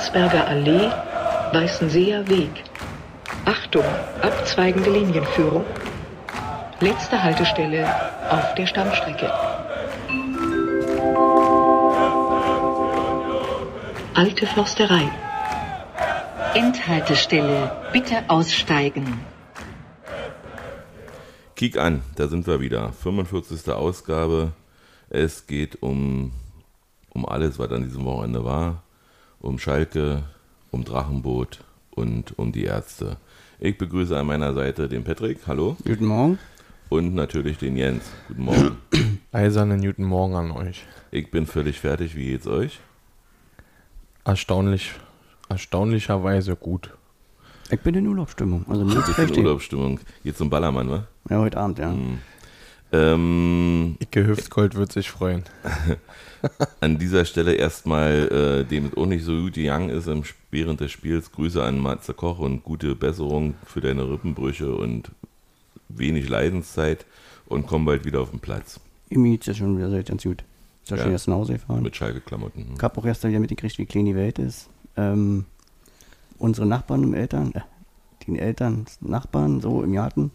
Landsberger 0.00 0.48
Allee, 0.48 0.90
Weißenseer 1.52 2.26
Weg. 2.26 2.64
Achtung, 3.44 3.84
abzweigende 4.22 4.88
Linienführung. 4.90 5.66
Letzte 6.80 7.22
Haltestelle 7.22 7.86
auf 8.30 8.54
der 8.54 8.66
Stammstrecke. 8.66 9.30
Alte 14.14 14.46
Forsterei. 14.46 15.10
Endhaltestelle. 16.54 17.70
Bitte 17.92 18.24
aussteigen. 18.28 19.20
Kick 21.56 21.76
an, 21.76 22.00
da 22.16 22.26
sind 22.28 22.46
wir 22.46 22.60
wieder. 22.60 22.94
45. 22.94 23.70
Ausgabe. 23.70 24.52
Es 25.10 25.46
geht 25.46 25.82
um, 25.82 26.32
um 27.10 27.26
alles, 27.26 27.58
was 27.58 27.70
an 27.70 27.82
diesem 27.82 28.06
Wochenende 28.06 28.42
war. 28.46 28.82
Um 29.40 29.58
Schalke, 29.58 30.24
um 30.70 30.84
Drachenboot 30.84 31.60
und 31.90 32.38
um 32.38 32.52
die 32.52 32.64
Ärzte. 32.64 33.16
Ich 33.58 33.78
begrüße 33.78 34.16
an 34.18 34.26
meiner 34.26 34.52
Seite 34.52 34.88
den 34.88 35.02
Patrick. 35.02 35.38
Hallo. 35.46 35.76
Guten 35.84 36.04
Morgen. 36.06 36.38
Und 36.90 37.14
natürlich 37.14 37.56
den 37.56 37.76
Jens. 37.76 38.04
Guten 38.28 38.42
Morgen. 38.44 38.76
Eisernen 39.32 39.80
guten 39.80 40.04
Morgen 40.04 40.34
an 40.34 40.50
euch. 40.50 40.84
Ich 41.10 41.30
bin 41.30 41.46
völlig 41.46 41.80
fertig. 41.80 42.14
Wie 42.16 42.26
geht's 42.26 42.46
euch? 42.46 42.80
Erstaunlich, 44.24 44.92
erstaunlicherweise 45.48 46.54
gut. 46.56 46.90
Ich 47.70 47.80
bin 47.80 47.94
in 47.94 48.06
Urlaubsstimmung. 48.08 48.66
Also 48.68 48.84
mir 48.84 49.02
Ich 49.08 49.16
bin 49.16 49.28
in. 49.34 49.46
Urlaubsstimmung. 49.46 50.00
Geht 50.22 50.36
zum 50.36 50.50
Ballermann, 50.50 50.90
wa? 50.90 51.06
Ja, 51.30 51.38
heute 51.38 51.56
Abend, 51.58 51.78
ja. 51.78 51.92
Mhm. 51.92 52.18
Ähm, 52.92 53.96
Icke 54.00 54.26
Hüftgold 54.26 54.74
wird 54.74 54.92
sich 54.92 55.10
freuen. 55.10 55.44
An 56.80 56.98
dieser 56.98 57.24
Stelle 57.24 57.54
erstmal, 57.54 58.62
äh, 58.62 58.64
dem 58.64 58.86
es 58.86 58.96
auch 58.96 59.06
nicht 59.06 59.24
so 59.24 59.32
gut 59.32 59.54
gegangen 59.54 59.90
ist 59.90 60.06
im, 60.06 60.22
während 60.50 60.80
des 60.80 60.90
Spiels, 60.90 61.32
Grüße 61.32 61.62
an 61.62 61.78
Matze 61.78 62.14
Koch 62.14 62.38
und 62.38 62.62
gute 62.62 62.94
Besserung 62.94 63.54
für 63.66 63.80
deine 63.80 64.08
Rippenbrüche 64.08 64.74
und 64.74 65.10
wenig 65.88 66.28
Leidenszeit 66.28 67.04
und 67.46 67.66
komm 67.66 67.84
bald 67.84 68.04
wieder 68.04 68.20
auf 68.20 68.30
den 68.30 68.40
Platz 68.40 68.80
Mir 69.10 69.32
geht's 69.32 69.46
ja 69.46 69.54
schon 69.54 69.76
wieder 69.76 70.02
ganz 70.02 70.22
gut. 70.22 70.44
Ist 70.84 70.90
ja 70.90 70.98
schon 70.98 71.12
erst 71.12 71.28
nach 71.28 71.36
Hause 71.36 71.54
gefahren. 71.54 71.82
mit 71.82 71.94
Schalke-Klamotten. 71.94 72.74
Ich 72.76 72.82
habe 72.82 72.98
auch 72.98 73.04
erst 73.04 73.24
wieder 73.24 73.38
mitgekriegt, 73.38 73.78
wie 73.78 73.86
klein 73.86 74.06
die 74.06 74.14
Welt 74.14 74.38
ist. 74.38 74.68
Ähm, 74.96 75.44
unsere 76.38 76.66
Nachbarn 76.66 77.02
im 77.02 77.14
Eltern, 77.14 77.52
äh, 77.54 77.60
den 78.26 78.36
Eltern, 78.36 78.86
Nachbarn, 79.00 79.60
so 79.60 79.82
im 79.82 79.92
Garten, 79.92 80.30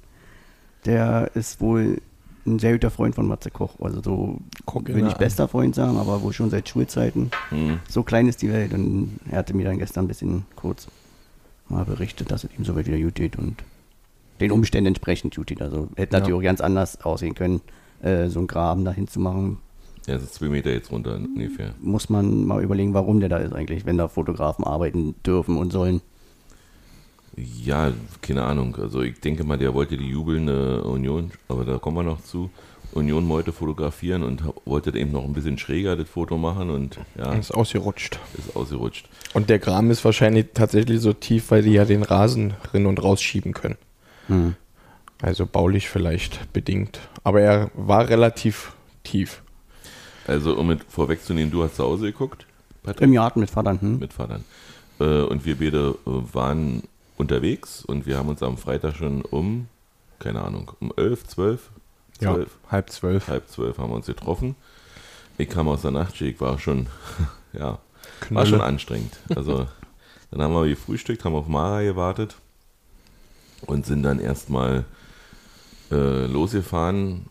der 0.85 1.31
ist 1.33 1.59
wohl 1.61 2.01
ein 2.45 2.59
sehr 2.59 2.73
guter 2.73 2.91
Freund 2.91 3.15
von 3.15 3.27
Matze 3.27 3.49
Koch. 3.51 3.73
Also 3.79 4.01
so, 4.01 4.39
ihn 4.79 4.87
will 4.87 5.03
nicht 5.03 5.13
an. 5.15 5.19
bester 5.19 5.47
Freund 5.47 5.75
sagen, 5.75 5.97
aber 5.97 6.21
wohl 6.21 6.33
schon 6.33 6.49
seit 6.49 6.69
Schulzeiten. 6.69 7.31
Hm. 7.49 7.79
So 7.89 8.03
klein 8.03 8.27
ist 8.27 8.41
die 8.41 8.51
Welt. 8.51 8.73
Und 8.73 9.19
er 9.31 9.39
hatte 9.39 9.55
mir 9.55 9.65
dann 9.65 9.79
gestern 9.79 10.05
ein 10.05 10.07
bisschen 10.07 10.45
kurz 10.55 10.87
mal 11.69 11.85
berichtet, 11.85 12.31
dass 12.31 12.43
es 12.43 12.49
ihm 12.57 12.63
soweit 12.65 12.85
wieder 12.87 12.99
gut 12.99 13.15
geht 13.15 13.37
und 13.37 13.63
den 14.39 14.51
Umständen 14.51 14.87
entsprechend 14.87 15.35
gut 15.35 15.47
geht. 15.47 15.61
Also 15.61 15.87
hätte 15.95 16.15
Ja. 16.15 16.19
natürlich 16.19 16.39
auch 16.39 16.43
ganz 16.43 16.61
anders 16.61 17.01
aussehen 17.03 17.33
können, 17.35 17.61
äh, 18.01 18.27
so 18.27 18.39
einen 18.39 18.47
Graben 18.47 18.85
dahin 18.85 19.07
zu 19.07 19.19
machen. 19.19 19.57
Ja, 20.05 20.19
so 20.19 20.27
zwei 20.27 20.49
Meter 20.49 20.71
jetzt 20.71 20.91
runter 20.91 21.15
ungefähr. 21.15 21.73
Muss 21.81 22.09
man 22.09 22.45
mal 22.45 22.61
überlegen, 22.61 22.93
warum 22.93 23.19
der 23.21 23.29
da 23.29 23.37
ist 23.37 23.53
eigentlich, 23.53 23.87
wenn 23.87 23.97
da 23.97 24.07
Fotografen 24.07 24.63
arbeiten 24.63 25.15
dürfen 25.25 25.57
und 25.57 25.71
sollen. 25.71 26.01
Ja, 27.37 27.91
keine 28.21 28.43
Ahnung. 28.43 28.77
Also 28.77 29.01
ich 29.01 29.19
denke 29.19 29.43
mal, 29.43 29.57
der 29.57 29.73
wollte 29.73 29.97
die 29.97 30.07
jubelnde 30.07 30.83
Union, 30.83 31.31
aber 31.47 31.65
da 31.65 31.77
kommen 31.77 31.97
wir 31.97 32.03
noch 32.03 32.21
zu, 32.21 32.49
Union 32.93 33.27
heute 33.27 33.51
fotografieren 33.51 34.23
und 34.23 34.43
wollte 34.63 34.97
eben 34.97 35.11
noch 35.11 35.25
ein 35.25 35.33
bisschen 35.33 35.57
schräger 35.57 35.97
das 35.97 36.07
Foto 36.07 36.37
machen 36.37 36.69
und 36.69 36.97
ja, 37.17 37.33
Ist 37.33 37.53
ausgerutscht. 37.53 38.19
ist 38.37 38.55
ausgerutscht. 38.55 39.09
Und 39.33 39.49
der 39.49 39.59
Graben 39.59 39.91
ist 39.91 40.05
wahrscheinlich 40.05 40.47
tatsächlich 40.53 41.01
so 41.01 41.11
tief, 41.11 41.51
weil 41.51 41.61
die 41.61 41.73
ja 41.73 41.83
den 41.83 42.03
Rasen 42.03 42.53
rin 42.73 42.85
und 42.85 43.03
rausschieben 43.03 43.53
können. 43.53 43.77
Hm. 44.27 44.55
Also 45.21 45.45
baulich 45.45 45.89
vielleicht 45.89 46.51
bedingt. 46.53 46.99
Aber 47.23 47.41
er 47.41 47.69
war 47.73 48.07
relativ 48.07 48.73
tief. 49.03 49.41
Also 50.27 50.55
um 50.55 50.67
mit 50.67 50.83
vorwegzunehmen, 50.87 51.51
du 51.51 51.63
hast 51.63 51.75
zu 51.75 51.83
Hause 51.83 52.05
geguckt, 52.07 52.45
Patrick? 52.83 53.01
Im 53.01 53.13
Garten 53.13 53.39
mit 53.39 53.49
Vatern. 53.49 53.81
Hm? 53.81 53.99
mit 53.99 54.13
Vatern. 54.13 54.43
Äh, 54.99 55.21
und 55.23 55.45
wir 55.45 55.57
beide 55.57 55.95
äh, 56.05 56.33
waren 56.33 56.83
unterwegs 57.17 57.83
und 57.83 58.05
wir 58.05 58.17
haben 58.17 58.29
uns 58.29 58.43
am 58.43 58.57
Freitag 58.57 58.95
schon 58.95 59.21
um, 59.21 59.67
keine 60.19 60.41
Ahnung, 60.41 60.71
um 60.79 60.93
11, 60.95 61.27
12, 61.27 61.69
12, 62.19 62.49
halb 62.71 62.89
zwölf. 62.89 63.27
halb 63.27 63.49
12 63.49 63.77
haben 63.77 63.89
wir 63.89 63.95
uns 63.95 64.05
getroffen. 64.05 64.55
Ich 65.37 65.49
kam 65.49 65.67
aus 65.67 65.81
der 65.81 65.91
Nachtschicht, 65.91 66.39
war 66.39 66.59
schon, 66.59 66.87
ja, 67.53 67.61
war 67.61 67.79
Knülle. 68.21 68.45
schon 68.45 68.61
anstrengend. 68.61 69.13
Also 69.35 69.67
dann 70.31 70.41
haben 70.41 70.53
wir 70.53 70.67
gefrühstückt, 70.67 71.25
haben 71.25 71.35
auf 71.35 71.47
Mara 71.47 71.81
gewartet 71.81 72.35
und 73.65 73.85
sind 73.85 74.03
dann 74.03 74.19
erstmal 74.19 74.85
äh, 75.91 76.25
losgefahren 76.25 77.25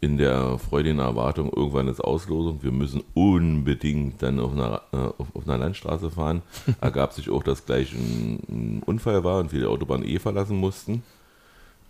in 0.00 0.16
der 0.16 0.58
freudigen 0.58 0.98
Erwartung, 0.98 1.52
irgendwann 1.54 1.88
ist 1.88 2.00
Auslosung, 2.00 2.62
wir 2.62 2.72
müssen 2.72 3.02
unbedingt 3.12 4.22
dann 4.22 4.40
auf 4.40 4.52
einer, 4.52 4.80
äh, 4.92 4.96
auf, 4.96 5.26
auf 5.34 5.46
einer 5.46 5.58
Landstraße 5.58 6.10
fahren. 6.10 6.42
Ergab 6.80 7.12
sich 7.12 7.28
auch, 7.28 7.42
dass 7.42 7.66
gleich 7.66 7.92
ein, 7.92 8.40
ein 8.48 8.82
Unfall 8.86 9.24
war 9.24 9.40
und 9.40 9.52
wir 9.52 9.60
die 9.60 9.66
Autobahn 9.66 10.02
eh 10.02 10.18
verlassen 10.18 10.56
mussten, 10.56 11.02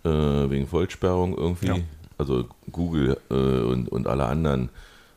äh, 0.03 0.09
wegen 0.09 0.67
Vollsperrung 0.67 1.37
irgendwie. 1.37 1.67
Ja. 1.67 1.75
Also 2.17 2.45
Google 2.71 3.17
äh, 3.29 3.33
und, 3.33 3.87
und 3.87 4.07
alle 4.07 4.25
anderen, 4.25 4.69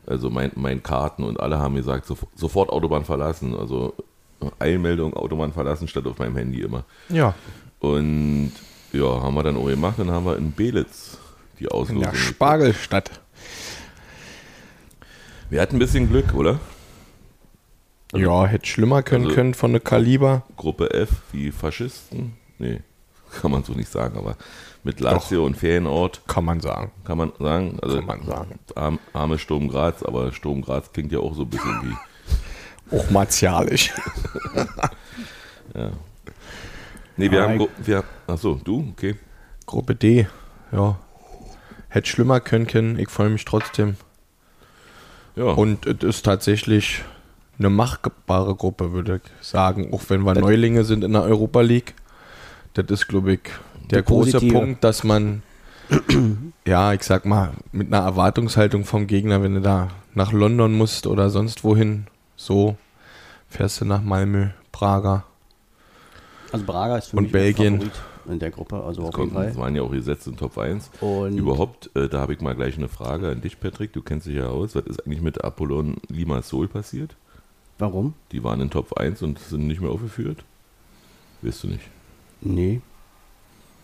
also 0.07 0.29
mein, 0.29 0.51
mein 0.55 0.81
Karten 0.81 1.23
und 1.23 1.39
alle 1.39 1.59
haben 1.59 1.75
gesagt, 1.75 2.05
so, 2.05 2.17
sofort 2.33 2.69
Autobahn 2.69 3.03
verlassen, 3.03 3.55
also 3.57 3.93
Eilmeldung, 4.59 5.13
Autobahn 5.15 5.51
verlassen, 5.51 5.87
statt 5.87 6.07
auf 6.07 6.17
meinem 6.17 6.37
Handy 6.37 6.61
immer. 6.61 6.85
Ja, 7.09 7.35
Und 7.79 8.51
ja, 8.93 9.21
haben 9.21 9.35
wir 9.35 9.43
dann 9.43 9.57
auch 9.57 9.65
gemacht. 9.65 9.95
Dann 9.97 10.09
haben 10.09 10.25
wir 10.25 10.37
in 10.37 10.51
Belitz 10.51 11.17
die 11.59 11.65
in 11.65 11.71
Auslosung. 11.71 11.99
der 12.01 12.11
geguckt. 12.11 12.27
Spargelstadt. 12.27 13.11
Wir 15.49 15.61
hatten 15.61 15.75
ein 15.75 15.79
bisschen 15.79 16.09
Glück, 16.09 16.33
oder? 16.33 16.59
Also- 18.13 18.25
ja, 18.25 18.45
hätte 18.45 18.65
schlimmer 18.67 19.03
können 19.03 19.25
also- 19.25 19.35
können 19.35 19.53
von 19.53 19.71
der 19.71 19.81
Kaliber. 19.81 20.43
Gruppe 20.57 20.91
F 20.93 21.09
wie 21.31 21.51
Faschisten. 21.51 22.33
Nee, 22.57 22.81
kann 23.41 23.51
man 23.51 23.63
so 23.63 23.73
nicht 23.73 23.91
sagen, 23.91 24.17
aber 24.17 24.35
mit 24.83 24.99
Lazio 24.99 25.45
und 25.45 25.57
Ferienort 25.57 26.21
Kann 26.27 26.45
man 26.45 26.59
sagen. 26.61 26.91
kann 27.03 27.17
man 27.17 27.31
sagen. 27.39 27.79
Also 27.81 27.97
Kann 27.97 28.05
man 28.05 28.23
sagen. 28.25 28.59
Arm, 28.75 28.99
arme 29.13 29.37
Sturm 29.39 29.67
Graz, 29.67 30.03
aber 30.03 30.31
Sturm 30.31 30.61
Graz 30.61 30.91
klingt 30.93 31.11
ja 31.11 31.19
auch 31.19 31.33
so 31.35 31.41
ein 31.41 31.49
bisschen 31.49 31.81
wie. 31.83 31.95
Auch 32.95 33.09
martialisch. 33.09 33.91
Nee, 37.17 37.31
wir 37.31 37.41
Aber 37.43 37.49
haben. 37.51 37.59
Gru- 37.59 37.69
Wir, 37.83 38.03
achso, 38.27 38.59
du? 38.63 38.89
Okay. 38.91 39.15
Gruppe 39.65 39.95
D, 39.95 40.27
ja. 40.71 40.99
Hätte 41.95 42.09
schlimmer 42.09 42.41
können 42.41 42.67
können. 42.67 42.99
Ich 42.99 43.09
freue 43.09 43.29
mich 43.29 43.45
trotzdem. 43.45 43.95
Ja. 45.37 45.45
Und 45.45 45.85
es 45.85 46.03
ist 46.03 46.23
tatsächlich 46.25 47.03
eine 47.57 47.69
machbare 47.69 48.53
Gruppe, 48.53 48.91
würde 48.91 49.21
ich 49.23 49.45
sagen. 49.47 49.93
Auch 49.93 50.01
wenn 50.09 50.21
wir 50.23 50.33
Das- 50.33 50.43
Neulinge 50.43 50.83
sind 50.83 51.05
in 51.05 51.13
der 51.13 51.23
Europa 51.23 51.61
League. 51.61 51.93
Das 52.73 52.87
ist, 52.87 53.07
glaube 53.07 53.35
ich, 53.35 53.39
der 53.91 54.01
große 54.03 54.33
positive. 54.33 54.53
Punkt, 54.59 54.83
dass 54.83 55.05
man, 55.05 55.41
ja, 56.67 56.91
ich 56.91 57.03
sag 57.03 57.25
mal, 57.25 57.51
mit 57.71 57.93
einer 57.93 58.03
Erwartungshaltung 58.03 58.83
vom 58.83 59.07
Gegner, 59.07 59.41
wenn 59.41 59.53
du 59.55 59.61
da 59.61 59.87
nach 60.13 60.33
London 60.33 60.73
musst 60.73 61.07
oder 61.07 61.29
sonst 61.29 61.63
wohin, 61.63 62.07
so 62.35 62.75
fährst 63.47 63.79
du 63.79 63.85
nach 63.85 64.01
Malmö, 64.01 64.47
Prager. 64.73 65.23
Also 66.51 66.65
Braga 66.65 66.97
ist 66.97 67.07
für 67.11 67.15
Und 67.15 67.23
mich 67.23 67.31
Belgien. 67.31 67.75
Favorit 67.77 67.93
in 68.27 68.39
der 68.39 68.51
Gruppe, 68.51 68.83
also 68.83 69.01
Das 69.03 69.09
auf 69.13 69.19
jeden 69.19 69.31
konnten, 69.33 69.45
das 69.47 69.55
Fall. 69.55 69.63
waren 69.63 69.75
ja 69.75 69.81
auch 69.81 69.91
gesetzt 69.91 70.27
in 70.27 70.37
Top 70.37 70.57
1. 70.57 70.91
Und 71.01 71.37
Überhaupt, 71.37 71.89
äh, 71.95 72.07
da 72.09 72.19
habe 72.21 72.33
ich 72.33 72.41
mal 72.41 72.55
gleich 72.55 72.77
eine 72.77 72.87
Frage 72.87 73.29
an 73.29 73.41
dich, 73.41 73.59
Patrick. 73.59 73.93
Du 73.93 74.01
kennst 74.01 74.27
dich 74.27 74.35
ja 74.35 74.47
aus. 74.47 74.75
Was 74.75 74.85
ist 74.85 75.05
eigentlich 75.05 75.21
mit 75.21 75.43
Apollon 75.43 75.97
Limassol 76.09 76.67
passiert? 76.67 77.15
warum? 77.77 78.13
Die 78.31 78.41
waren 78.43 78.61
in 78.61 78.69
Top 78.69 78.93
1 78.97 79.21
und 79.21 79.37
sind 79.37 79.67
nicht 79.67 79.81
mehr 79.81 79.89
aufgeführt? 79.91 80.45
Weißt 81.41 81.63
du 81.63 81.67
nicht. 81.67 81.83
Nee. 82.39 82.79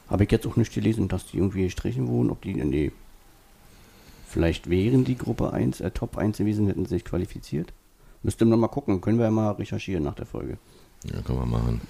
Habe 0.10 0.24
ich 0.24 0.32
jetzt 0.32 0.48
auch 0.48 0.56
nicht 0.56 0.74
gelesen, 0.74 1.08
dass 1.10 1.26
die 1.26 1.38
irgendwie 1.38 1.64
gestrichen 1.64 2.08
wurden, 2.08 2.30
ob 2.30 2.42
die, 2.42 2.54
nee. 2.54 2.92
Vielleicht 4.28 4.70
wären 4.70 5.04
die 5.04 5.18
Gruppe 5.18 5.52
1, 5.52 5.82
äh, 5.82 5.92
Top 5.92 6.18
1 6.18 6.38
gewesen, 6.38 6.68
hätten 6.68 6.86
sie 6.86 6.96
sich 6.96 7.04
qualifiziert. 7.06 7.74
Müsste 8.24 8.46
man 8.46 8.60
mal 8.60 8.68
gucken, 8.70 9.02
können 9.02 9.18
wir 9.18 9.26
ja 9.26 9.32
mal 9.32 9.52
recherchieren 9.52 10.04
nach 10.04 10.16
der 10.16 10.26
Folge. 10.26 10.58
Ja, 11.12 11.22
kann 11.22 11.36
man 11.38 11.50
machen. 11.50 11.82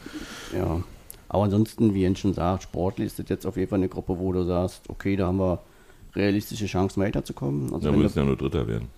Ja. 0.55 0.81
Aber 1.33 1.45
ansonsten, 1.45 1.93
wie 1.93 2.01
Jens 2.01 2.19
schon 2.19 2.33
sagt, 2.33 2.63
sportlich 2.63 3.07
ist 3.07 3.17
das 3.17 3.29
jetzt 3.29 3.45
auf 3.45 3.55
jeden 3.55 3.69
Fall 3.69 3.79
eine 3.79 3.87
Gruppe, 3.87 4.19
wo 4.19 4.33
du 4.33 4.43
sagst, 4.43 4.89
okay, 4.89 5.15
da 5.15 5.27
haben 5.27 5.37
wir 5.39 5.59
realistische 6.13 6.65
Chancen 6.65 7.01
weiterzukommen. 7.01 7.73
Also 7.73 7.87
Ja, 7.87 7.93
wir 7.93 7.97
du, 7.97 8.03
müssen 8.03 8.19
ja 8.19 8.25
nur 8.25 8.35
Dritter 8.35 8.67
werden. 8.67 8.89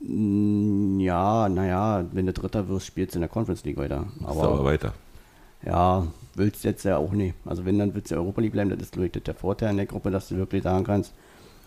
Mm, 0.00 1.00
ja, 1.00 1.48
naja, 1.48 2.04
wenn 2.12 2.26
du 2.26 2.34
Dritter 2.34 2.68
wirst, 2.68 2.86
spielst 2.86 3.14
du 3.14 3.16
in 3.16 3.22
der 3.22 3.30
Conference 3.30 3.64
League 3.64 3.78
weiter. 3.78 4.06
Aber, 4.24 4.42
aber 4.42 4.64
weiter. 4.64 4.92
ja, 5.64 6.06
willst 6.34 6.64
jetzt 6.64 6.84
ja 6.84 6.98
auch 6.98 7.12
nicht. 7.12 7.34
Also 7.46 7.64
wenn, 7.64 7.78
dann 7.78 7.94
willst 7.94 8.10
du 8.10 8.16
Europa 8.16 8.42
League 8.42 8.52
bleiben. 8.52 8.68
Das 8.68 8.80
ist, 8.80 8.92
glaube 8.92 9.06
ich, 9.06 9.12
der 9.12 9.34
Vorteil 9.34 9.70
in 9.70 9.78
der 9.78 9.86
Gruppe, 9.86 10.10
dass 10.10 10.28
du 10.28 10.36
wirklich 10.36 10.62
sagen 10.64 10.84
kannst, 10.84 11.14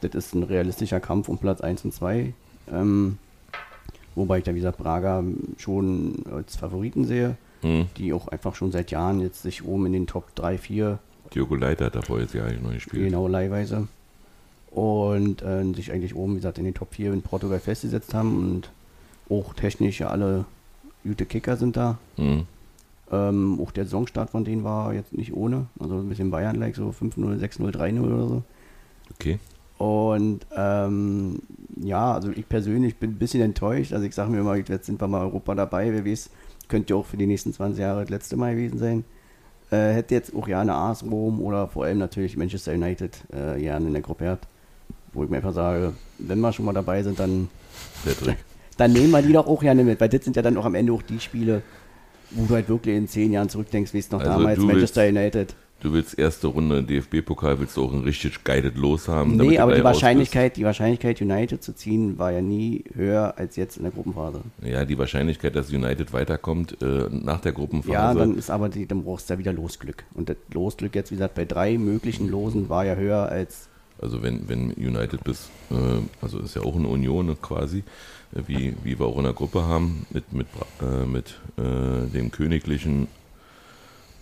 das 0.02 0.14
ist 0.14 0.36
ein 0.36 0.44
realistischer 0.44 1.00
Kampf 1.00 1.28
um 1.28 1.40
Platz 1.40 1.62
1 1.62 1.86
und 1.86 1.92
2. 1.92 2.34
Ähm, 2.72 3.18
Wobei 4.16 4.38
ich 4.38 4.44
da, 4.46 4.54
wie 4.54 4.60
gesagt, 4.60 4.78
Braga 4.78 5.24
schon 5.58 6.24
als 6.32 6.56
Favoriten 6.56 7.06
sehe, 7.06 7.36
Hm. 7.66 7.88
die 7.98 8.14
auch 8.14 8.28
einfach 8.28 8.54
schon 8.54 8.72
seit 8.72 8.92
Jahren 8.92 9.20
jetzt 9.22 9.42
sich 9.42 9.66
oben 9.66 9.88
in 9.88 9.94
den 9.94 10.08
Top 10.08 10.36
3, 10.36 10.60
4 10.60 11.00
Diogo 11.34 11.56
Leiter 11.56 11.86
hat 11.86 11.96
davor 11.96 12.20
jetzt 12.20 12.36
ja 12.36 12.46
eigentlich 12.46 12.62
noch 12.62 12.72
gespielt. 12.72 13.06
genau 13.06 13.28
leihweise 13.28 13.88
und 14.70 15.42
äh, 15.42 15.64
sich 15.74 15.92
eigentlich 15.92 16.16
oben, 16.16 16.34
wie 16.34 16.38
gesagt, 16.38 16.60
in 16.60 16.66
den 16.66 16.76
Top 16.76 16.94
4 16.94 17.12
in 17.14 17.22
Portugal 17.24 17.60
festgesetzt 17.60 18.14
haben 18.14 18.38
und 18.38 18.70
auch 19.36 19.54
technisch 19.54 20.00
ja 20.00 20.10
alle 20.10 20.46
gute 21.04 21.26
Kicker 21.26 21.58
sind 21.58 21.76
da. 21.78 21.98
Hm. 22.18 22.46
Ähm, 23.12 23.60
auch 23.62 23.72
der 23.72 23.86
Saisonstart 23.86 24.32
von 24.32 24.44
denen 24.46 24.64
war 24.64 24.94
jetzt 24.94 25.14
nicht 25.14 25.34
ohne, 25.34 25.68
also 25.80 25.96
ein 25.96 26.10
bisschen 26.10 26.32
Bayern-like, 26.32 26.76
so 26.76 26.90
5-0, 26.90 27.40
6-0, 27.40 27.72
3-0 27.72 28.02
oder 28.02 28.28
so. 28.28 28.44
Okay. 29.14 29.40
Und 29.78 30.46
ähm, 30.56 31.40
ja, 31.82 32.14
also 32.14 32.32
ich 32.32 32.48
persönlich 32.48 32.96
bin 32.98 33.12
ein 33.12 33.20
bisschen 33.20 33.42
enttäuscht. 33.42 33.94
Also 33.94 34.06
ich 34.06 34.16
sage 34.16 34.32
mir 34.32 34.40
immer, 34.40 34.56
jetzt 34.56 34.86
sind 34.86 35.02
wir 35.02 35.08
mal 35.08 35.22
Europa 35.22 35.54
dabei. 35.54 35.92
Wer 35.92 36.06
weiß, 36.06 36.30
könnte 36.68 36.94
ja 36.94 37.00
auch 37.00 37.06
für 37.06 37.18
die 37.18 37.28
nächsten 37.28 37.54
20 37.54 37.80
Jahre 37.80 38.02
das 38.02 38.10
letzte 38.10 38.36
Mal 38.36 38.56
gewesen 38.56 38.78
sein. 38.78 39.06
Äh, 39.72 39.94
hätte 39.94 40.14
jetzt 40.14 40.36
auch 40.36 40.48
ja 40.48 40.62
eine 40.62 40.74
AS 40.74 41.04
Rom 41.04 41.42
oder 41.42 41.68
vor 41.68 41.86
allem 41.86 41.98
natürlich 41.98 42.38
Manchester 42.38 42.74
United 42.74 43.18
äh, 43.34 43.60
gerne 43.60 43.88
in 43.88 43.94
der 43.94 44.02
Gruppe 44.02 44.26
gehabt. 44.26 44.48
Wo 45.14 45.24
ich 45.24 45.30
mir 45.30 45.38
einfach 45.38 45.54
sage, 45.54 45.94
wenn 46.20 46.40
wir 46.40 46.52
schon 46.52 46.66
mal 46.66 46.74
dabei 46.74 47.02
sind, 47.02 47.20
dann, 47.20 47.50
dann 48.78 48.94
nehmen 48.94 49.12
wir 49.12 49.22
die 49.22 49.34
doch 49.34 49.48
auch 49.48 49.62
gerne 49.62 49.84
mit. 49.84 50.00
Weil 50.00 50.10
das 50.10 50.24
sind 50.24 50.36
ja 50.36 50.42
dann 50.42 50.58
auch 50.58 50.66
am 50.66 50.76
Ende 50.76 50.94
auch 50.94 51.02
die 51.02 51.20
Spiele, 51.20 51.62
wo 52.32 52.46
du 52.46 52.54
halt 52.54 52.70
wirklich 52.70 52.96
in 52.96 53.08
10 53.08 53.32
Jahren 53.32 53.50
zurückdenkst, 53.50 53.94
wie 53.94 54.00
es 54.00 54.12
noch 54.12 54.20
Also 54.20 54.32
damals 54.32 54.60
Manchester 54.60 55.08
United. 55.08 55.56
Du 55.86 55.94
willst 55.94 56.18
erste 56.18 56.48
Runde 56.48 56.82
DFB-Pokal, 56.82 57.60
willst 57.60 57.78
du 57.78 57.86
auch 57.86 57.94
ein 57.94 58.02
richtig 58.02 58.44
geiles 58.44 58.74
Los 58.74 59.08
haben. 59.08 59.38
Nee, 59.38 59.60
aber 59.60 59.76
die 59.76 59.84
Wahrscheinlichkeit, 59.84 60.58
die 60.58 60.66
Wahrscheinlichkeit, 60.66 61.22
United 61.22 61.62
zu 61.62 61.76
ziehen, 61.76 62.18
war 62.18 62.32
ja 62.32 62.42
nie 62.42 62.86
höher 62.96 63.36
als 63.38 63.56
jetzt 63.56 63.78
in 63.78 63.84
der 63.84 63.92
Gruppenphase. 63.92 64.42
Ja, 64.64 64.84
die 64.84 64.98
Wahrscheinlichkeit, 64.98 65.56
dass 65.56 65.72
United 65.72 66.12
weiterkommt 66.12 66.82
äh, 66.82 67.08
nach 67.12 67.40
der 67.40 67.52
Gruppenphase. 67.52 67.94
Ja, 67.94 68.16
dann 68.16 68.36
ist 68.36 68.50
aber 68.50 68.70
die, 68.70 68.88
dann 68.88 69.04
brauchst 69.04 69.30
du 69.30 69.36
ja 69.36 69.38
wieder 69.38 69.54
Losglück. 69.54 70.06
Und 70.16 70.30
das 70.30 70.38
Losglück 70.52 70.96
jetzt, 70.96 71.12
wie 71.12 71.16
gesagt, 71.18 71.36
bei 71.36 71.46
drei 71.46 71.78
möglichen 71.78 72.30
Losen 72.30 72.68
war 72.68 72.84
ja 72.84 72.96
höher 72.96 73.30
als. 73.30 73.70
Also 74.02 74.24
wenn, 74.24 74.50
wenn 74.50 74.72
United 74.72 75.24
bis, 75.24 75.52
äh, 75.70 75.76
also 76.20 76.40
ist 76.40 76.56
ja 76.56 76.64
auch 76.64 76.76
eine 76.76 76.88
Union 76.88 77.40
quasi, 77.44 77.84
äh, 78.34 78.42
wie, 78.48 78.74
wie 78.84 78.98
wir 78.98 79.06
auch 79.06 79.18
in 79.18 79.26
der 79.26 79.34
Gruppe 79.34 79.66
haben, 79.66 80.08
mit, 80.10 80.34
mit, 80.34 80.48
äh, 80.82 81.06
mit 81.06 81.40
äh, 81.58 82.10
dem 82.12 82.32
königlichen 82.32 83.08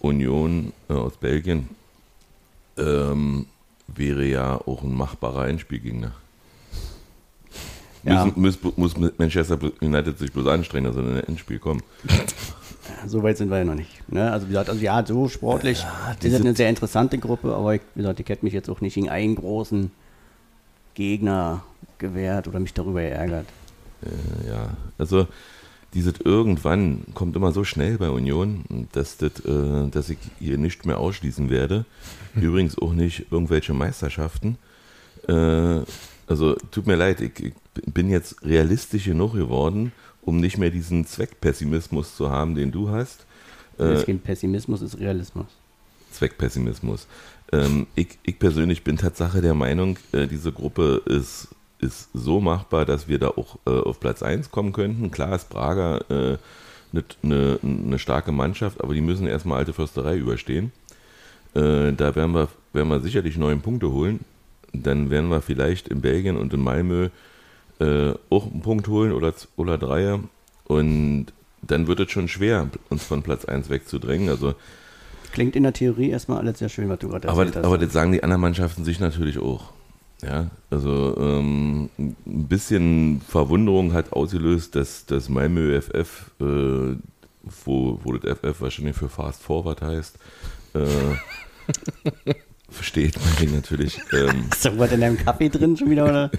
Union 0.03 0.73
äh, 0.89 0.94
aus 0.94 1.17
Belgien, 1.17 1.69
ähm, 2.77 3.47
wäre 3.88 4.25
ja 4.25 4.55
auch 4.55 4.83
ein 4.83 4.94
machbarer 4.94 5.47
Endspielgegner. 5.47 6.11
Ja. 8.03 8.25
Müssen, 8.35 8.63
muss, 8.75 8.97
muss 8.97 9.17
Manchester 9.17 9.57
United 9.81 10.19
sich 10.19 10.31
bloß 10.31 10.47
anstrengen, 10.47 10.85
dass 10.85 10.95
sie 10.95 11.01
in 11.01 11.17
ein 11.17 11.23
Endspiel 11.23 11.59
kommen. 11.59 11.81
So 13.07 13.23
weit 13.23 13.38
sind 13.38 13.50
wir 13.50 13.57
ja 13.57 13.63
noch 13.63 13.75
nicht. 13.75 14.11
Ne? 14.11 14.31
Also 14.31 14.47
wie 14.47 14.51
gesagt, 14.51 14.69
also 14.69 14.81
ja, 14.81 15.05
so 15.05 15.29
sportlich 15.29 15.85
ist 16.21 16.33
es 16.33 16.41
eine 16.41 16.55
sehr 16.55 16.69
interessante 16.69 17.17
Gruppe, 17.17 17.53
aber 17.53 17.75
ich, 17.75 17.81
wie 17.95 18.01
gesagt, 18.01 18.19
ich 18.19 18.27
hätte 18.27 18.45
mich 18.45 18.53
jetzt 18.53 18.69
auch 18.69 18.81
nicht 18.81 18.95
gegen 18.95 19.09
einen 19.09 19.35
großen 19.35 19.91
Gegner 20.94 21.63
gewehrt 21.97 22.47
oder 22.47 22.59
mich 22.59 22.73
darüber 22.73 23.01
geärgert. 23.01 23.47
Äh, 24.01 24.50
ja, 24.50 24.69
also 24.97 25.27
dieses 25.93 26.19
irgendwann 26.19 27.03
kommt 27.13 27.35
immer 27.35 27.51
so 27.51 27.63
schnell 27.63 27.97
bei 27.97 28.09
Union, 28.09 28.87
dass, 28.91 29.17
das, 29.17 29.39
äh, 29.45 29.89
dass 29.89 30.09
ich 30.09 30.17
hier 30.39 30.57
nicht 30.57 30.85
mehr 30.85 30.97
ausschließen 30.97 31.49
werde. 31.49 31.85
Übrigens 32.35 32.77
auch 32.77 32.93
nicht 32.93 33.27
irgendwelche 33.31 33.73
Meisterschaften. 33.73 34.57
Äh, 35.27 35.81
also 36.27 36.55
tut 36.71 36.87
mir 36.87 36.95
leid, 36.95 37.21
ich, 37.21 37.39
ich 37.39 37.53
bin 37.85 38.09
jetzt 38.09 38.43
realistisch 38.43 39.05
genug 39.05 39.33
geworden, 39.33 39.91
um 40.21 40.37
nicht 40.37 40.57
mehr 40.57 40.69
diesen 40.69 41.05
Zweckpessimismus 41.05 42.15
zu 42.15 42.29
haben, 42.29 42.55
den 42.55 42.71
du 42.71 42.89
hast. 42.89 43.25
Äh, 43.79 43.95
ist 43.95 44.05
kein 44.05 44.19
Pessimismus, 44.19 44.81
ist 44.81 44.99
Realismus. 44.99 45.47
Zweckpessimismus. 46.11 47.07
Ähm, 47.51 47.87
ich, 47.95 48.17
ich 48.23 48.39
persönlich 48.39 48.83
bin 48.83 48.97
Tatsache 48.97 49.41
der 49.41 49.53
Meinung, 49.53 49.97
äh, 50.11 50.27
diese 50.27 50.51
Gruppe 50.51 51.01
ist, 51.05 51.49
ist 51.83 52.09
so 52.13 52.39
machbar, 52.39 52.85
dass 52.85 53.07
wir 53.07 53.19
da 53.19 53.27
auch 53.27 53.57
äh, 53.68 53.69
auf 53.69 54.00
Platz 54.00 54.24
1 54.24 54.51
kommen 54.51 54.74
könnten. 54.74 55.12
Klar 55.12 55.35
ist 55.35 55.50
Braga 55.50 56.00
eine 56.09 56.39
äh, 56.94 57.01
ne, 57.21 57.59
ne 57.62 58.00
starke 58.00 58.31
Mannschaft, 58.31 58.81
aber 58.81 58.94
die 58.94 59.01
müssen 59.01 59.27
erstmal 59.27 59.59
alte 59.59 59.74
Försterei 59.74 60.18
überstehen. 60.18 60.71
Äh, 61.53 61.91
da 61.94 62.15
werden 62.15 62.33
wir, 62.33 62.47
werden 62.71 62.89
wir 62.89 63.00
sicherlich 63.01 63.38
neun 63.38 63.62
Punkte 63.62 63.91
holen. 63.91 64.21
Dann 64.71 65.09
werden 65.09 65.30
wir 65.30 65.41
vielleicht 65.41 65.88
in 65.88 66.01
Belgien 66.01 66.38
und 66.38 66.53
in 66.53 66.62
Malmö 66.62 67.09
äh, 67.80 68.13
auch 68.29 68.50
einen 68.50 68.62
Punkt 68.62 68.88
holen 68.88 69.12
oder, 69.12 69.33
oder 69.56 69.77
Dreier. 69.77 70.19
Und 70.65 71.27
dann 71.62 71.88
wird 71.88 72.00
es 72.00 72.12
schon 72.12 72.27
schwer, 72.27 72.69
uns 72.89 73.03
von 73.03 73.21
Platz 73.21 73.45
1 73.45 73.69
wegzudrängen. 73.69 74.29
Also 74.29 74.56
Klingt 75.31 75.56
in 75.56 75.63
der 75.63 75.74
Theorie 75.74 76.09
erstmal 76.09 76.39
alles 76.39 76.59
sehr 76.59 76.69
schön, 76.69 76.89
was 76.89 77.00
du 77.00 77.09
gerade 77.09 77.27
aber, 77.29 77.41
erzählt 77.41 77.57
hast. 77.57 77.65
aber 77.65 77.77
das 77.77 77.91
sagen 77.94 78.12
die 78.12 78.24
anderen 78.24 78.41
Mannschaften 78.41 78.83
sich 78.83 79.00
natürlich 79.00 79.38
auch. 79.38 79.74
Ja, 80.25 80.49
also 80.69 81.15
ähm, 81.17 81.89
ein 81.97 82.47
bisschen 82.47 83.21
Verwunderung 83.27 83.93
hat 83.93 84.13
ausgelöst, 84.13 84.75
dass 84.75 85.05
das 85.05 85.27
Malmö 85.27 85.79
FF, 85.81 86.31
äh, 86.39 86.95
wo, 87.65 87.99
wo 88.03 88.13
das 88.13 88.39
FF 88.39 88.61
wahrscheinlich 88.61 88.95
für 88.95 89.09
Fast 89.09 89.43
Forward 89.43 89.81
heißt, 89.81 90.17
äh, 90.75 92.33
versteht 92.69 93.17
man 93.17 93.35
den 93.39 93.55
natürlich. 93.55 93.99
Ähm, 94.13 94.45
Ist 94.51 94.65
da 94.65 94.77
was 94.77 94.91
in 94.91 95.01
deinem 95.01 95.17
Kaffee 95.17 95.49
drin 95.49 95.75
schon 95.75 95.89
wieder, 95.89 96.05
oder? 96.05 96.31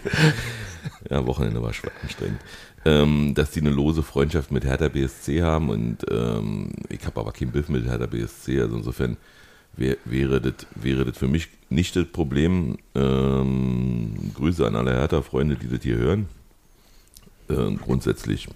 ja, 1.11 1.27
Wochenende 1.27 1.63
war 1.63 1.73
anstrengend. 2.03 2.41
Ähm, 2.87 3.33
dass 3.35 3.51
die 3.51 3.61
eine 3.61 3.71
lose 3.71 4.03
Freundschaft 4.03 4.51
mit 4.51 4.65
Hertha 4.65 4.89
BSC 4.89 5.43
haben 5.43 5.71
und 5.71 5.99
ähm, 6.11 6.71
ich 6.91 7.05
habe 7.07 7.21
aber 7.21 7.33
keinen 7.33 7.51
Biff 7.51 7.69
mit 7.69 7.87
Hertha 7.87 8.07
BSC, 8.07 8.61
also 8.61 8.77
insofern 8.77 9.17
wär, 9.77 9.97
wäre 10.05 10.41
das 10.41 10.67
wäre 10.75 11.05
das 11.05 11.19
für 11.19 11.29
mich 11.29 11.49
nicht 11.71 11.97
das 11.97 12.07
Problem. 12.07 12.79
Ähm, 12.95 14.15
Grüße 14.35 14.67
an 14.67 14.77
alle 14.77 14.93
Hertha-Freunde, 14.93 15.57
die 15.57 15.69
das 15.69 15.83
hier 15.83 15.97
hören. 15.97 16.29
Ähm, 17.49 17.79
grundsätzlich, 17.79 18.49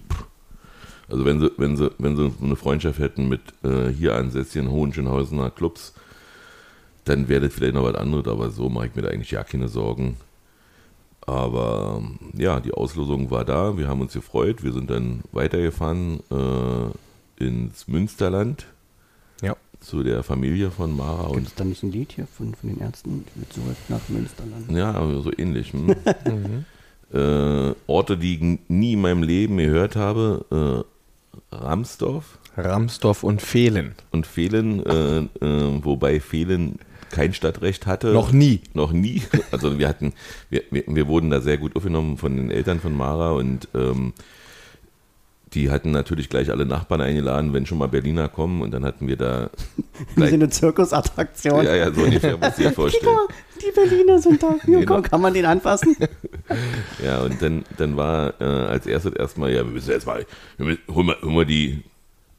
also 1.07 1.25
wenn 1.25 1.39
sie, 1.39 1.51
wenn 1.57 1.77
sie, 1.77 1.91
wenn 1.99 2.15
sie 2.15 2.31
eine 2.41 2.55
Freundschaft 2.55 2.99
hätten 2.99 3.29
mit 3.29 3.41
äh, 3.63 3.89
hier 3.89 4.15
ansässigen 4.15 4.69
Hohenschönhausener 4.71 5.51
Clubs, 5.51 5.93
dann 7.05 7.27
wäre 7.27 7.41
das 7.41 7.53
vielleicht 7.53 7.75
noch 7.75 7.83
was 7.83 7.95
anderes, 7.95 8.27
aber 8.27 8.49
so 8.49 8.69
mache 8.69 8.87
ich 8.87 8.95
mir 8.95 9.03
da 9.03 9.09
eigentlich 9.09 9.31
ja 9.31 9.43
keine 9.43 9.67
Sorgen. 9.67 10.17
Aber 11.21 12.01
ja, 12.33 12.59
die 12.59 12.73
Auslosung 12.73 13.29
war 13.29 13.45
da, 13.45 13.77
wir 13.77 13.87
haben 13.87 14.01
uns 14.01 14.13
gefreut, 14.13 14.63
wir 14.63 14.73
sind 14.73 14.89
dann 14.89 15.21
weitergefahren 15.31 16.21
äh, 16.31 17.43
ins 17.43 17.87
Münsterland 17.87 18.65
Ja. 19.41 19.55
zu 19.79 20.03
der 20.03 20.23
Familie 20.23 20.71
von 20.71 20.95
Mara 20.95 21.27
Gibt 21.27 21.37
und 21.37 21.47
es 21.47 21.55
da 21.55 21.63
nicht 21.63 21.83
ein 21.83 21.91
Lied 21.91 22.11
hier 22.13 22.27
von, 22.27 22.53
von 22.55 22.69
den 22.69 22.81
Ärzten 22.81 23.25
mit 23.35 23.53
zurück 23.53 23.77
nach 23.87 24.07
Münsterland? 24.09 24.71
ja, 24.71 24.91
aber 24.91 25.21
so 25.21 25.31
ähnlich. 25.37 25.73
Hm? 25.73 25.95
äh, 27.13 27.73
Orte, 27.87 28.17
die 28.17 28.35
ich 28.35 28.59
nie 28.69 28.93
in 28.93 29.01
meinem 29.01 29.23
Leben 29.23 29.57
gehört 29.57 29.95
habe, 29.95 30.85
äh, 31.51 31.55
Ramsdorf 31.55 32.37
Ramsdorf 32.57 33.23
und 33.23 33.41
Fehlen. 33.41 33.95
und 34.11 34.27
Fehlen, 34.27 34.85
äh, 34.85 35.19
äh, 35.19 35.83
wobei 35.83 36.19
Fehlen 36.19 36.79
kein 37.09 37.33
Stadtrecht 37.33 37.87
hatte. 37.87 38.07
Noch 38.13 38.31
nie. 38.31 38.61
Noch 38.73 38.91
nie. 38.91 39.23
Also 39.51 39.79
wir 39.79 39.87
hatten, 39.87 40.13
wir, 40.49 40.63
wir, 40.69 40.83
wir 40.87 41.07
wurden 41.07 41.29
da 41.29 41.41
sehr 41.41 41.57
gut 41.57 41.75
aufgenommen 41.75 42.17
von 42.17 42.35
den 42.35 42.51
Eltern 42.51 42.79
von 42.79 42.95
Mara 42.95 43.31
und 43.31 43.67
ähm, 43.73 44.13
die 45.53 45.69
hatten 45.71 45.91
natürlich 45.91 46.29
gleich 46.29 46.51
alle 46.51 46.65
Nachbarn 46.65 47.01
eingeladen, 47.01 47.53
wenn 47.53 47.65
schon 47.65 47.77
mal 47.79 47.87
Berliner 47.87 48.27
kommen 48.27 48.61
und 48.61 48.71
dann 48.71 48.85
hatten 48.85 49.07
wir 49.07 49.15
da 49.17 49.49
Wie 50.15 50.27
so 50.27 50.33
eine 50.35 50.49
Zirkusattraktion. 50.49 51.65
ja, 51.65 51.75
ja, 51.75 51.91
so 51.91 52.01
ungefähr 52.03 52.37
muss 52.37 52.49
ich 52.57 52.65
dir 52.65 52.71
vorstellen. 52.73 53.15
Die 53.61 53.71
Berliner 53.73 54.19
sind 54.19 54.41
da. 54.43 54.51
Ja, 54.51 54.57
Genau. 54.79 54.85
komm, 54.85 55.03
kann 55.03 55.21
man 55.21 55.33
den 55.33 55.45
anfassen? 55.45 55.95
Ja, 57.03 57.19
und 57.21 57.41
dann, 57.41 57.63
dann 57.77 57.97
war 57.97 58.39
äh, 58.39 58.43
als 58.43 58.85
erstes 58.85 59.13
erstmal, 59.13 59.51
ja, 59.51 59.65
wir 59.65 59.71
müssen 59.71 59.91
erstmal, 59.91 60.25
wir 60.57 60.65
müssen, 60.67 60.81
holen 60.93 61.07
wir, 61.07 61.21
holen 61.21 61.35
wir 61.37 61.45
die, 61.45 61.83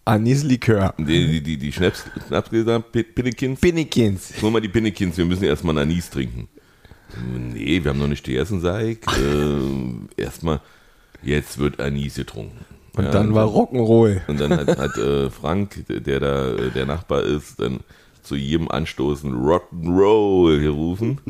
Anislikör. 0.05 0.95
die, 0.99 1.05
die, 1.05 1.41
die, 1.43 1.57
die 1.59 1.73
Schnaps, 1.73 2.05
Schnapsgläser, 2.29 2.81
Pin- 2.81 3.05
Pinnekins, 3.15 3.61
Binnikins. 3.61 4.33
holen 4.43 4.55
wir 4.55 4.61
die 4.61 4.69
Pinnekins, 4.69 5.17
wir 5.17 5.25
müssen 5.25 5.45
erstmal 5.45 5.77
einen 5.79 5.91
Anis 5.91 6.11
trinken. 6.11 6.49
Nee, 7.53 7.83
wir 7.83 7.91
haben 7.91 7.99
noch 7.99 8.07
nicht 8.09 8.25
gegessen, 8.25 8.61
sag 8.61 8.83
ich. 8.85 8.99
Äh, 9.19 10.23
erstmal, 10.23 10.61
jetzt 11.23 11.59
wird 11.59 11.81
Anis 11.81 12.15
getrunken. 12.15 12.65
Und 12.97 13.05
Ja, 13.05 13.11
dann 13.11 13.35
war 13.35 13.47
Rock'n'Roll. 13.47 14.21
Und 14.27 14.41
dann 14.41 14.57
hat, 14.57 14.79
hat 14.79 14.97
äh, 14.99 15.31
Frank, 15.31 15.85
der 15.89 16.21
da 16.21 16.51
äh, 16.51 16.71
der 16.71 16.87
Nachbar 16.87 17.23
ist, 17.23 17.61
dann 17.61 17.81
zu 18.23 18.37
jedem 18.37 18.71
Anstoßen 18.71 19.33
Rock'n'Roll 19.33 20.61
gerufen 20.61 21.21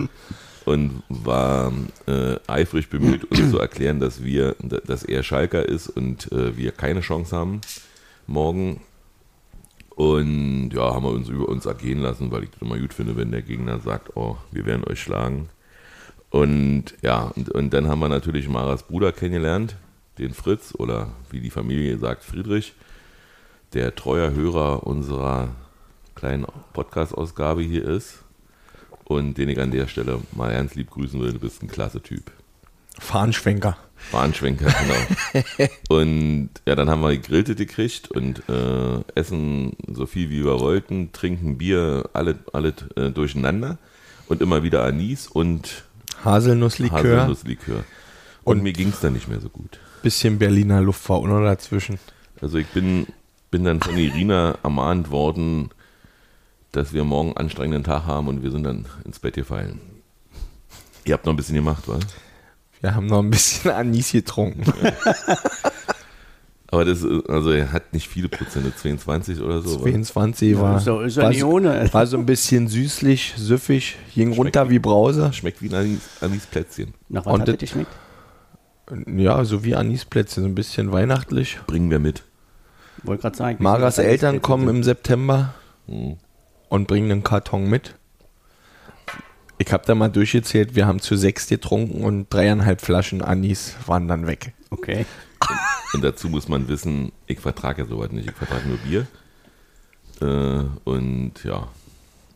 und 0.64 1.02
war 1.08 1.72
äh, 2.06 2.36
eifrig 2.46 2.88
bemüht, 2.90 3.24
uns 3.24 3.50
zu 3.50 3.58
erklären, 3.58 4.00
dass 4.00 4.24
wir, 4.24 4.56
dass 4.86 5.02
er 5.04 5.22
Schalker 5.22 5.66
ist 5.68 5.88
und 5.88 6.30
äh, 6.32 6.56
wir 6.56 6.72
keine 6.72 7.00
Chance 7.00 7.36
haben 7.36 7.60
morgen. 8.26 8.80
Und 9.96 10.70
ja, 10.72 10.94
haben 10.94 11.04
wir 11.04 11.10
uns 11.10 11.28
über 11.28 11.48
uns 11.48 11.66
ergehen 11.66 12.00
lassen, 12.00 12.30
weil 12.30 12.44
ich 12.44 12.50
das 12.50 12.62
immer 12.62 12.78
gut 12.78 12.94
finde, 12.94 13.16
wenn 13.16 13.32
der 13.32 13.42
Gegner 13.42 13.80
sagt, 13.80 14.16
oh, 14.16 14.36
wir 14.50 14.64
werden 14.64 14.84
euch 14.84 15.00
schlagen. 15.02 15.50
Und 16.30 16.94
ja, 17.02 17.32
und, 17.36 17.50
und 17.50 17.74
dann 17.74 17.88
haben 17.88 17.98
wir 17.98 18.08
natürlich 18.08 18.48
Maras 18.48 18.84
Bruder 18.84 19.12
kennengelernt, 19.12 19.76
den 20.20 20.34
Fritz 20.34 20.74
oder 20.76 21.08
wie 21.30 21.40
die 21.40 21.50
Familie 21.50 21.98
sagt, 21.98 22.24
Friedrich, 22.24 22.74
der 23.72 23.94
treuer 23.94 24.32
Hörer 24.32 24.86
unserer 24.86 25.48
kleinen 26.14 26.46
Podcast-Ausgabe 26.72 27.62
hier 27.62 27.84
ist 27.84 28.18
und 29.04 29.38
den 29.38 29.48
ich 29.48 29.58
an 29.60 29.70
der 29.70 29.86
Stelle 29.86 30.20
mal 30.32 30.52
ganz 30.52 30.74
lieb 30.74 30.90
grüßen 30.90 31.20
will. 31.20 31.32
Du 31.32 31.38
bist 31.38 31.62
ein 31.62 31.68
klasse 31.68 32.02
Typ. 32.02 32.30
Fahnenschwenker. 32.98 33.76
Bahnschwenker, 34.12 34.66
genau. 34.66 35.68
und 35.88 36.50
ja, 36.66 36.74
dann 36.74 36.88
haben 36.90 37.02
wir 37.02 37.10
gegrillte 37.10 37.54
gekriegt 37.54 38.10
und 38.10 38.42
äh, 38.48 39.00
essen 39.14 39.76
so 39.92 40.06
viel 40.06 40.30
wie 40.30 40.44
wir 40.44 40.58
wollten, 40.58 41.12
trinken 41.12 41.58
Bier, 41.58 42.08
alle, 42.12 42.38
alle 42.52 42.74
äh, 42.96 43.10
durcheinander 43.10 43.78
und 44.26 44.40
immer 44.42 44.62
wieder 44.62 44.84
Anis 44.84 45.28
und 45.28 45.84
Haselnusslikör. 46.24 46.98
Haselnusslikör. 46.98 47.84
Und, 48.44 48.58
Und- 48.58 48.62
mir 48.62 48.72
ging 48.72 48.88
es 48.88 49.00
dann 49.00 49.12
nicht 49.12 49.28
mehr 49.28 49.40
so 49.40 49.48
gut. 49.48 49.78
Bisschen 50.02 50.38
Berliner 50.38 50.80
Luft 50.80 51.08
war 51.08 51.16
auch 51.16 51.26
noch 51.26 51.40
dazwischen. 51.42 51.98
Also 52.40 52.58
ich 52.58 52.66
bin, 52.68 53.06
bin 53.50 53.64
dann 53.64 53.80
von 53.80 53.96
Irina 53.98 54.56
ermahnt 54.62 55.10
worden, 55.10 55.70
dass 56.72 56.92
wir 56.92 57.04
morgen 57.04 57.30
einen 57.30 57.36
anstrengenden 57.48 57.84
Tag 57.84 58.06
haben 58.06 58.28
und 58.28 58.42
wir 58.42 58.50
sind 58.50 58.64
dann 58.64 58.86
ins 59.04 59.18
Bett 59.18 59.34
gefallen. 59.34 59.80
Ihr 61.04 61.14
habt 61.14 61.26
noch 61.26 61.32
ein 61.32 61.36
bisschen 61.36 61.56
gemacht, 61.56 61.84
was? 61.86 62.00
Wir 62.80 62.94
haben 62.94 63.06
noch 63.06 63.18
ein 63.22 63.30
bisschen 63.30 63.70
Anis 63.72 64.12
getrunken. 64.12 64.62
Aber 66.72 66.84
das, 66.84 67.02
ist- 67.02 67.28
also 67.28 67.50
er 67.50 67.72
hat 67.72 67.92
nicht 67.92 68.08
viele 68.08 68.28
Prozente, 68.28 68.74
22 68.74 69.40
oder 69.40 69.60
so. 69.60 69.80
wa? 69.80 69.82
22 69.84 70.56
war, 70.58 70.78
ist 70.78 70.86
doch- 70.86 71.02
ist 71.02 71.16
ja 71.16 71.24
war, 71.24 71.30
nicht 71.30 71.40
so- 71.40 71.48
ohne. 71.50 71.92
war 71.92 72.06
so 72.06 72.16
ein 72.16 72.26
bisschen 72.26 72.68
süßlich, 72.68 73.34
süffig, 73.36 73.96
ging 74.14 74.32
runter 74.32 74.70
wie 74.70 74.78
Brause. 74.78 75.32
Schmeckt 75.32 75.60
wie 75.62 75.68
ein 75.68 75.74
Anis, 75.74 76.00
Anisplätzchen. 76.20 76.94
Nach 77.08 77.26
was 77.26 77.34
Und 77.34 77.40
hat 77.40 77.48
das 77.48 77.56
geschmeckt? 77.58 77.90
Ja, 79.06 79.44
so 79.44 79.64
wie 79.64 79.74
Anisplätzchen, 79.76 80.42
so 80.42 80.48
ein 80.48 80.54
bisschen 80.54 80.92
weihnachtlich. 80.92 81.58
Bringen 81.66 81.90
wir 81.90 81.98
mit. 81.98 82.24
Wollte 83.02 83.22
gerade 83.22 83.36
sagen. 83.36 83.62
Maras 83.62 83.98
Eltern 83.98 84.42
kommen 84.42 84.68
im 84.68 84.82
September 84.82 85.54
Hm. 85.86 86.16
und 86.68 86.86
bringen 86.88 87.10
einen 87.10 87.22
Karton 87.22 87.68
mit. 87.68 87.94
Ich 89.58 89.72
habe 89.72 89.84
da 89.86 89.94
mal 89.94 90.08
durchgezählt, 90.08 90.74
wir 90.74 90.86
haben 90.86 91.00
zu 91.00 91.16
sechs 91.16 91.46
getrunken 91.48 92.02
und 92.04 92.32
dreieinhalb 92.32 92.80
Flaschen 92.80 93.20
Anis 93.22 93.74
waren 93.86 94.08
dann 94.08 94.26
weg. 94.26 94.54
Okay. 94.70 95.04
Und 95.92 96.02
dazu 96.02 96.28
muss 96.28 96.48
man 96.48 96.68
wissen, 96.68 97.12
ich 97.26 97.40
vertrage 97.40 97.82
ja 97.82 97.88
sowas 97.88 98.10
nicht. 98.12 98.28
Ich 98.28 98.34
vertrage 98.34 98.68
nur 98.68 98.78
Bier. 98.78 99.06
Äh, 100.20 100.64
und 100.84 101.32
ja, 101.44 101.68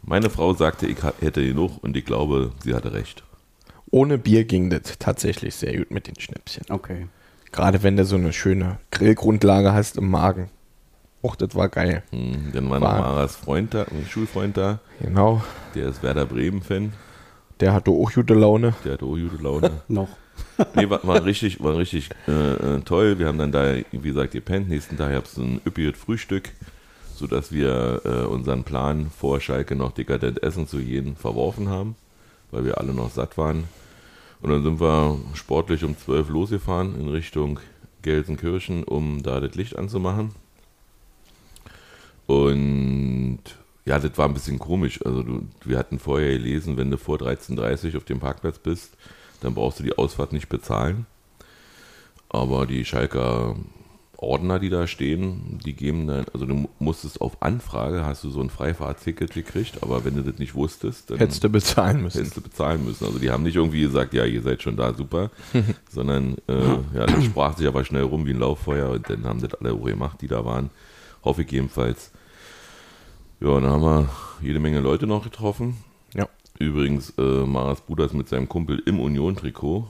meine 0.02 0.28
Frau 0.28 0.52
sagte, 0.54 0.86
ich 0.86 0.98
hätte 1.20 1.46
genug 1.46 1.82
und 1.82 1.96
ich 1.96 2.04
glaube, 2.04 2.52
sie 2.62 2.74
hatte 2.74 2.92
recht. 2.92 3.22
Ohne 3.94 4.18
Bier 4.18 4.44
ging 4.44 4.70
das 4.70 4.98
tatsächlich 4.98 5.54
sehr 5.54 5.76
gut 5.76 5.92
mit 5.92 6.08
den 6.08 6.18
Schnäpschen. 6.18 6.64
Okay. 6.68 7.06
Gerade 7.52 7.84
wenn 7.84 7.96
du 7.96 8.04
so 8.04 8.16
eine 8.16 8.32
schöne 8.32 8.78
Grillgrundlage 8.90 9.72
hast 9.72 9.96
im 9.98 10.10
Magen. 10.10 10.50
Och, 11.22 11.36
das 11.36 11.54
war 11.54 11.68
geil. 11.68 12.02
Hm, 12.10 12.50
Dann 12.52 12.68
war 12.70 12.80
noch 12.80 12.88
Maras 12.88 13.36
Freund 13.36 13.72
da, 13.72 13.82
ein 13.84 14.04
Schulfreund 14.10 14.56
da, 14.56 14.80
Genau. 15.00 15.44
der 15.76 15.86
ist 15.90 16.02
Werder 16.02 16.26
Bremen-Fan, 16.26 16.92
Der 17.60 17.72
hatte 17.72 17.92
auch 17.92 18.10
gute 18.12 18.34
Laune. 18.34 18.74
der 18.84 18.94
hatte 18.94 19.04
auch 19.04 19.16
gute 19.16 19.40
Laune. 19.40 19.70
Noch. 19.88 20.08
Nee, 20.74 20.90
war, 20.90 21.06
war 21.06 21.24
richtig, 21.24 21.62
war 21.62 21.76
richtig 21.76 22.10
äh, 22.26 22.32
äh, 22.32 22.80
toll. 22.80 23.20
Wir 23.20 23.28
haben 23.28 23.38
dann 23.38 23.52
da, 23.52 23.76
wie 23.92 23.98
gesagt, 24.08 24.32
gepennt. 24.32 24.68
Nächsten 24.68 24.96
Tag 24.96 25.12
gab 25.12 25.26
es 25.26 25.36
ein 25.36 25.60
üppiges 25.64 25.96
Frühstück, 25.96 26.50
sodass 27.14 27.52
wir 27.52 28.00
äh, 28.04 28.24
unseren 28.26 28.64
Plan 28.64 29.08
vor 29.16 29.40
Schalke 29.40 29.76
noch 29.76 29.92
dekadent 29.92 30.42
essen 30.42 30.66
zu 30.66 30.78
gehen 30.78 31.14
verworfen 31.14 31.68
haben, 31.68 31.94
weil 32.50 32.64
wir 32.64 32.78
alle 32.78 32.92
noch 32.92 33.10
satt 33.12 33.38
waren. 33.38 33.68
Und 34.44 34.50
dann 34.50 34.62
sind 34.62 34.78
wir 34.78 35.18
sportlich 35.32 35.84
um 35.84 35.96
12 35.96 36.28
losgefahren 36.28 37.00
in 37.00 37.08
Richtung 37.08 37.60
Gelsenkirchen, 38.02 38.84
um 38.84 39.22
da 39.22 39.40
das 39.40 39.54
Licht 39.54 39.74
anzumachen. 39.74 40.34
Und 42.26 43.40
ja, 43.86 43.98
das 43.98 44.18
war 44.18 44.28
ein 44.28 44.34
bisschen 44.34 44.58
komisch. 44.58 45.00
Also 45.02 45.22
du, 45.22 45.48
wir 45.64 45.78
hatten 45.78 45.98
vorher 45.98 46.32
gelesen, 46.32 46.76
wenn 46.76 46.90
du 46.90 46.98
vor 46.98 47.16
13.30 47.16 47.92
Uhr 47.92 47.96
auf 47.96 48.04
dem 48.04 48.20
Parkplatz 48.20 48.58
bist, 48.58 48.98
dann 49.40 49.54
brauchst 49.54 49.80
du 49.80 49.82
die 49.82 49.96
Ausfahrt 49.96 50.34
nicht 50.34 50.50
bezahlen. 50.50 51.06
Aber 52.28 52.66
die 52.66 52.84
Schalker 52.84 53.56
Ordner, 54.24 54.58
die 54.58 54.68
da 54.70 54.86
stehen, 54.86 55.60
die 55.64 55.74
geben 55.74 56.06
dann, 56.06 56.24
also 56.32 56.46
du 56.46 56.68
musstest 56.78 57.20
auf 57.20 57.42
Anfrage, 57.42 58.04
hast 58.04 58.24
du 58.24 58.30
so 58.30 58.40
ein 58.40 58.50
Freifahrtticket 58.50 59.32
gekriegt, 59.32 59.82
aber 59.82 60.04
wenn 60.04 60.16
du 60.16 60.22
das 60.22 60.38
nicht 60.38 60.54
wusstest, 60.54 61.10
dann 61.10 61.18
Hättest 61.18 61.44
du 61.44 61.48
bezahlen 61.48 62.02
müssen. 62.02 62.18
hättest 62.18 62.36
du 62.36 62.40
bezahlen 62.40 62.84
müssen. 62.84 63.04
Also 63.06 63.18
die 63.18 63.30
haben 63.30 63.42
nicht 63.42 63.56
irgendwie 63.56 63.82
gesagt, 63.82 64.14
ja, 64.14 64.24
ihr 64.24 64.42
seid 64.42 64.62
schon 64.62 64.76
da, 64.76 64.94
super, 64.94 65.30
sondern 65.90 66.36
äh, 66.48 66.54
ja, 66.94 67.06
das 67.06 67.24
sprach 67.24 67.56
sich 67.56 67.66
aber 67.66 67.84
schnell 67.84 68.02
rum 68.02 68.26
wie 68.26 68.32
ein 68.32 68.38
Lauffeuer 68.40 68.90
und 68.90 69.08
dann 69.08 69.24
haben 69.24 69.40
das 69.40 69.54
alle 69.54 69.72
auch 69.72 69.84
gemacht, 69.84 70.20
die 70.20 70.28
da 70.28 70.44
waren. 70.44 70.70
Hoffe 71.24 71.42
ich 71.42 71.50
jedenfalls. 71.50 72.10
Ja, 73.40 73.60
dann 73.60 73.70
haben 73.70 73.82
wir 73.82 74.08
jede 74.42 74.60
Menge 74.60 74.80
Leute 74.80 75.06
noch 75.06 75.24
getroffen. 75.24 75.76
Ja. 76.14 76.28
Übrigens, 76.58 77.10
äh, 77.18 77.44
Maras 77.44 77.80
Bruder 77.80 78.04
ist 78.04 78.14
mit 78.14 78.28
seinem 78.28 78.48
Kumpel 78.48 78.80
im 78.86 79.00
Union-Trikot 79.00 79.86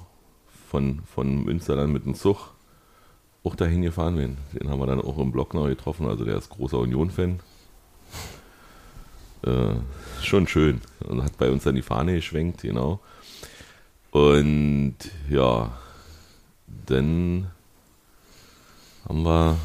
von, 0.71 1.01
von 1.15 1.45
Münster 1.45 1.77
dann 1.77 1.93
mit 1.93 2.05
dem 2.07 2.15
Zug 2.15 2.54
auch 3.45 3.55
dahin 3.55 3.83
gefahren. 3.83 4.17
Den, 4.17 4.39
den 4.53 4.71
haben 4.71 4.81
wir 4.81 4.87
dann 4.87 5.01
auch 5.01 5.19
im 5.19 5.31
Block 5.31 5.55
noch 5.55 5.67
getroffen. 5.67 6.07
Also 6.07 6.25
der 6.25 6.37
ist 6.37 6.51
großer 6.51 6.79
Union-Fan. 6.79 7.41
Äh, 9.47 9.75
schon 10.23 10.47
schön. 10.47 10.81
Und 11.07 11.23
hat 11.23 11.37
bei 11.37 11.51
uns 11.51 11.65
dann 11.65 11.75
die 11.75 11.83
Fahne 11.83 12.15
geschwenkt, 12.15 12.63
genau. 12.63 13.01
Und 14.11 14.97
ja, 15.29 15.77
dann 16.87 17.49
haben 19.07 19.23
wir 19.23 19.59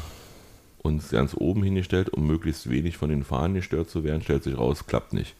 uns 0.82 1.10
ganz 1.10 1.34
oben 1.34 1.62
hingestellt, 1.62 2.10
um 2.10 2.26
möglichst 2.26 2.68
wenig 2.68 2.96
von 2.96 3.10
den 3.10 3.24
Fahnen 3.24 3.54
gestört 3.54 3.88
zu 3.88 4.04
werden. 4.04 4.22
Stellt 4.22 4.42
sich 4.42 4.58
raus, 4.58 4.86
klappt 4.86 5.12
nicht. 5.12 5.34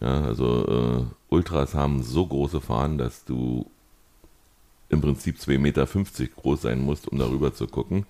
Ja, 0.00 0.22
also 0.22 0.66
äh, 0.66 1.04
Ultras 1.28 1.74
haben 1.74 2.02
so 2.02 2.26
große 2.26 2.60
Fahnen, 2.60 2.98
dass 2.98 3.24
du 3.24 3.70
im 4.90 5.00
Prinzip 5.00 5.36
2,50 5.36 5.58
Meter 5.58 5.86
groß 5.86 6.62
sein 6.62 6.80
musst, 6.82 7.08
um 7.08 7.18
darüber 7.18 7.54
zu 7.54 7.66
gucken. 7.66 8.04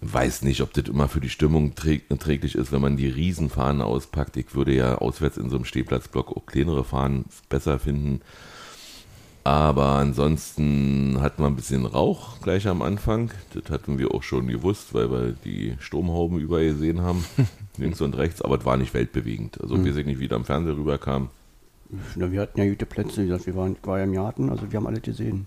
Weiß 0.00 0.42
nicht, 0.42 0.60
ob 0.60 0.72
das 0.72 0.88
immer 0.88 1.08
für 1.08 1.20
die 1.20 1.30
Stimmung 1.30 1.74
träg 1.74 2.08
träglich 2.18 2.54
ist, 2.56 2.72
wenn 2.72 2.82
man 2.82 2.96
die 2.96 3.08
Riesenfahnen 3.08 3.80
auspackt. 3.80 4.36
Ich 4.36 4.54
würde 4.54 4.74
ja 4.74 4.96
auswärts 4.96 5.38
in 5.38 5.50
so 5.50 5.56
einem 5.56 5.64
Stehplatzblock 5.64 6.36
auch 6.36 6.46
kleinere 6.46 6.84
Fahnen 6.84 7.24
besser 7.48 7.78
finden. 7.78 8.20
Aber 9.44 9.90
ansonsten 9.96 11.18
hatten 11.20 11.42
wir 11.42 11.46
ein 11.46 11.56
bisschen 11.56 11.84
Rauch 11.84 12.40
gleich 12.40 12.66
am 12.66 12.80
Anfang. 12.80 13.30
Das 13.52 13.70
hatten 13.70 13.98
wir 13.98 14.14
auch 14.14 14.22
schon 14.22 14.46
gewusst, 14.46 14.94
weil 14.94 15.10
wir 15.10 15.34
die 15.44 15.74
Sturmhauben 15.80 16.38
überall 16.38 16.66
gesehen 16.66 17.02
haben, 17.02 17.24
links 17.76 18.00
und 18.00 18.16
rechts. 18.16 18.40
Aber 18.40 18.58
es 18.58 18.64
war 18.64 18.78
nicht 18.78 18.94
weltbewegend. 18.94 19.60
Also 19.60 19.78
weiß 19.78 19.96
ich 19.96 20.06
nicht, 20.06 20.18
wie 20.18 20.28
da 20.28 20.36
am 20.36 20.46
Fernseher 20.46 20.76
rüberkam. 20.76 21.28
Na, 22.16 22.32
wir 22.32 22.40
hatten 22.40 22.58
ja 22.58 22.68
gute 22.68 22.86
Plätze, 22.86 23.22
wie 23.22 23.26
gesagt, 23.26 23.46
wir 23.46 23.54
waren, 23.54 23.76
ich 23.80 23.86
war 23.86 23.98
ja 23.98 24.04
im 24.04 24.14
Garten, 24.14 24.48
also 24.48 24.70
wir 24.70 24.78
haben 24.78 24.86
alle 24.86 25.00
gesehen. 25.00 25.46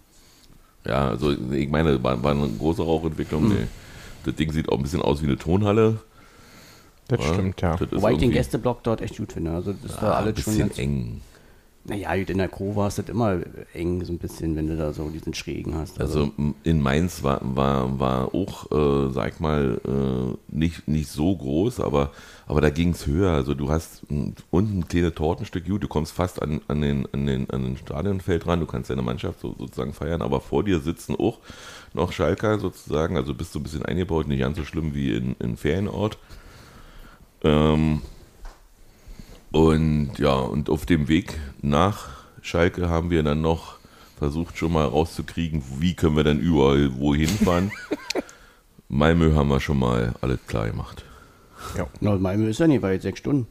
Ja, 0.88 1.10
also 1.10 1.32
ich 1.52 1.70
meine, 1.70 2.02
war, 2.04 2.22
war 2.24 2.32
eine 2.32 2.48
große 2.48 2.82
Rauchentwicklung. 2.82 3.50
Nee. 3.50 3.68
Das 4.24 4.36
Ding 4.36 4.52
sieht 4.52 4.70
auch 4.70 4.78
ein 4.78 4.84
bisschen 4.84 5.02
aus 5.02 5.22
wie 5.22 5.28
eine 5.28 5.38
Tonhalle. 5.38 6.00
Das 7.08 7.20
Ja, 7.20 7.34
stimmt, 7.34 7.62
ja. 7.62 7.72
Das 7.76 7.82
ist 7.82 7.92
Wobei 7.94 8.12
ich 8.14 8.18
den 8.20 8.32
Gästeblock 8.32 8.84
dort 8.84 9.02
echt 9.02 9.18
gut 9.18 9.34
finde. 9.34 9.52
Also 9.52 9.74
das 9.74 9.92
ist 9.92 10.02
da 10.02 10.12
Ah, 10.12 10.18
ein 10.18 10.24
alles 10.26 10.42
schon 10.42 10.54
bisschen 10.54 10.68
ganz. 10.70 10.80
eng. 10.80 11.22
Naja, 11.90 12.14
gut, 12.18 12.30
in 12.30 12.38
der 12.38 12.50
Crew 12.50 12.76
war 12.76 12.90
es 12.90 12.96
das 12.96 13.08
immer 13.08 13.40
eng, 13.74 14.04
so 14.04 14.12
ein 14.12 14.18
bisschen, 14.18 14.58
wenn 14.58 14.68
du 14.68 14.76
da 14.76 14.92
so 14.92 15.08
diesen 15.10 15.34
Schrägen 15.34 15.74
hast. 15.74 16.02
Also 16.02 16.34
m- 16.38 16.54
in 16.64 16.82
Mainz 16.82 17.24
war, 17.24 17.40
war, 17.42 17.98
war 17.98 18.36
auch, 18.36 18.70
äh, 18.72 19.14
sag 19.14 19.40
mal, 19.40 19.80
äh, 19.88 20.36
nicht, 20.54 20.86
nicht 20.90 21.10
so 21.10 21.34
groß, 21.34 21.80
aber, 21.80 22.12
aber 22.46 22.60
da 22.60 22.72
ging 22.72 22.90
es 22.90 23.08
höher. 23.08 23.32
Also 23.32 23.54
du 23.54 23.70
hast 23.70 24.02
unten 24.52 24.80
ein 24.80 24.88
kleines 24.90 25.14
Tortenstück, 25.14 25.66
gut, 25.66 25.82
du 25.82 25.88
kommst 25.88 26.12
fast 26.12 26.42
an, 26.42 26.60
an, 26.68 26.82
den, 26.82 27.08
an, 27.14 27.26
den, 27.26 27.50
an 27.52 27.64
den 27.64 27.78
Stadionfeld 27.78 28.46
ran, 28.48 28.60
du 28.60 28.66
kannst 28.66 28.90
deine 28.90 29.02
Mannschaft 29.02 29.40
so, 29.40 29.56
sozusagen 29.58 29.94
feiern, 29.94 30.22
aber 30.22 30.42
vor 30.42 30.66
dir 30.66 30.82
sitzen 30.82 31.16
auch 31.16 31.40
noch 31.94 32.12
Schalker 32.12 32.60
sozusagen, 32.60 33.16
also 33.16 33.34
bist 33.34 33.56
du 33.56 33.60
ein 33.60 33.64
bisschen 33.64 33.86
eingebaut, 33.86 34.28
nicht 34.28 34.40
ganz 34.42 34.58
so 34.58 34.66
schlimm 34.66 34.94
wie 34.94 35.16
in, 35.16 35.38
in 35.40 35.56
Ferienort. 35.56 36.18
Ähm, 37.44 38.02
und 39.52 40.12
ja, 40.18 40.34
und 40.34 40.70
auf 40.70 40.86
dem 40.86 41.08
Weg 41.08 41.40
nach 41.62 42.10
Schalke 42.42 42.90
haben 42.90 43.10
wir 43.10 43.24
dann 43.24 43.42
noch 43.42 43.78
versucht 44.18 44.58
schon 44.58 44.74
mal 44.74 44.86
rauszukriegen, 44.86 45.64
wie 45.80 45.94
können 45.94 46.16
wir 46.16 46.24
dann 46.24 46.40
überall 46.40 46.92
wohin 47.00 47.30
fahren. 47.30 47.72
Malmö 48.90 49.36
haben 49.36 49.50
wir 49.50 49.60
schon 49.60 49.80
mal 49.80 50.14
alles 50.22 50.40
klar 50.48 50.68
gemacht. 50.68 51.04
Na, 52.00 52.16
Malmö 52.16 52.48
ist 52.50 52.60
ja 52.60 52.68
nicht 52.68 52.82
weit, 52.82 53.02
sechs 53.02 53.20
Stunden. 53.20 53.48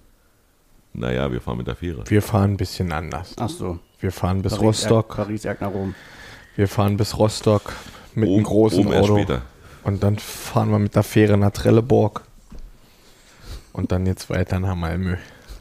Naja, 0.94 1.30
wir 1.30 1.40
fahren 1.42 1.58
mit 1.58 1.66
der 1.66 1.76
Fähre. 1.76 2.04
Wir 2.08 2.22
fahren 2.22 2.52
ein 2.52 2.56
bisschen 2.56 2.90
anders. 2.90 3.34
Ach 3.36 3.50
so. 3.50 3.78
Wir 4.00 4.10
fahren 4.12 4.42
bis 4.42 4.52
Paris, 4.52 4.64
Rostock. 4.66 5.10
Er, 5.18 5.24
Paris, 5.24 5.44
nach 5.44 5.60
Rom. 5.72 5.94
Wir 6.56 6.68
fahren 6.68 6.96
bis 6.96 7.18
Rostock 7.18 7.72
mit 8.14 8.26
Rom- 8.28 8.36
einem 8.36 8.44
großen 8.44 8.84
Rom 8.84 8.92
erst 8.92 9.10
Auto. 9.10 9.16
später. 9.18 9.42
Und 9.84 10.02
dann 10.02 10.18
fahren 10.18 10.70
wir 10.70 10.78
mit 10.78 10.94
der 10.96 11.02
Fähre 11.02 11.36
nach 11.36 11.50
Trelleborg. 11.50 12.22
Und 13.72 13.92
dann 13.92 14.06
jetzt 14.06 14.30
weiter 14.30 14.58
nach 14.58 14.74
Malmö. 14.74 15.16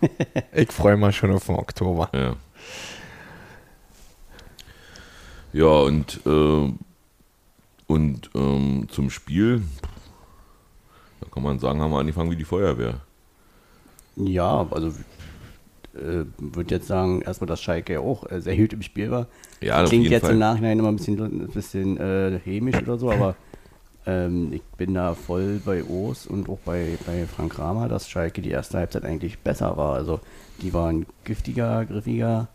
ich 0.54 0.72
freue 0.72 0.98
mich 0.98 1.16
schon 1.16 1.32
auf 1.32 1.46
den 1.46 1.56
Oktober. 1.56 2.10
Ja. 2.14 2.36
Ja, 5.54 5.68
und 5.68 6.20
äh, 6.26 6.74
Und 7.88 8.30
ähm, 8.36 8.88
zum 8.90 9.10
Spiel, 9.10 9.62
da 11.22 11.28
kann 11.30 11.44
man 11.44 11.60
sagen, 11.60 11.80
haben 11.82 11.92
wir 11.92 12.00
angefangen 12.00 12.32
wie 12.32 12.36
die 12.36 12.44
Feuerwehr. 12.46 13.02
Ja, 14.16 14.68
also 14.72 14.90
äh, 15.96 16.26
würde 16.38 16.76
jetzt 16.76 16.88
sagen, 16.88 17.22
erstmal, 17.22 17.48
dass 17.48 17.62
Schalke 17.62 17.94
ja 17.94 18.00
auch 18.00 18.30
äh, 18.30 18.42
sehr 18.42 18.58
gut 18.58 18.74
im 18.74 18.82
Spiel 18.82 19.12
war. 19.12 19.28
Ja, 19.62 19.84
auf 19.84 19.90
Klingt 19.90 20.04
jeden 20.04 20.14
jetzt 20.14 20.24
Fall. 20.24 20.34
im 20.34 20.40
Nachhinein 20.40 20.80
immer 20.80 20.90
ein 20.90 20.98
bisschen, 20.98 21.20
ein 21.20 21.52
bisschen 21.52 21.98
äh, 21.98 22.40
hämisch 22.44 22.82
oder 22.82 22.98
so, 22.98 23.12
aber 23.12 23.38
ähm, 24.06 24.54
ich 24.54 24.64
bin 24.78 24.94
da 24.94 25.16
voll 25.16 25.62
bei 25.64 25.84
Oos 25.84 26.28
und 26.28 26.50
auch 26.50 26.60
bei, 26.60 26.98
bei 27.06 27.26
Frank 27.26 27.54
Kramer, 27.54 27.88
dass 27.90 28.10
Schalke 28.10 28.42
die 28.42 28.52
erste 28.52 28.78
Halbzeit 28.78 29.06
eigentlich 29.06 29.40
besser 29.40 29.78
war. 29.78 29.96
Also 29.96 30.20
die 30.62 30.74
waren 30.74 31.06
giftiger, 31.24 31.86
griffiger 31.86 32.48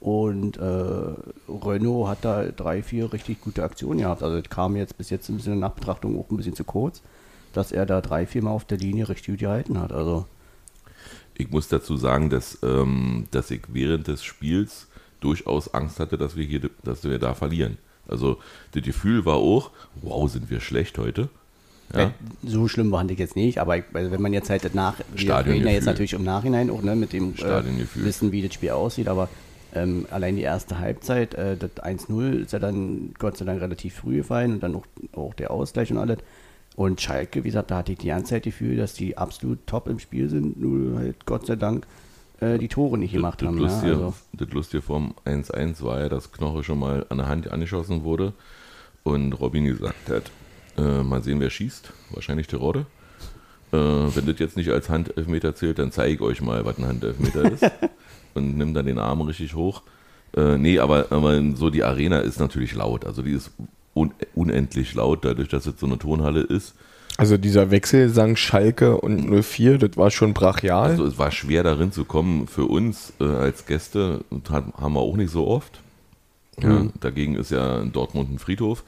und 0.00 0.58
äh, 0.58 1.14
Renault 1.48 2.08
hat 2.08 2.24
da 2.24 2.44
drei, 2.44 2.82
vier 2.82 3.12
richtig 3.12 3.40
gute 3.40 3.62
Aktionen 3.64 4.00
gehabt. 4.00 4.22
Also 4.22 4.40
das 4.40 4.50
kam 4.50 4.76
jetzt 4.76 4.98
bis 4.98 5.10
jetzt 5.10 5.28
ein 5.28 5.36
bisschen 5.36 5.54
in 5.54 5.60
der 5.60 5.68
Nachbetrachtung 5.70 6.18
auch 6.18 6.30
ein 6.30 6.36
bisschen 6.36 6.54
zu 6.54 6.64
kurz, 6.64 7.02
dass 7.52 7.72
er 7.72 7.86
da 7.86 8.00
drei, 8.00 8.26
vier 8.26 8.42
Mal 8.42 8.50
auf 8.50 8.64
der 8.66 8.78
Linie 8.78 9.08
richtig 9.08 9.28
gut 9.34 9.40
gehalten 9.40 9.80
hat. 9.80 9.92
Also 9.92 10.26
Ich 11.34 11.50
muss 11.50 11.68
dazu 11.68 11.96
sagen, 11.96 12.30
dass, 12.30 12.58
ähm, 12.62 13.26
dass 13.30 13.50
ich 13.50 13.62
während 13.68 14.06
des 14.08 14.22
Spiels 14.24 14.88
durchaus 15.20 15.72
Angst 15.72 15.98
hatte, 16.00 16.18
dass 16.18 16.36
wir 16.36 16.44
hier, 16.44 16.70
dass 16.82 17.04
wir 17.04 17.18
da 17.18 17.34
verlieren. 17.34 17.78
Also 18.08 18.38
das 18.72 18.82
Gefühl 18.82 19.24
war 19.24 19.36
auch, 19.36 19.70
wow, 20.02 20.30
sind 20.30 20.50
wir 20.50 20.60
schlecht 20.60 20.98
heute. 20.98 21.28
Ja, 21.92 22.00
Äh, 22.04 22.10
So 22.46 22.68
schlimm 22.68 22.90
war 22.90 23.08
ich 23.08 23.18
jetzt 23.18 23.36
nicht, 23.36 23.58
aber 23.58 23.82
also 23.92 24.10
wenn 24.10 24.22
man 24.22 24.32
jetzt 24.32 24.50
halt 24.50 24.64
das 24.64 24.74
nach, 24.74 24.96
wir 25.14 25.46
reden 25.46 25.66
ja 25.66 25.72
jetzt 25.72 25.86
natürlich 25.86 26.14
im 26.14 26.24
Nachhinein 26.24 26.70
auch 26.70 26.82
ne, 26.82 26.96
mit 26.96 27.12
dem 27.12 27.34
äh. 27.34 27.62
Wissen, 27.94 28.32
wie 28.32 28.42
das 28.42 28.54
Spiel 28.54 28.70
aussieht, 28.70 29.08
aber 29.08 29.28
ähm, 29.74 30.06
allein 30.10 30.36
die 30.36 30.42
erste 30.42 30.78
Halbzeit, 30.78 31.34
äh, 31.34 31.56
das 31.56 31.70
1-0 31.76 32.42
ist 32.42 32.52
ja 32.52 32.58
dann 32.58 33.12
Gott 33.18 33.36
sei 33.36 33.44
Dank 33.44 33.60
relativ 33.60 33.96
früh 33.96 34.16
gefallen 34.16 34.54
und 34.54 34.62
dann 34.62 34.76
auch, 34.76 34.86
auch 35.14 35.34
der 35.34 35.50
Ausgleich 35.50 35.90
und 35.90 35.98
alles. 35.98 36.18
Und 36.76 37.00
Schalke, 37.00 37.44
wie 37.44 37.48
gesagt, 37.48 37.70
da 37.70 37.78
hatte 37.78 37.92
ich 37.92 37.98
die 37.98 38.08
ganze 38.08 38.30
Zeit 38.30 38.46
das 38.46 38.52
Gefühl, 38.52 38.76
dass 38.76 38.94
die 38.94 39.16
absolut 39.16 39.64
top 39.66 39.88
im 39.88 39.98
Spiel 39.98 40.28
sind, 40.28 40.60
nur 40.60 40.98
halt 40.98 41.26
Gott 41.26 41.46
sei 41.46 41.56
Dank 41.56 41.86
äh, 42.40 42.58
die 42.58 42.68
Tore 42.68 42.98
nicht 42.98 43.12
gemacht 43.12 43.42
das, 43.42 43.48
haben. 43.48 43.60
das, 43.60 43.82
Ja, 43.82 43.90
also, 43.90 44.14
das 44.32 44.48
Lustige 44.50 44.82
vom 44.82 45.14
1-1 45.24 45.82
war 45.82 46.00
ja, 46.00 46.08
dass 46.08 46.32
Knoche 46.32 46.62
schon 46.62 46.78
mal 46.78 47.06
an 47.08 47.18
der 47.18 47.28
Hand 47.28 47.50
angeschossen 47.50 48.04
wurde 48.04 48.32
und 49.02 49.32
Robin 49.34 49.64
gesagt 49.64 50.08
hat, 50.08 50.30
äh, 50.76 51.02
mal 51.02 51.22
sehen, 51.22 51.40
wer 51.40 51.50
schießt. 51.50 51.92
Wahrscheinlich 52.10 52.46
Terodde. 52.46 52.86
Äh, 53.72 53.76
wenn 53.76 54.26
das 54.26 54.38
jetzt 54.38 54.56
nicht 54.56 54.70
als 54.70 54.88
Handelfmeter 54.88 55.54
zählt, 55.54 55.78
dann 55.78 55.92
zeige 55.92 56.14
ich 56.14 56.20
euch 56.20 56.40
mal, 56.40 56.64
was 56.64 56.78
ein 56.78 56.86
Handelfmeter 56.86 57.50
ist. 57.52 57.70
und 58.34 58.56
nimm 58.56 58.74
dann 58.74 58.86
den 58.86 58.98
Arm 58.98 59.20
richtig 59.22 59.54
hoch. 59.54 59.82
Äh, 60.36 60.58
nee, 60.58 60.78
aber, 60.78 61.06
aber 61.10 61.40
so 61.54 61.70
die 61.70 61.84
Arena 61.84 62.18
ist 62.18 62.40
natürlich 62.40 62.74
laut. 62.74 63.04
Also 63.04 63.22
die 63.22 63.32
ist 63.32 63.52
un 63.94 64.12
unendlich 64.34 64.94
laut, 64.94 65.24
dadurch, 65.24 65.48
dass 65.48 65.66
es 65.66 65.78
so 65.78 65.86
eine 65.86 65.98
Tonhalle 65.98 66.40
ist. 66.40 66.74
Also 67.16 67.36
dieser 67.36 67.70
Wechsel 67.70 68.08
sang 68.08 68.34
Schalke 68.34 68.96
und 69.00 69.30
04, 69.30 69.78
das 69.78 69.96
war 69.96 70.10
schon 70.10 70.34
brachial. 70.34 70.90
Also 70.90 71.04
es 71.06 71.16
war 71.16 71.30
schwer 71.30 71.62
darin 71.62 71.92
zu 71.92 72.04
kommen 72.04 72.48
für 72.48 72.64
uns 72.64 73.12
äh, 73.20 73.24
als 73.24 73.66
Gäste, 73.66 74.24
haben 74.50 74.92
wir 74.92 75.00
auch 75.00 75.16
nicht 75.16 75.30
so 75.30 75.46
oft. 75.46 75.80
Ja, 76.60 76.68
Mhm. 76.68 76.92
Dagegen 77.00 77.36
ist 77.36 77.50
ja 77.50 77.80
in 77.80 77.92
Dortmund 77.92 78.32
ein 78.32 78.38
Friedhof. 78.38 78.84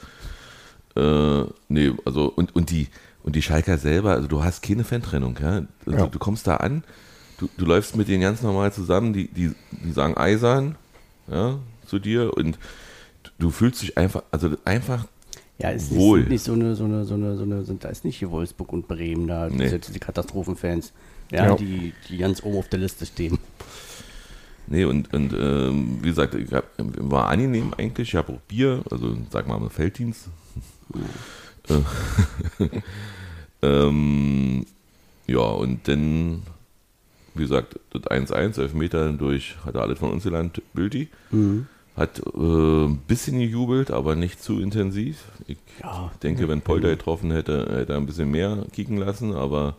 Äh, 0.97 1.43
nee, 1.69 1.93
also 2.05 2.33
und, 2.35 2.55
und 2.57 2.71
die 2.71 2.89
und 3.23 3.35
die 3.35 3.43
Schalker 3.43 3.77
selber, 3.77 4.13
also 4.13 4.29
du 4.29 4.45
hast 4.45 4.63
keine 4.63 4.85
Fantrennung, 4.85 5.37
ja. 5.41 5.63
Also 5.85 5.99
Ja. 5.99 6.07
Du 6.07 6.19
kommst 6.19 6.47
da 6.47 6.57
an, 6.57 6.85
du, 7.39 7.49
du 7.57 7.65
läufst 7.65 7.97
mit 7.97 8.07
denen 8.09 8.23
ganz 8.23 8.41
normal 8.43 8.73
zusammen, 8.73 9.13
die, 9.13 9.27
die, 9.29 9.53
die 9.73 9.93
sagen 9.93 10.17
Eisern, 10.17 10.77
ja, 11.29 11.59
zu 11.87 11.99
dir 11.99 12.37
und 12.37 12.57
du 13.39 13.51
fühlst 13.51 13.83
dich 13.83 13.99
einfach, 13.99 14.23
also 14.31 14.51
einfach 14.65 15.07
ja, 15.59 15.71
es 15.71 15.95
Wohl. 15.95 16.21
ist 16.23 16.29
nicht 16.29 16.45
so 16.45 16.53
eine, 16.53 16.75
so 16.75 16.85
eine, 16.85 17.05
so 17.05 17.15
eine, 17.15 17.37
so 17.37 17.43
eine, 17.45 17.65
sind, 17.65 17.85
da 17.85 17.89
ist 17.89 18.05
nicht 18.05 18.19
hier 18.19 18.31
Wolfsburg 18.31 18.73
und 18.73 18.89
Bremen 18.89 19.27
da, 19.27 19.49
Nee. 19.49 19.65
diese, 19.65 19.79
diese 19.79 19.99
Katastrophenfans, 19.99 20.93
ja, 21.33 21.47
Ja. 21.47 21.55
Die, 21.57 21.93
die 22.09 22.19
ganz 22.19 22.43
oben 22.43 22.59
auf 22.59 22.69
der 22.69 22.79
Liste 22.81 23.07
stehen. 23.07 23.39
Nee, 24.69 24.85
und, 24.85 25.13
und 25.15 25.33
ähm, 25.33 25.99
wie 26.03 26.09
gesagt, 26.09 26.35
ich 26.35 26.53
hab, 26.53 26.65
war 26.79 27.29
angenehm 27.29 27.73
eigentlich. 27.79 28.09
Ich 28.09 28.15
habe 28.17 28.33
auch 28.33 28.41
Bier, 28.49 28.83
also 28.91 29.17
sag 29.31 29.47
mal, 29.47 29.69
Felddienst. 29.71 30.29
Äh, 31.69 31.79
ähm, 33.63 34.67
ja, 35.27 35.39
und 35.41 35.87
dann, 35.89 36.43
wie 37.35 37.43
gesagt, 37.43 37.79
das 37.91 38.03
1-1, 38.03 38.61
Elfmeter 38.61 39.13
durch, 39.13 39.57
hat 39.65 39.75
er 39.77 39.83
alles 39.83 39.99
von 40.01 40.11
uns 40.11 40.25
gelernt, 40.25 40.61
Bildi. 40.75 41.09
Hat 41.97 42.21
äh, 42.35 42.85
ein 42.85 42.99
bisschen 43.09 43.39
gejubelt, 43.39 43.91
aber 43.91 44.17
nicht 44.17 44.43
zu 44.43 44.61
intensiv. 44.61 45.25
Ich 45.47 45.57
Ja. 45.83 46.11
denke, 46.23 46.47
wenn 46.49 46.61
Polter 46.61 46.89
getroffen 46.91 47.31
hätte, 47.31 47.61
hätte 47.75 47.95
er 47.95 47.99
ein 47.99 48.07
bisschen 48.07 48.31
mehr 48.31 48.65
kicken 48.73 48.99
lassen, 48.99 49.35
aber 49.35 49.77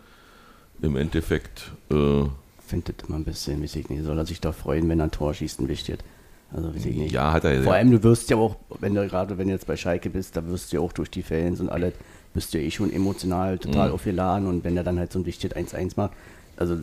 im 0.82 0.96
Endeffekt 0.96 1.72
äh, 1.92 2.24
finde 2.66 2.94
das 2.94 3.08
immer 3.08 3.18
ein 3.18 3.24
bisschen, 3.24 3.62
weiß 3.62 3.76
ich 3.76 3.90
nicht, 3.90 4.04
soll 4.04 4.18
er 4.18 4.26
sich 4.26 4.42
doch 4.42 4.54
freuen, 4.56 4.90
wenn 4.90 5.00
er 5.00 5.06
ein 5.06 5.12
Tor 5.12 5.34
schießt 5.34 5.60
und 5.60 5.68
wichtet. 5.70 6.04
Also 6.52 6.74
weiß 6.74 6.86
ich 6.86 6.96
nicht. 6.96 7.12
ja, 7.12 7.34
hat 7.34 7.44
er 7.44 7.62
Vor 7.62 7.74
allem, 7.74 7.92
du 7.92 8.02
wirst 8.04 8.30
ja 8.30 8.38
auch, 8.38 8.56
wenn 8.80 8.96
du 8.96 9.06
gerade, 9.08 9.38
wenn 9.38 9.48
du 9.48 9.54
jetzt 9.54 9.68
bei 9.68 9.76
Schalke 9.78 10.10
bist, 10.10 10.36
da 10.38 10.48
wirst 10.48 10.72
du 10.72 10.78
ja 10.78 10.82
auch 10.82 10.94
durch 10.94 11.12
die 11.12 11.22
Fans 11.24 11.60
und 11.60 11.70
alles, 11.70 11.94
bist 12.34 12.54
du 12.54 12.58
ja 12.60 12.64
eh 12.66 12.72
schon 12.72 12.92
emotional 12.92 13.58
total 13.60 13.90
Mhm. 13.90 13.94
aufgeladen 13.94 14.48
und 14.48 14.64
wenn 14.64 14.76
er 14.78 14.84
dann 14.84 14.98
halt 14.98 15.12
so 15.12 15.20
ein 15.20 15.26
Wichtet 15.26 15.56
1-1 15.58 15.94
macht, 15.98 16.14
also 16.58 16.78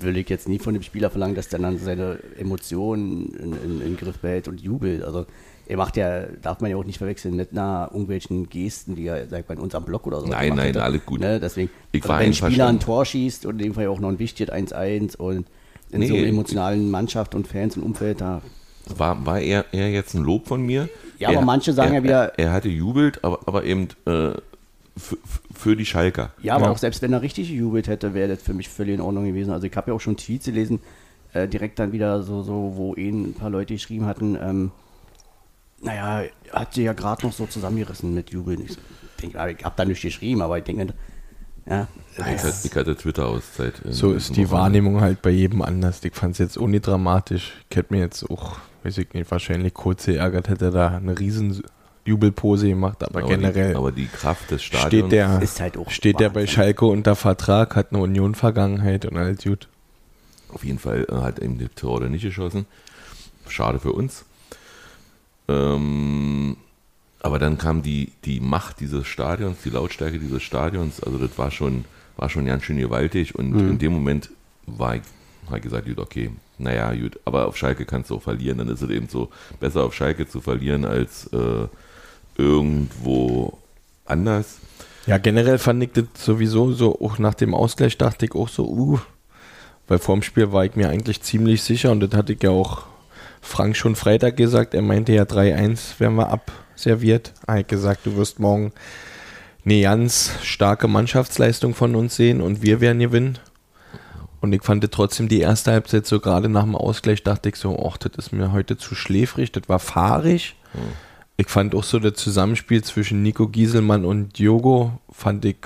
will 0.00 0.16
ich 0.16 0.28
jetzt 0.28 0.48
nie 0.48 0.58
von 0.60 0.74
dem 0.74 0.82
Spieler 0.82 1.10
verlangen, 1.10 1.34
dass 1.34 1.48
der 1.48 1.58
dann 1.58 1.78
seine 1.78 2.18
Emotionen 2.38 3.34
in, 3.34 3.52
in, 3.52 3.62
in 3.72 3.78
den 3.80 3.96
Griff 3.96 4.18
behält 4.18 4.46
und 4.48 4.60
jubelt. 4.60 5.02
Also 5.02 5.26
er 5.66 5.76
macht 5.76 5.96
ja, 5.96 6.22
darf 6.40 6.60
man 6.60 6.70
ja 6.70 6.76
auch 6.76 6.84
nicht 6.84 6.98
verwechseln 6.98 7.34
mit 7.36 7.50
einer 7.52 7.88
irgendwelchen 7.92 8.48
Gesten, 8.48 8.94
die 8.94 9.06
er, 9.06 9.26
sag 9.28 9.40
ich 9.40 9.48
mal, 9.48 9.54
in 9.56 9.60
unserem 9.60 9.84
Block 9.84 10.06
oder 10.06 10.20
so 10.20 10.26
Nein, 10.28 10.50
nein, 10.54 10.66
hätte. 10.68 10.82
alles 10.84 11.04
gut. 11.04 11.20
Ne? 11.20 11.40
Deswegen, 11.40 11.70
Ich 11.92 12.02
also 12.02 12.08
war 12.14 12.20
wenn 12.20 12.26
ein 12.28 12.34
Spieler 12.34 12.68
ein. 12.68 12.80
Tor 12.80 13.04
schießt 13.04 13.44
und 13.44 13.54
in 13.56 13.58
dem 13.58 13.74
Fall 13.74 13.88
auch 13.88 14.00
noch 14.00 14.08
ein 14.08 14.18
Wichtet 14.18 14.52
1-1 14.52 15.16
und 15.16 15.46
in 15.90 16.00
Nee. 16.00 16.06
so 16.08 16.14
einer 16.14 16.26
emotionalen 16.26 16.90
Mannschaft 16.90 17.34
und 17.34 17.48
Fans 17.48 17.76
und 17.76 17.82
Umfeld, 17.82 18.20
da 18.20 18.40
war, 18.96 19.26
war 19.26 19.40
eher, 19.40 19.66
eher 19.72 19.90
jetzt 19.90 20.14
ein 20.14 20.22
Lob 20.22 20.46
von 20.46 20.62
mir. 20.64 20.88
Ja, 21.18 21.28
aber 21.30 21.42
manche 21.42 21.72
sagen 21.74 21.90
er, 21.92 21.98
ja 21.98 22.02
wieder- 22.04 22.38
Er, 22.38 22.46
er 22.46 22.52
hatte 22.52 22.68
jubelt, 22.68 23.22
aber, 23.24 23.40
aber 23.46 23.64
eben 23.64 23.88
äh, 24.06 24.30
für, 25.58 25.76
die 25.76 25.84
Schalker. 25.86 26.30
Ja, 26.40 26.54
aber 26.56 26.66
Ja. 26.66 26.70
auch 26.72 26.78
selbst 26.78 27.02
wenn 27.02 27.12
er 27.12 27.22
richtig 27.22 27.48
gejubelt 27.48 27.88
hätte, 27.88 28.14
wäre 28.14 28.28
das 28.28 28.42
für 28.42 28.54
mich 28.54 28.68
völlig 28.68 28.94
in 28.94 29.00
Ordnung 29.00 29.24
gewesen. 29.26 29.50
Also 29.52 29.66
ich 29.66 29.76
habe 29.76 29.90
ja 29.90 29.94
auch 29.96 30.00
schon 30.00 30.16
Tweets 30.16 30.46
gelesen, 30.46 30.80
äh, 31.32 31.46
direkt 31.48 31.78
dann 31.78 31.92
wieder 31.92 32.22
so, 32.22 32.42
so, 32.42 32.72
wo 32.76 32.94
ihn 32.94 33.30
ein 33.30 33.34
paar 33.34 33.50
Leute 33.50 33.74
geschrieben 33.74 34.06
hatten, 34.06 34.36
ähm, 34.40 34.70
naja, 35.80 36.22
er 36.52 36.60
hat 36.60 36.74
sich 36.74 36.84
ja 36.84 36.92
gerade 36.92 37.24
noch 37.26 37.32
so 37.32 37.46
zusammengerissen 37.46 38.12
mit 38.14 38.30
Jubeln. 38.30 38.62
Ich, 38.64 38.76
ich 39.22 39.34
habe 39.36 39.74
da 39.76 39.84
nicht 39.84 40.02
geschrieben, 40.02 40.42
aber 40.42 40.58
ich 40.58 40.64
denke, 40.64 40.94
ja, 41.68 41.86
Ich 42.16 42.24
hatte, 42.24 42.54
ich 42.64 42.74
hatte 42.74 42.96
Twitter-Auszeit. 42.96 43.80
in 43.84 43.92
So 43.92 44.12
ist 44.12 44.34
die. 44.36 44.50
Wahrnehmung 44.50 45.00
halt 45.00 45.22
bei 45.22 45.30
jedem 45.30 45.62
anders. 45.62 46.02
Ich 46.02 46.14
fand 46.14 46.32
es 46.32 46.38
jetzt 46.38 46.58
ohne 46.58 46.80
dramatisch. 46.80 47.52
Ich 47.70 47.76
hätte 47.76 47.92
mir 47.94 48.00
jetzt 48.00 48.28
auch, 48.30 48.56
weiß 48.82 48.98
ich 48.98 49.12
nicht, 49.12 49.30
wahrscheinlich 49.30 49.74
kurz 49.74 50.06
geärgert, 50.06 50.48
hätte 50.48 50.66
er 50.66 50.70
da 50.70 50.88
eine 50.96 51.18
riesen 51.18 51.62
Jubelpose 52.08 52.68
gemacht, 52.68 53.02
aber, 53.02 53.20
Aber 53.20 53.28
generell 53.28 53.70
Die, 53.70 53.76
aber 53.76 53.92
die 53.92 54.06
Kraft 54.06 54.50
des 54.50 54.62
Stadions. 54.62 54.88
steht 54.88 55.12
der, 55.12 55.42
ist 55.42 55.60
halt 55.60 55.76
auch 55.76 55.90
steht 55.90 56.20
der 56.20 56.30
bei. 56.30 56.46
Schalke 56.46 56.86
unter 56.86 57.14
Vertrag, 57.14 57.76
hat 57.76 57.92
eine 57.92 58.02
Union-Vergangenheit 58.02 59.04
und 59.04 59.16
alles 59.16 59.44
gut. 59.44 59.68
Auf 60.52 60.64
jeden 60.64 60.78
Fall 60.78 61.06
äh, 61.10 61.14
hat 61.14 61.38
eben 61.38 61.58
der 61.58 61.74
Terodde 61.74 62.08
nicht 62.08 62.22
geschossen. 62.22 62.66
Schade 63.48 63.78
für 63.78 63.92
uns. 63.92 64.24
Ähm, 65.48 66.56
aber 67.20 67.38
dann 67.38 67.58
kam 67.58 67.82
die, 67.82 68.12
die 68.24 68.40
Macht 68.40 68.80
dieses 68.80 69.06
Stadions, 69.06 69.58
die 69.64 69.70
Lautstärke 69.70 70.18
dieses 70.18 70.42
Stadions. 70.42 71.02
Also 71.02 71.18
das 71.18 71.36
war 71.36 71.50
schon, 71.50 71.84
war 72.16 72.28
schon 72.28 72.46
ganz 72.46 72.64
schön 72.64 72.78
gewaltig. 72.78 73.34
Und 73.34 73.58
in 73.58 73.78
dem 73.78 73.92
Moment 73.92 74.30
war 74.66 74.96
ich, 74.96 75.02
habe 75.46 75.58
ich 75.58 75.64
gesagt, 75.64 75.86
gut, 75.86 75.98
okay, 75.98 76.30
naja, 76.58 76.92
gut, 76.94 77.18
aber 77.24 77.46
auf 77.46 77.56
Schalke 77.56 77.84
kannst 77.86 78.10
du 78.10 78.16
auch 78.16 78.22
verlieren. 78.22 78.58
Dann 78.58 78.68
ist 78.68 78.82
es 78.82 78.90
eben 78.90 79.08
so, 79.08 79.30
besser 79.60 79.84
auf 79.84 79.94
Schalke 79.94 80.28
zu 80.28 80.40
verlieren 80.40 80.84
als 80.84 81.26
äh, 81.32 81.66
irgendwo 82.38 83.58
anders. 84.06 84.58
Ja, 85.06 85.18
generell 85.18 85.58
fand 85.58 85.82
ich 85.82 85.92
das 85.92 86.04
sowieso 86.14 86.72
so, 86.72 86.98
auch 87.00 87.18
nach 87.18 87.34
dem 87.34 87.54
Ausgleich 87.54 87.98
dachte 87.98 88.26
ich 88.26 88.34
auch 88.34 88.48
so, 88.48 88.66
uh, 88.68 88.98
weil 89.86 89.98
vorm 89.98 90.22
Spiel 90.22 90.52
war 90.52 90.64
ich 90.64 90.76
mir 90.76 90.88
eigentlich 90.88 91.22
ziemlich 91.22 91.62
sicher 91.62 91.90
und 91.90 92.00
das 92.00 92.12
hatte 92.12 92.34
ich 92.34 92.42
ja 92.42 92.50
auch 92.50 92.84
Frank 93.40 93.76
schon 93.76 93.96
Freitag 93.96 94.36
gesagt, 94.36 94.74
er 94.74 94.82
meinte 94.82 95.12
ja 95.12 95.22
3-1 95.22 95.98
werden 95.98 96.16
wir 96.16 96.28
abserviert. 96.28 97.32
Er 97.46 97.58
hat 97.58 97.68
gesagt, 97.68 98.04
du 98.04 98.16
wirst 98.16 98.38
morgen 98.38 98.72
eine 99.64 99.80
ganz 99.80 100.32
starke 100.42 100.88
Mannschaftsleistung 100.88 101.74
von 101.74 101.94
uns 101.94 102.16
sehen 102.16 102.40
und 102.40 102.62
wir 102.62 102.80
werden 102.80 102.98
gewinnen. 102.98 103.38
Und 104.40 104.52
ich 104.52 104.62
fand 104.62 104.88
trotzdem 104.92 105.28
die 105.28 105.40
erste 105.40 105.72
Halbzeit 105.72 106.06
so 106.06 106.20
gerade 106.20 106.48
nach 106.48 106.62
dem 106.62 106.76
Ausgleich 106.76 107.24
dachte 107.24 107.48
ich 107.48 107.56
so, 107.56 107.90
ach, 107.90 107.96
das 107.96 108.12
ist 108.16 108.32
mir 108.32 108.52
heute 108.52 108.76
zu 108.76 108.94
schläfrig, 108.94 109.50
das 109.52 109.68
war 109.68 109.78
fahrig. 109.78 110.54
Ich 111.40 111.46
fand 111.48 111.74
auch 111.76 111.84
so 111.84 111.98
das 112.00 112.14
Zusammenspiel 112.14 112.82
zwischen 112.82 113.22
Nico 113.22 113.46
Gieselmann 113.46 114.04
und 114.04 114.38
Diogo 114.38 114.98
fand 115.10 115.44
ich 115.44 115.58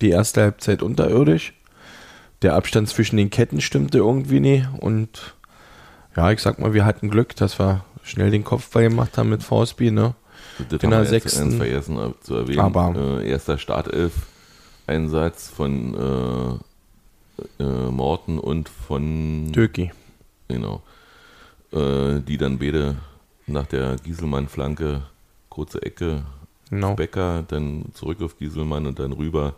die 0.00 0.10
erste 0.10 0.42
Halbzeit 0.42 0.82
unterirdisch. 0.82 1.52
Der 2.42 2.54
Abstand 2.54 2.88
zwischen 2.88 3.16
den 3.16 3.28
Ketten 3.30 3.60
stimmte 3.60 3.98
irgendwie 3.98 4.38
nie 4.38 4.64
und 4.78 5.34
ja, 6.16 6.30
ich 6.30 6.40
sag 6.40 6.60
mal, 6.60 6.74
wir 6.74 6.84
hatten 6.84 7.10
Glück, 7.10 7.34
dass 7.34 7.58
wir 7.58 7.84
schnell 8.04 8.30
den 8.30 8.44
Kopfball 8.44 8.84
gemacht 8.88 9.18
haben 9.18 9.30
mit 9.30 9.42
Forsby, 9.42 9.90
ne? 9.90 10.14
Das 10.70 10.80
In 10.82 10.90
der 10.90 11.04
sechsten. 11.04 11.56
vergessen 11.56 11.98
äh, 11.98 12.12
zu 12.20 12.36
erwähnen. 12.36 12.60
Aber- 12.60 12.94
äh, 13.20 13.28
erster 13.28 13.58
Startelf-Einsatz 13.58 15.48
von 15.48 16.60
äh, 17.58 17.62
äh, 17.62 17.90
Morten 17.90 18.38
und 18.38 18.68
von 18.68 19.50
Döki. 19.50 19.90
Genau. 20.48 20.82
Äh, 21.72 22.20
die 22.20 22.38
dann 22.38 22.58
beide 22.60 22.94
nach 23.48 23.66
der 23.66 23.96
Gieselmann-Flanke, 23.96 25.02
kurze 25.56 25.82
Ecke, 25.82 26.22
Genau. 26.70 26.94
Becker, 26.94 27.44
dann 27.48 27.86
zurück 27.94 28.20
auf 28.22 28.36
Gieselmann 28.38 28.86
und 28.86 28.98
dann 28.98 29.12
rüber, 29.12 29.54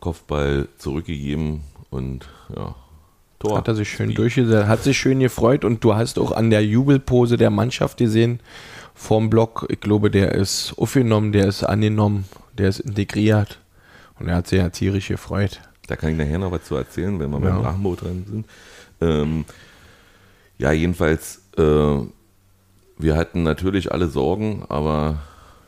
Kopfball 0.00 0.68
zurückgegeben 0.76 1.60
und 1.90 2.28
ja, 2.54 2.74
Tor. 3.38 3.56
Hat 3.56 3.68
er 3.68 3.74
sich 3.74 3.88
schön 3.88 4.12
durchgesetzt, 4.14 4.66
hat 4.68 4.82
sich 4.82 4.98
schön 4.98 5.20
gefreut 5.20 5.64
und 5.64 5.82
du 5.82 5.94
hast 5.94 6.18
auch 6.18 6.32
an 6.32 6.50
der 6.50 6.64
Jubelpose 6.64 7.36
der 7.38 7.48
Mannschaft 7.50 7.96
gesehen, 7.98 8.40
vorm 8.94 9.30
Block, 9.30 9.66
ich 9.70 9.80
glaube, 9.80 10.10
der 10.10 10.32
ist 10.34 10.74
aufgenommen, 10.76 11.32
der 11.32 11.46
ist 11.46 11.62
angenommen, 11.64 12.24
der 12.58 12.68
ist 12.68 12.80
integriert 12.80 13.58
und 14.18 14.28
er 14.28 14.36
hat 14.36 14.48
sich 14.48 14.58
ja 14.58 14.68
tierisch 14.68 15.08
gefreut. 15.08 15.60
Da 15.86 15.96
kann 15.96 16.10
ich 16.10 16.18
nachher 16.18 16.38
noch 16.38 16.50
was 16.52 16.64
zu 16.64 16.74
erzählen, 16.74 17.18
wenn 17.18 17.30
wir 17.30 17.38
Ja. 17.40 17.50
beim 17.54 17.62
Drachenboot 17.62 18.02
dran 18.02 18.24
sind. 18.28 18.46
Ähm, 19.00 19.44
ja, 20.58 20.72
jedenfalls, 20.72 21.40
äh, 21.56 21.98
wir 23.02 23.16
hatten 23.16 23.42
natürlich 23.42 23.92
alle 23.92 24.08
Sorgen, 24.08 24.64
aber 24.68 25.18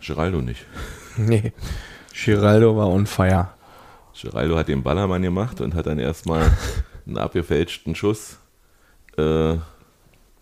Geraldo 0.01 0.41
nicht. 0.41 0.67
Nee, 1.19 1.53
Giraldo 2.15 2.75
war 2.75 2.89
on 2.89 3.07
fire. 3.07 3.51
Geraldo 4.19 4.57
hat 4.57 4.69
den 4.69 4.83
Ballermann 4.83 5.21
gemacht 5.21 5.61
und 5.61 5.75
hat 5.75 5.87
dann 5.87 5.99
erstmal 5.99 6.51
einen 7.07 7.19
abgefälschten 7.19 7.95
Schuss 7.95 8.39
äh, 9.19 9.57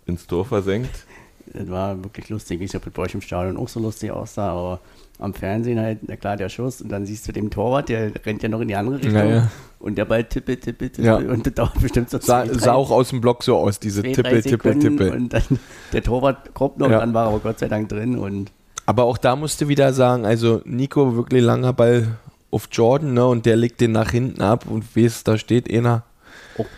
ins 0.07 0.29
Tor 0.29 0.45
versenkt. 0.45 1.07
Das 1.47 1.69
war 1.69 2.05
wirklich 2.05 2.29
lustig. 2.29 2.61
Ich 2.61 2.69
weiß 2.69 2.75
nicht, 2.75 2.77
ob 2.77 2.85
das 2.85 2.93
bei 2.93 3.03
euch 3.03 3.15
im 3.15 3.21
Stadion 3.21 3.57
auch 3.57 3.69
so 3.69 3.81
lustig 3.81 4.13
aussah, 4.13 4.51
aber 4.53 4.81
am 5.21 5.35
Fernsehen 5.35 5.79
halt, 5.79 5.99
na 6.07 6.17
klar, 6.17 6.37
der 6.37 6.49
Schuss 6.49 6.81
und 6.83 6.91
dann 6.91 7.07
siehst 7.07 7.29
du 7.29 7.33
den 7.33 7.51
Torwart, 7.51 7.89
der 7.89 8.13
rennt 8.25 8.43
ja 8.43 8.49
noch 8.49 8.61
in 8.61 8.69
die 8.69 8.75
andere 8.77 8.97
Richtung 8.97 9.15
Ja, 9.15 9.25
ja. 9.25 9.51
und 9.79 9.97
der 9.99 10.07
Ball 10.07 10.25
tippe, 10.25 10.59
tippe, 10.59 10.91
tippe 10.91 11.07
Ja. 11.07 11.17
und 11.17 11.47
das 11.47 11.55
dauert 11.55 11.81
bestimmt 11.81 12.11
so 12.11 12.19
zwei, 12.19 12.47
drei- 12.47 12.59
sah 12.59 12.73
auch 12.73 12.91
aus 12.91 13.11
dem 13.11 13.21
Block 13.21 13.43
so 13.43 13.57
aus, 13.57 13.79
diese 13.79 14.03
zwei, 14.03 14.13
Tippe, 14.13 14.41
Tippe, 14.43 14.79
Tippe. 14.79 15.13
Und 15.13 15.33
dann 15.33 15.43
der 15.93 16.03
Torwart 16.03 16.55
kommt 16.55 16.79
noch, 16.79 16.91
Ja. 16.91 17.01
dann 17.01 17.13
war 17.15 17.27
er 17.27 17.29
aber 17.29 17.39
Gott 17.41 17.59
sei 17.59 17.69
Dank 17.69 17.89
drin 17.91 18.17
und 18.19 18.51
Aber 18.87 19.05
auch 19.05 19.19
da 19.19 19.37
musste 19.37 19.69
wieder 19.69 19.93
sagen, 19.93 20.25
also 20.25 20.63
Nico, 20.65 21.15
wirklich 21.17 21.43
langer 21.43 21.73
Ball 21.73 22.09
auf 22.51 22.69
Jordan, 22.73 23.15
ne, 23.15 23.27
und 23.27 23.47
der 23.47 23.57
legt 23.57 23.81
den 23.81 23.93
nach 23.93 24.11
hinten 24.11 24.43
ab 24.43 24.65
und 24.69 24.97
weißt, 24.97 25.29
da 25.29 25.39
steht 25.39 25.73
einer. 25.73 26.03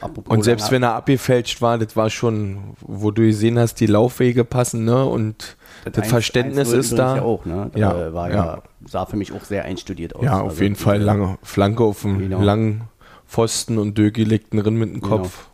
apropos 0.01 0.31
Und 0.37 0.43
selbst 0.45 0.71
wenn 0.71 0.83
er 0.83 0.95
abgefälscht 0.95 1.63
war, 1.63 1.79
das 1.79 1.97
war 1.97 2.11
schon, 2.11 2.59
wo 2.81 3.11
du 3.11 3.23
gesehen 3.23 3.59
hast, 3.59 3.77
die 3.81 3.87
Laufwege 3.87 4.45
passen, 4.45 4.85
ne, 4.85 5.05
und 5.07 5.57
das, 5.85 6.05
1-1 6.05 6.09
Verständnis 6.09 6.69
ist 6.69 6.93
übrigens 6.93 6.95
da. 6.97 7.17
Ja, 7.17 7.23
auch, 7.23 7.45
ne? 7.45 7.71
Ja, 7.75 8.09
Äh, 8.09 8.15
war 8.15 8.31
ja. 8.31 8.37
ja. 8.37 8.63
sah 8.87 9.07
für 9.07 9.17
mich 9.17 9.33
auch 9.33 9.45
sehr 9.45 9.65
einstudiert 9.65 10.15
aus. 10.17 10.25
Ja, 10.25 10.41
auf 10.41 10.51
Also, 10.51 10.63
jeden 10.63 10.77
Fall 10.77 11.01
äh, 11.01 11.05
lange 11.05 11.39
Flanke 11.43 11.83
auf 11.85 12.03
dem 12.03 12.19
Genau. 12.19 12.41
langen 12.43 12.83
Pfosten 13.29 13.79
und 13.79 13.97
Dögi 13.99 14.25
legt 14.25 14.53
einen 14.53 14.63
Rinn 14.63 14.75
mit 14.77 14.91
dem 14.95 15.01
Genau. 15.01 15.19
Kopf. 15.19 15.47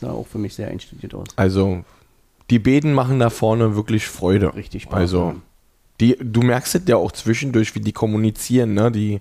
Sah 0.00 0.10
auch 0.10 0.26
für 0.26 0.38
mich 0.38 0.54
sehr 0.54 0.68
einstudiert 0.68 1.14
aus. 1.14 1.28
Also, 1.36 1.84
die 2.50 2.58
Beden 2.58 2.92
machen 2.92 3.18
da 3.20 3.30
vorne 3.30 3.76
wirklich 3.76 4.06
Freude. 4.06 4.54
Richtig 4.54 4.82
Spaß. 4.82 4.94
Also, 4.98 5.18
ja. 5.28 5.34
die, 6.00 6.16
du 6.20 6.42
merkst 6.42 6.74
es 6.74 6.82
ja 6.86 6.96
auch 6.96 7.12
zwischendurch, 7.12 7.74
wie 7.74 7.80
die 7.80 7.92
kommunizieren, 7.92 8.74
ne? 8.74 8.90
Die, 8.90 9.20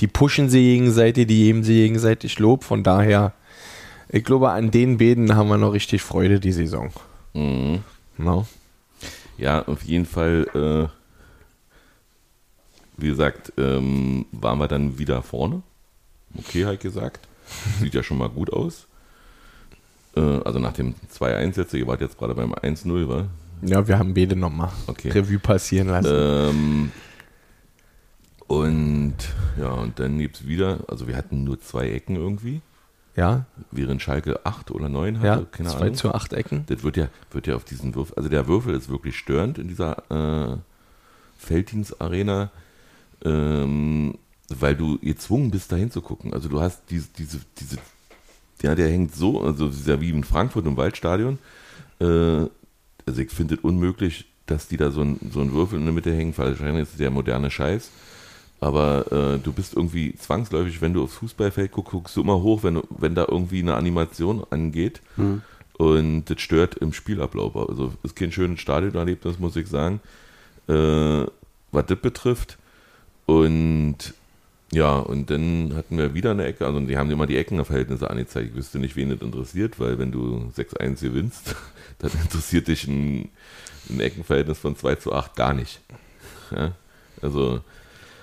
die 0.00 0.06
pushen 0.06 0.48
sie 0.48 0.62
gegenseitig, 0.62 1.26
die 1.26 1.36
geben 1.44 1.64
sie 1.64 1.74
gegenseitig 1.74 2.38
Lob. 2.38 2.64
Von 2.64 2.82
daher, 2.82 3.32
ich 4.08 4.24
glaube, 4.24 4.50
an 4.50 4.70
den 4.70 4.96
Beden 4.98 5.34
haben 5.36 5.48
wir 5.48 5.58
noch 5.58 5.72
richtig 5.72 6.02
Freude 6.02 6.38
die 6.40 6.52
Saison. 6.52 6.90
Mhm. 7.34 7.80
No? 8.18 8.46
Ja, 9.38 9.66
auf 9.66 9.82
jeden 9.82 10.06
Fall, 10.06 10.46
äh, 10.54 10.88
wie 12.96 13.08
gesagt, 13.08 13.52
ähm, 13.56 14.26
waren 14.32 14.58
wir 14.58 14.68
dann 14.68 14.98
wieder 14.98 15.22
vorne. 15.22 15.62
Okay, 16.38 16.64
halt 16.66 16.80
gesagt. 16.80 17.26
Sieht 17.80 17.94
ja 17.94 18.02
schon 18.02 18.18
mal 18.18 18.28
gut 18.28 18.52
aus. 18.52 18.86
Äh, 20.16 20.20
also 20.20 20.58
nach 20.58 20.72
dem 20.72 20.94
2-1 21.12 21.56
jetzt, 21.58 21.74
ihr 21.74 21.86
wart 21.86 22.00
jetzt 22.00 22.18
gerade 22.18 22.34
beim 22.34 22.52
1-0, 22.54 23.08
wa? 23.08 23.26
Ja, 23.62 23.86
wir 23.86 23.98
haben 23.98 24.12
Bede 24.14 24.36
nochmal 24.36 24.70
Okay. 24.86 25.10
Revue 25.10 25.38
passieren 25.38 25.88
lassen. 25.88 26.10
Ähm, 26.12 26.92
und 28.46 29.14
ja, 29.58 29.70
und 29.70 29.98
dann 29.98 30.18
gibt 30.18 30.36
es 30.36 30.46
wieder, 30.46 30.80
also 30.88 31.06
wir 31.06 31.16
hatten 31.16 31.44
nur 31.44 31.60
zwei 31.60 31.90
Ecken 31.90 32.16
irgendwie, 32.16 32.60
ja, 33.16 33.44
während 33.70 34.00
Schalke 34.00 34.44
8 34.46 34.70
oder 34.70 34.88
9 34.88 35.18
hatte, 35.18 35.26
ja, 35.26 35.46
keine 35.50 35.68
2 35.68 35.80
Ahnung. 35.80 35.94
zu 35.94 36.14
8 36.14 36.32
Ecken. 36.32 36.64
Das 36.66 36.82
wird 36.82 36.96
ja, 36.96 37.08
wird 37.30 37.46
ja 37.46 37.56
auf 37.56 37.64
diesen 37.64 37.94
Würfel, 37.94 38.14
also 38.16 38.28
der 38.28 38.46
Würfel 38.48 38.74
ist 38.74 38.88
wirklich 38.88 39.16
störend 39.16 39.58
in 39.58 39.68
dieser 39.68 40.52
äh, 40.52 40.56
Felddienstarena, 41.38 42.50
ähm, 43.24 44.14
weil 44.48 44.76
du 44.76 44.98
gezwungen 44.98 45.50
bist, 45.50 45.72
da 45.72 45.76
hinzugucken. 45.76 46.32
Also 46.32 46.48
du 46.48 46.60
hast 46.60 46.82
diese, 46.90 47.08
diese, 47.16 47.40
diese, 47.58 47.76
ja, 48.62 48.74
der 48.74 48.88
hängt 48.88 49.14
so, 49.14 49.42
also 49.42 49.68
das 49.68 49.76
ist 49.76 49.88
ja 49.88 50.00
wie 50.00 50.10
in 50.10 50.24
Frankfurt 50.24 50.66
im 50.66 50.76
Waldstadion. 50.76 51.38
Äh, 52.00 52.46
also 53.04 53.20
ich 53.20 53.30
finde 53.30 53.56
es 53.56 53.60
unmöglich, 53.60 54.26
dass 54.46 54.68
die 54.68 54.76
da 54.76 54.90
so 54.90 55.02
ein, 55.02 55.18
so 55.32 55.40
ein 55.40 55.52
Würfel 55.52 55.78
in 55.78 55.84
der 55.84 55.94
Mitte 55.94 56.14
hängen, 56.14 56.36
weil 56.36 56.50
wahrscheinlich 56.50 56.84
ist 56.84 56.92
es 56.92 56.98
der 56.98 57.10
moderne 57.10 57.50
Scheiß. 57.50 57.90
Aber 58.62 59.10
äh, 59.10 59.38
du 59.40 59.52
bist 59.52 59.74
irgendwie 59.74 60.14
zwangsläufig, 60.14 60.80
wenn 60.80 60.94
du 60.94 61.02
aufs 61.02 61.14
Fußballfeld 61.14 61.72
guckst, 61.72 61.90
guckst 61.90 62.16
du 62.16 62.20
immer 62.20 62.42
hoch, 62.42 62.62
wenn, 62.62 62.80
wenn 62.90 63.16
da 63.16 63.26
irgendwie 63.28 63.58
eine 63.58 63.74
Animation 63.74 64.46
angeht. 64.50 65.02
Und 65.78 66.26
das 66.26 66.40
stört 66.40 66.76
im 66.76 66.92
Spielablauf. 66.92 67.56
Also 67.56 67.92
ist 68.04 68.14
kein 68.14 68.30
schönes 68.30 68.60
Stadionerlebnis, 68.60 69.40
muss 69.40 69.56
ich 69.56 69.66
sagen, 69.66 69.98
äh, 70.68 71.26
was 71.72 71.86
das 71.86 71.98
betrifft. 71.98 72.56
Und 73.26 74.14
ja, 74.70 74.96
und 74.96 75.30
dann 75.30 75.74
hatten 75.74 75.98
wir 75.98 76.14
wieder 76.14 76.30
eine 76.30 76.44
Ecke, 76.44 76.64
also 76.64 76.78
die 76.78 76.96
haben 76.96 77.10
immer 77.10 77.26
die 77.26 77.38
Eckenverhältnisse 77.38 78.08
angezeigt. 78.08 78.50
Ich 78.50 78.54
wüsste 78.54 78.78
nicht, 78.78 78.94
wen 78.94 79.10
das 79.10 79.22
interessiert, 79.22 79.80
weil 79.80 79.98
wenn 79.98 80.12
du 80.12 80.52
6-1 80.56 81.00
gewinnst, 81.00 81.56
dann 81.98 82.12
interessiert 82.12 82.68
dich 82.68 82.86
ein, 82.86 83.28
ein 83.90 83.98
Eckenverhältnis 83.98 84.58
von 84.58 84.76
2 84.76 84.94
zu 84.94 85.12
8 85.12 85.34
gar 85.34 85.52
nicht. 85.52 85.80
Ja? 86.52 86.76
Also, 87.20 87.60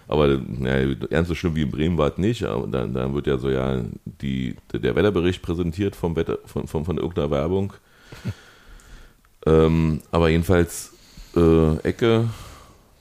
aber 0.10 0.39
naja, 0.39 0.95
ernst 1.12 1.30
so 1.30 1.36
schlimm 1.36 1.56
wie 1.56 1.62
in 1.62 1.72
Bremen 1.72 1.98
war 1.98 2.12
es 2.12 2.17
nicht. 2.17 2.43
Aber 2.43 2.65
da, 2.65 2.88
da 2.88 3.13
wird 3.13 3.28
ja 3.28 3.38
so 3.38 3.50
ja 3.50 3.82
die, 4.06 4.56
der 4.74 4.95
Wetterbericht 4.95 5.43
präsentiert 5.43 5.95
vom 5.95 6.15
Wetter, 6.15 6.39
von, 6.45 6.65
von, 6.67 6.84
von 6.84 6.98
irgendeiner 6.98 7.30
Werbung. 7.30 7.74
ähm, 9.45 10.02
aber 10.10 10.30
jedenfalls 10.30 10.93
äh, 11.36 11.78
Ecke, 11.84 12.28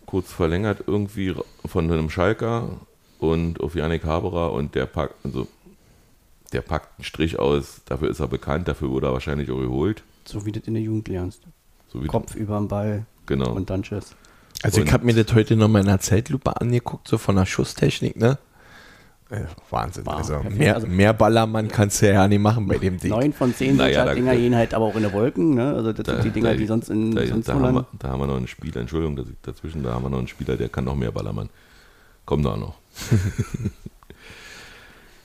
kurz 0.04 0.30
verlängert 0.30 0.84
irgendwie 0.86 1.34
von 1.64 1.90
einem 1.90 2.10
Schalker 2.10 2.68
und 3.18 3.60
auf 3.60 3.74
Janik 3.74 4.04
Haberer 4.04 4.52
und 4.52 4.74
der 4.74 4.84
packt, 4.84 5.14
also 5.24 5.48
der 6.52 6.60
packt 6.60 6.98
einen 6.98 7.04
Strich 7.04 7.38
aus, 7.38 7.80
dafür 7.86 8.10
ist 8.10 8.20
er 8.20 8.28
bekannt, 8.28 8.68
dafür 8.68 8.90
wurde 8.90 9.06
er 9.06 9.12
wahrscheinlich 9.14 9.50
auch 9.50 9.60
geholt. 9.60 10.02
So 10.26 10.44
wie 10.44 10.52
du 10.52 10.60
das 10.60 10.68
in 10.68 10.74
der 10.74 10.82
Jugend 10.82 11.08
lernst. 11.08 11.42
So 11.90 12.00
Kopf 12.00 12.34
über 12.34 12.58
den 12.58 12.68
Ball 12.68 13.06
Genau. 13.24 13.52
und 13.52 13.70
dann 13.70 13.82
tschüss. 13.82 14.14
Also 14.62 14.78
ich 14.80 14.86
Und- 14.86 14.92
habe 14.92 15.04
mir 15.06 15.14
das 15.14 15.34
heute 15.34 15.56
noch 15.56 15.68
mal 15.68 15.80
in 15.80 15.88
einer 15.88 16.00
Zeitlupe 16.00 16.60
angeguckt, 16.60 17.06
so 17.08 17.16
von 17.18 17.36
der 17.36 17.46
Schusstechnik, 17.46 18.16
ne? 18.16 18.38
Äh, 19.30 19.42
Wahnsinn. 19.70 20.06
Wow, 20.06 20.14
also, 20.16 20.40
mehr, 20.50 20.76
Also- 20.76 20.86
mehr 20.86 21.12
Ballermann 21.12 21.68
kannst 21.68 22.00
du 22.00 22.10
ja 22.10 22.26
nicht 22.26 22.40
machen 22.40 22.66
bei 22.66 22.78
dem 22.78 22.98
Ding. 22.98 23.10
Neun 23.10 23.32
von 23.34 23.54
zehn 23.54 23.76
Naja, 23.76 23.92
solcher 24.00 24.06
da- 24.06 24.14
Dinger 24.14 24.34
gehen 24.34 24.56
halt 24.56 24.72
aber 24.72 24.86
auch 24.86 24.96
in 24.96 25.02
der 25.02 25.12
Wolken. 25.12 25.54
Ne? 25.54 25.74
Also 25.74 25.92
das 25.92 26.06
sind 26.06 26.24
die 26.24 26.30
Dinger, 26.30 26.54
die 26.54 26.64
sonst 26.66 26.88
in 26.88 27.14
da, 27.14 27.26
sonst 27.26 27.46
da, 27.46 27.54
haben 27.54 27.74
wir, 27.74 27.86
da 27.98 28.08
haben 28.08 28.20
wir 28.20 28.26
noch 28.26 28.36
einen 28.38 28.46
Spieler, 28.46 28.80
Entschuldigung, 28.80 29.18
ich 29.18 29.36
dazwischen, 29.42 29.82
da 29.82 29.92
haben 29.92 30.02
wir 30.04 30.08
noch 30.10 30.18
einen 30.18 30.28
Spieler, 30.28 30.56
der 30.56 30.70
kann 30.70 30.84
noch 30.84 30.96
mehr 30.96 31.12
Ballermann. 31.12 31.50
Kommt 32.24 32.44
da 32.46 32.56
noch. 32.56 32.74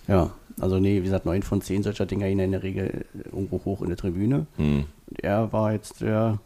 Ja, 0.07 0.31
also 0.59 0.79
nee, 0.79 0.99
wie 0.99 1.05
gesagt, 1.05 1.25
neun 1.25 1.43
von 1.43 1.61
zehn 1.61 1.81
solcher 1.81 2.05
Dinger 2.05 2.27
gehen 2.27 2.39
in 2.39 2.51
der 2.51 2.61
Regel 2.61 3.05
irgendwo 3.23 3.61
hoch 3.63 3.81
in 3.81 3.87
der 3.87 3.95
Tribüne. 3.97 4.47
Hm. 4.57 4.83
Und 5.09 5.19
er 5.23 5.53
war 5.53 5.71
jetzt 5.71 6.01
der 6.01 6.39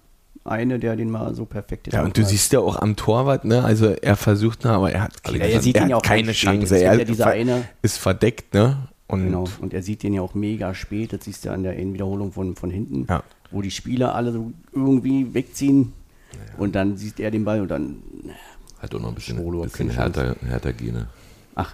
eine, 0.47 0.79
der 0.79 0.95
den 0.95 1.09
mal 1.09 1.33
so 1.35 1.45
perfekt 1.45 1.91
Ja, 1.93 2.03
und 2.03 2.17
du 2.17 2.21
hat. 2.21 2.29
siehst 2.29 2.51
ja 2.53 2.59
auch 2.59 2.77
am 2.77 2.95
Torwart, 2.95 3.45
ne? 3.45 3.63
Also 3.63 3.87
er 3.87 4.15
versucht, 4.15 4.63
ne, 4.63 4.71
aber 4.71 4.91
er 4.91 5.03
hat, 5.03 5.23
keine- 5.23 5.39
er 5.47 5.61
sieht 5.61 5.75
er 5.77 5.83
ihn 5.83 5.89
ja 5.89 5.95
auch 5.97 6.01
keine. 6.01 6.31
Chance. 6.31 6.75
Er 6.77 6.95
ja 6.97 7.03
diese 7.05 7.23
ver- 7.23 7.31
eine- 7.31 7.63
ist 7.81 7.97
verdeckt, 7.97 8.53
ne? 8.53 8.87
Und 9.07 9.23
Genau. 9.25 9.45
Und 9.61 9.73
er 9.73 9.81
sieht 9.83 10.03
den 10.03 10.13
ja 10.13 10.21
auch 10.21 10.33
mega 10.33 10.73
spät. 10.73 11.13
Das 11.13 11.23
siehst 11.25 11.45
du 11.45 11.51
an 11.51 11.63
der 11.63 11.77
Wiederholung 11.77 12.31
von, 12.33 12.55
von 12.55 12.69
hinten, 12.69 13.05
Ja. 13.09 13.23
wo 13.51 13.61
die 13.61 13.71
Spieler 13.71 14.13
alle 14.15 14.33
so 14.33 14.51
irgendwie 14.73 15.33
wegziehen. 15.33 15.93
Und 16.57 16.75
dann 16.75 16.97
sieht 16.97 17.19
er 17.19 17.31
den 17.31 17.45
Ball 17.45 17.61
und 17.61 17.69
dann, 17.69 17.97
Hat 18.79 18.93
auch 18.93 18.99
noch 18.99 19.07
ein 19.09 19.15
bisschen, 19.15 19.37
Schwolo 19.37 19.63
hat 19.63 19.71
bisschen 19.71 19.89
härter, 19.91 20.35
härter 20.45 20.73
Gene. 20.73 21.07
ach, 21.55 21.73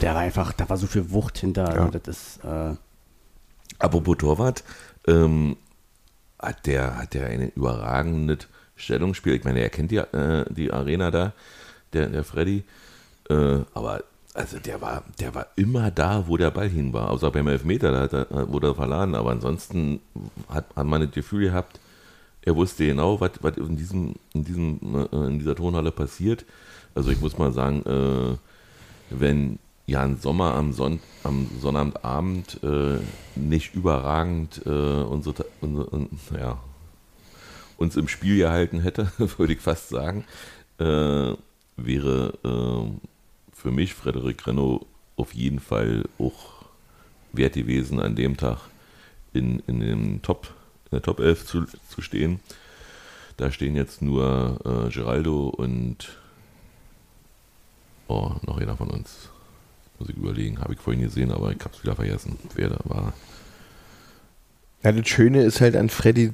der 0.00 0.14
war 0.14 0.20
einfach, 0.22 0.52
da 0.52 0.68
war 0.68 0.76
so 0.76 0.86
viel 0.86 1.10
Wucht 1.10 1.38
hinter. 1.38 1.64
Ja. 1.74 1.84
Also 1.86 1.98
das 1.98 2.16
ist, 2.16 2.44
äh, 2.44 2.74
Apropos 3.78 4.16
Torwart, 4.18 4.64
ähm, 5.06 5.56
hat 6.38 6.66
der, 6.66 6.98
hat 6.98 7.14
der 7.14 7.26
ein 7.28 7.50
überragendes 7.50 8.48
Stellungsspiel. 8.76 9.34
Ich 9.34 9.44
meine, 9.44 9.60
er 9.60 9.70
kennt 9.70 9.90
die, 9.90 9.96
äh, 9.98 10.44
die 10.50 10.72
Arena 10.72 11.10
da, 11.10 11.32
der, 11.92 12.06
der 12.06 12.24
Freddy. 12.24 12.64
Äh, 13.28 13.60
aber 13.74 14.04
also 14.34 14.58
der 14.58 14.80
war, 14.80 15.02
der 15.18 15.34
war 15.34 15.48
immer 15.56 15.90
da, 15.90 16.28
wo 16.28 16.36
der 16.36 16.52
Ball 16.52 16.68
hin 16.68 16.92
war. 16.92 17.10
Außer 17.10 17.30
beim 17.30 17.48
Elfmeter, 17.48 17.90
da 17.90 18.00
hat 18.02 18.12
er, 18.12 18.48
wurde 18.52 18.68
er 18.68 18.74
verladen. 18.74 19.14
Aber 19.14 19.32
ansonsten 19.32 20.00
hat, 20.48 20.66
hat 20.76 20.86
man 20.86 21.02
das 21.02 21.10
Gefühl 21.10 21.46
gehabt, 21.46 21.80
er 22.42 22.54
wusste 22.54 22.86
genau, 22.86 23.20
was, 23.20 23.32
was 23.40 23.56
in, 23.56 23.76
diesem, 23.76 24.14
in, 24.32 24.44
diesem, 24.44 25.08
äh, 25.12 25.26
in 25.26 25.38
dieser 25.38 25.56
Turnhalle 25.56 25.90
passiert. 25.90 26.44
Also 26.94 27.10
ich 27.10 27.20
muss 27.20 27.36
mal 27.36 27.52
sagen, 27.52 27.82
äh, 27.84 28.36
wenn 29.10 29.58
Jan 29.88 30.18
Sommer 30.18 30.54
am, 30.54 30.74
Son 30.74 31.00
am 31.24 31.48
Sonnabendabend 31.60 32.62
äh, 32.62 32.98
nicht 33.36 33.74
überragend 33.74 34.60
äh, 34.66 34.68
unsere, 34.68 35.46
unsere, 35.62 36.08
ja, 36.38 36.58
uns 37.78 37.96
im 37.96 38.06
Spiel 38.06 38.36
gehalten 38.36 38.80
hätte, 38.80 39.10
würde 39.38 39.54
ich 39.54 39.60
fast 39.60 39.88
sagen, 39.88 40.26
äh, 40.78 41.32
wäre 41.78 42.34
äh, 42.44 43.08
für 43.54 43.70
mich 43.70 43.94
Frederik 43.94 44.46
Renno 44.46 44.84
auf 45.16 45.32
jeden 45.32 45.58
Fall 45.58 46.04
auch 46.18 46.66
wert 47.32 47.54
gewesen, 47.54 47.98
an 47.98 48.14
dem 48.14 48.36
Tag 48.36 48.58
in, 49.32 49.60
in, 49.60 49.80
dem 49.80 50.20
Top, 50.20 50.52
in 50.90 50.96
der 50.96 51.02
Top 51.02 51.18
11 51.18 51.46
zu, 51.46 51.64
zu 51.88 52.02
stehen. 52.02 52.40
Da 53.38 53.50
stehen 53.50 53.74
jetzt 53.74 54.02
nur 54.02 54.58
äh, 54.66 54.92
Geraldo 54.92 55.48
und 55.48 56.18
oh, 58.06 58.32
noch 58.42 58.58
einer 58.58 58.76
von 58.76 58.90
uns. 58.90 59.30
Muss 59.98 60.08
ich 60.08 60.16
überlegen, 60.16 60.60
habe 60.60 60.74
ich 60.74 60.80
vorhin 60.80 61.02
gesehen, 61.02 61.32
aber 61.32 61.50
ich 61.50 61.60
habe 61.60 61.70
es 61.74 61.82
wieder 61.82 61.96
vergessen, 61.96 62.38
wer 62.54 62.68
da 62.68 62.78
war. 62.84 63.12
Ja, 64.84 64.92
das 64.92 65.08
Schöne 65.08 65.42
ist 65.42 65.60
halt 65.60 65.76
an 65.76 65.88
Freddy, 65.88 66.32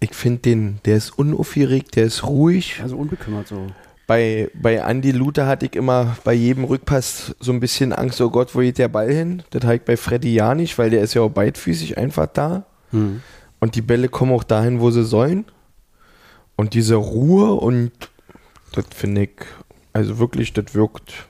ich 0.00 0.14
finde 0.14 0.40
den, 0.42 0.80
der 0.84 0.96
ist 0.96 1.18
unaufgeregt, 1.18 1.96
der 1.96 2.04
ist 2.04 2.24
ruhig. 2.24 2.80
Also 2.82 2.96
unbekümmert 2.96 3.48
so. 3.48 3.66
Bei, 4.06 4.50
bei 4.54 4.74
Andy 4.74 5.12
Luther 5.12 5.46
hatte 5.46 5.64
ich 5.64 5.76
immer 5.76 6.18
bei 6.24 6.34
jedem 6.34 6.64
Rückpass 6.64 7.34
so 7.40 7.52
ein 7.52 7.60
bisschen 7.60 7.94
Angst, 7.94 8.20
oh 8.20 8.28
Gott, 8.28 8.54
wo 8.54 8.58
geht 8.58 8.76
der 8.76 8.88
Ball 8.88 9.10
hin? 9.10 9.42
Das 9.50 9.64
habe 9.64 9.76
ich 9.76 9.82
bei 9.82 9.96
Freddy 9.96 10.34
ja 10.34 10.54
nicht, 10.54 10.76
weil 10.76 10.90
der 10.90 11.00
ist 11.00 11.14
ja 11.14 11.22
auch 11.22 11.30
beidfüßig 11.30 11.96
einfach 11.96 12.26
da. 12.26 12.66
Hm. 12.90 13.22
Und 13.60 13.76
die 13.76 13.82
Bälle 13.82 14.10
kommen 14.10 14.32
auch 14.32 14.44
dahin, 14.44 14.80
wo 14.80 14.90
sie 14.90 15.04
sollen. 15.04 15.46
Und 16.54 16.74
diese 16.74 16.96
Ruhe 16.96 17.54
und 17.54 17.92
das 18.72 18.84
finde 18.94 19.22
ich, 19.22 19.30
also 19.94 20.18
wirklich, 20.18 20.52
das 20.52 20.74
wirkt 20.74 21.26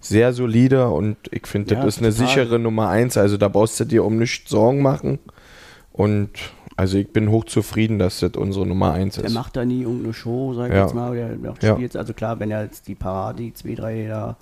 sehr 0.00 0.32
solide 0.32 0.88
und 0.88 1.16
ich 1.30 1.46
finde, 1.46 1.74
das 1.74 1.82
Ja, 1.82 1.88
ist 1.88 1.98
eine 1.98 2.08
total. 2.10 2.26
sichere 2.28 2.58
Nummer 2.58 2.88
eins. 2.88 3.16
Also 3.16 3.36
da 3.36 3.48
brauchst 3.48 3.78
du 3.80 3.84
dir 3.84 4.04
um 4.04 4.16
nichts 4.18 4.50
Sorgen 4.50 4.82
machen. 4.82 5.18
Und 5.92 6.30
also 6.76 6.96
ich 6.96 7.12
bin 7.12 7.30
hochzufrieden, 7.30 7.98
dass 7.98 8.20
das 8.20 8.32
unsere 8.36 8.66
Nummer 8.66 8.92
eins 8.92 9.16
Der 9.16 9.24
ist. 9.24 9.34
macht 9.34 9.56
da 9.56 9.64
nie 9.64 9.82
irgendeine 9.82 10.14
Show, 10.14 10.54
sag 10.54 10.68
ich 10.70 10.74
Ja. 10.76 10.82
jetzt 10.84 10.94
mal. 10.94 11.14
Der 11.14 11.36
macht 11.36 11.62
Ja. 11.62 11.74
spielt, 11.74 11.96
also 11.96 12.14
klar, 12.14 12.40
wenn 12.40 12.50
er 12.50 12.62
jetzt 12.64 12.88
die 12.88 12.94
Parade, 12.94 13.42
die 13.42 13.52
zwei, 13.54 13.74
drei 13.74 14.06
da 14.08 14.36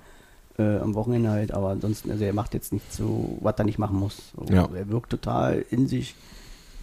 äh, 0.57 0.77
am 0.79 0.93
Wochenende 0.93 1.29
halt, 1.29 1.53
aber 1.53 1.69
ansonsten, 1.69 2.11
also 2.11 2.23
er 2.25 2.33
macht 2.33 2.53
jetzt 2.53 2.73
nicht 2.73 2.91
so, 2.91 3.37
was 3.39 3.55
er 3.57 3.63
nicht 3.63 3.79
machen 3.79 3.97
muss. 3.97 4.33
So, 4.37 4.53
Ja. 4.53 4.67
Er 4.75 4.89
wirkt 4.89 5.09
total 5.09 5.63
in 5.71 5.87
sich 5.87 6.15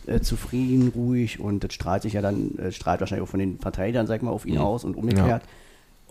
äh, 0.06 0.20
zufrieden, 0.20 0.92
ruhig 0.94 1.40
und 1.40 1.62
das 1.64 1.74
strahlt 1.74 2.02
sich 2.02 2.12
ja 2.14 2.22
dann, 2.22 2.56
äh, 2.58 2.70
strahlt 2.72 3.00
wahrscheinlich 3.00 3.24
auch 3.26 3.30
von 3.30 3.40
den 3.40 3.58
Verteidigern, 3.58 4.06
sag 4.06 4.16
ich 4.16 4.22
mal, 4.22 4.30
auf 4.30 4.46
ihn 4.46 4.54
Mhm. 4.54 4.60
aus 4.60 4.84
und 4.84 4.96
umgekehrt. 4.96 5.42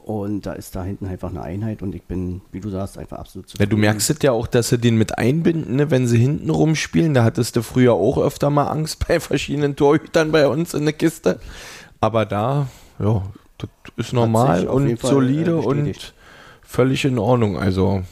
Und 0.06 0.46
da 0.46 0.54
ist 0.54 0.76
da 0.76 0.84
hinten 0.84 1.08
einfach 1.08 1.32
eine 1.32 1.42
Einheit 1.42 1.82
und 1.82 1.96
ich 1.96 2.04
bin, 2.04 2.42
wie 2.52 2.60
du 2.60 2.70
sagst, 2.70 3.00
einfach 3.00 3.18
absolut 3.18 3.48
Ja, 3.48 3.52
zufrieden. 3.54 3.70
du 3.72 3.78
merkst 3.78 4.10
es 4.12 4.18
ja 4.22 4.34
auch, 4.34 4.46
dass 4.46 4.70
sie 4.70 4.78
den 4.78 4.98
mit 5.00 5.18
einbinden, 5.18 5.78
ne? 5.78 5.90
wenn 5.90 6.06
sie 6.06 6.20
hinten 6.20 6.52
rumspielen. 6.52 7.16
Da 7.16 7.24
hattest 7.24 7.56
du 7.56 7.64
früher 7.64 7.94
auch 7.94 8.20
öfter 8.20 8.52
mal 8.52 8.68
Angst 8.68 9.04
bei 9.08 9.20
verschiedenen 9.20 9.76
Torhütern 9.76 10.32
bei 10.32 10.48
uns 10.48 10.76
in 10.76 10.84
der 10.86 10.94
Kiste. 10.94 11.40
Aber 12.02 12.28
da, 12.28 12.68
ja, 13.00 13.24
das 13.58 13.70
ist 13.98 14.14
normal 14.14 14.68
und 14.68 15.00
Fall, 15.00 15.10
solide 15.10 15.52
äh, 15.52 15.54
und 15.56 16.14
völlig 16.62 17.04
in 17.06 17.18
Ordnung. 17.18 17.58
Also, 17.58 18.04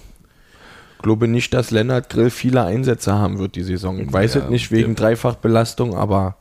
ich 0.98 1.04
glaube 1.04 1.28
nicht, 1.28 1.54
dass 1.54 1.70
Lennart 1.70 2.10
Grill 2.10 2.32
viele 2.32 2.64
Einsätze 2.64 3.14
haben 3.14 3.38
wird 3.38 3.56
die 3.56 3.62
Saison. 3.64 4.00
Ich 4.00 4.12
weiß 4.12 4.34
Ja, 4.34 4.42
es 4.46 4.50
nicht 4.50 4.72
wegen 4.72 4.96
Dreifachbelastung, 4.96 5.96
aber 5.96 6.38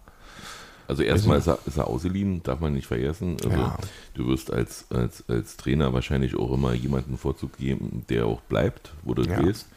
Also 0.93 1.05
erstmal 1.05 1.39
ist 1.39 1.47
er, 1.47 1.59
ist 1.65 1.79
er 1.79 1.87
ausgeliehen, 1.87 2.43
darf 2.43 2.61
man 2.61 2.75
nicht 2.75 2.87
vergessen. 2.87 3.37
Also 3.43 3.57
Ja. 3.57 3.79
du 4.15 4.27
wirst 4.29 4.53
als, 4.53 4.85
als, 4.91 5.25
als 5.27 5.57
Trainer 5.57 5.95
wahrscheinlich 5.95 6.37
auch 6.37 6.53
immer 6.53 6.75
jemanden 6.75 7.17
Vorzug 7.17 7.57
geben, 7.57 8.05
der 8.11 8.27
auch 8.27 8.43
bleibt, 8.43 8.93
wo 9.03 9.15
du 9.15 9.23
Ja. 9.23 9.41
gehst. 9.41 9.69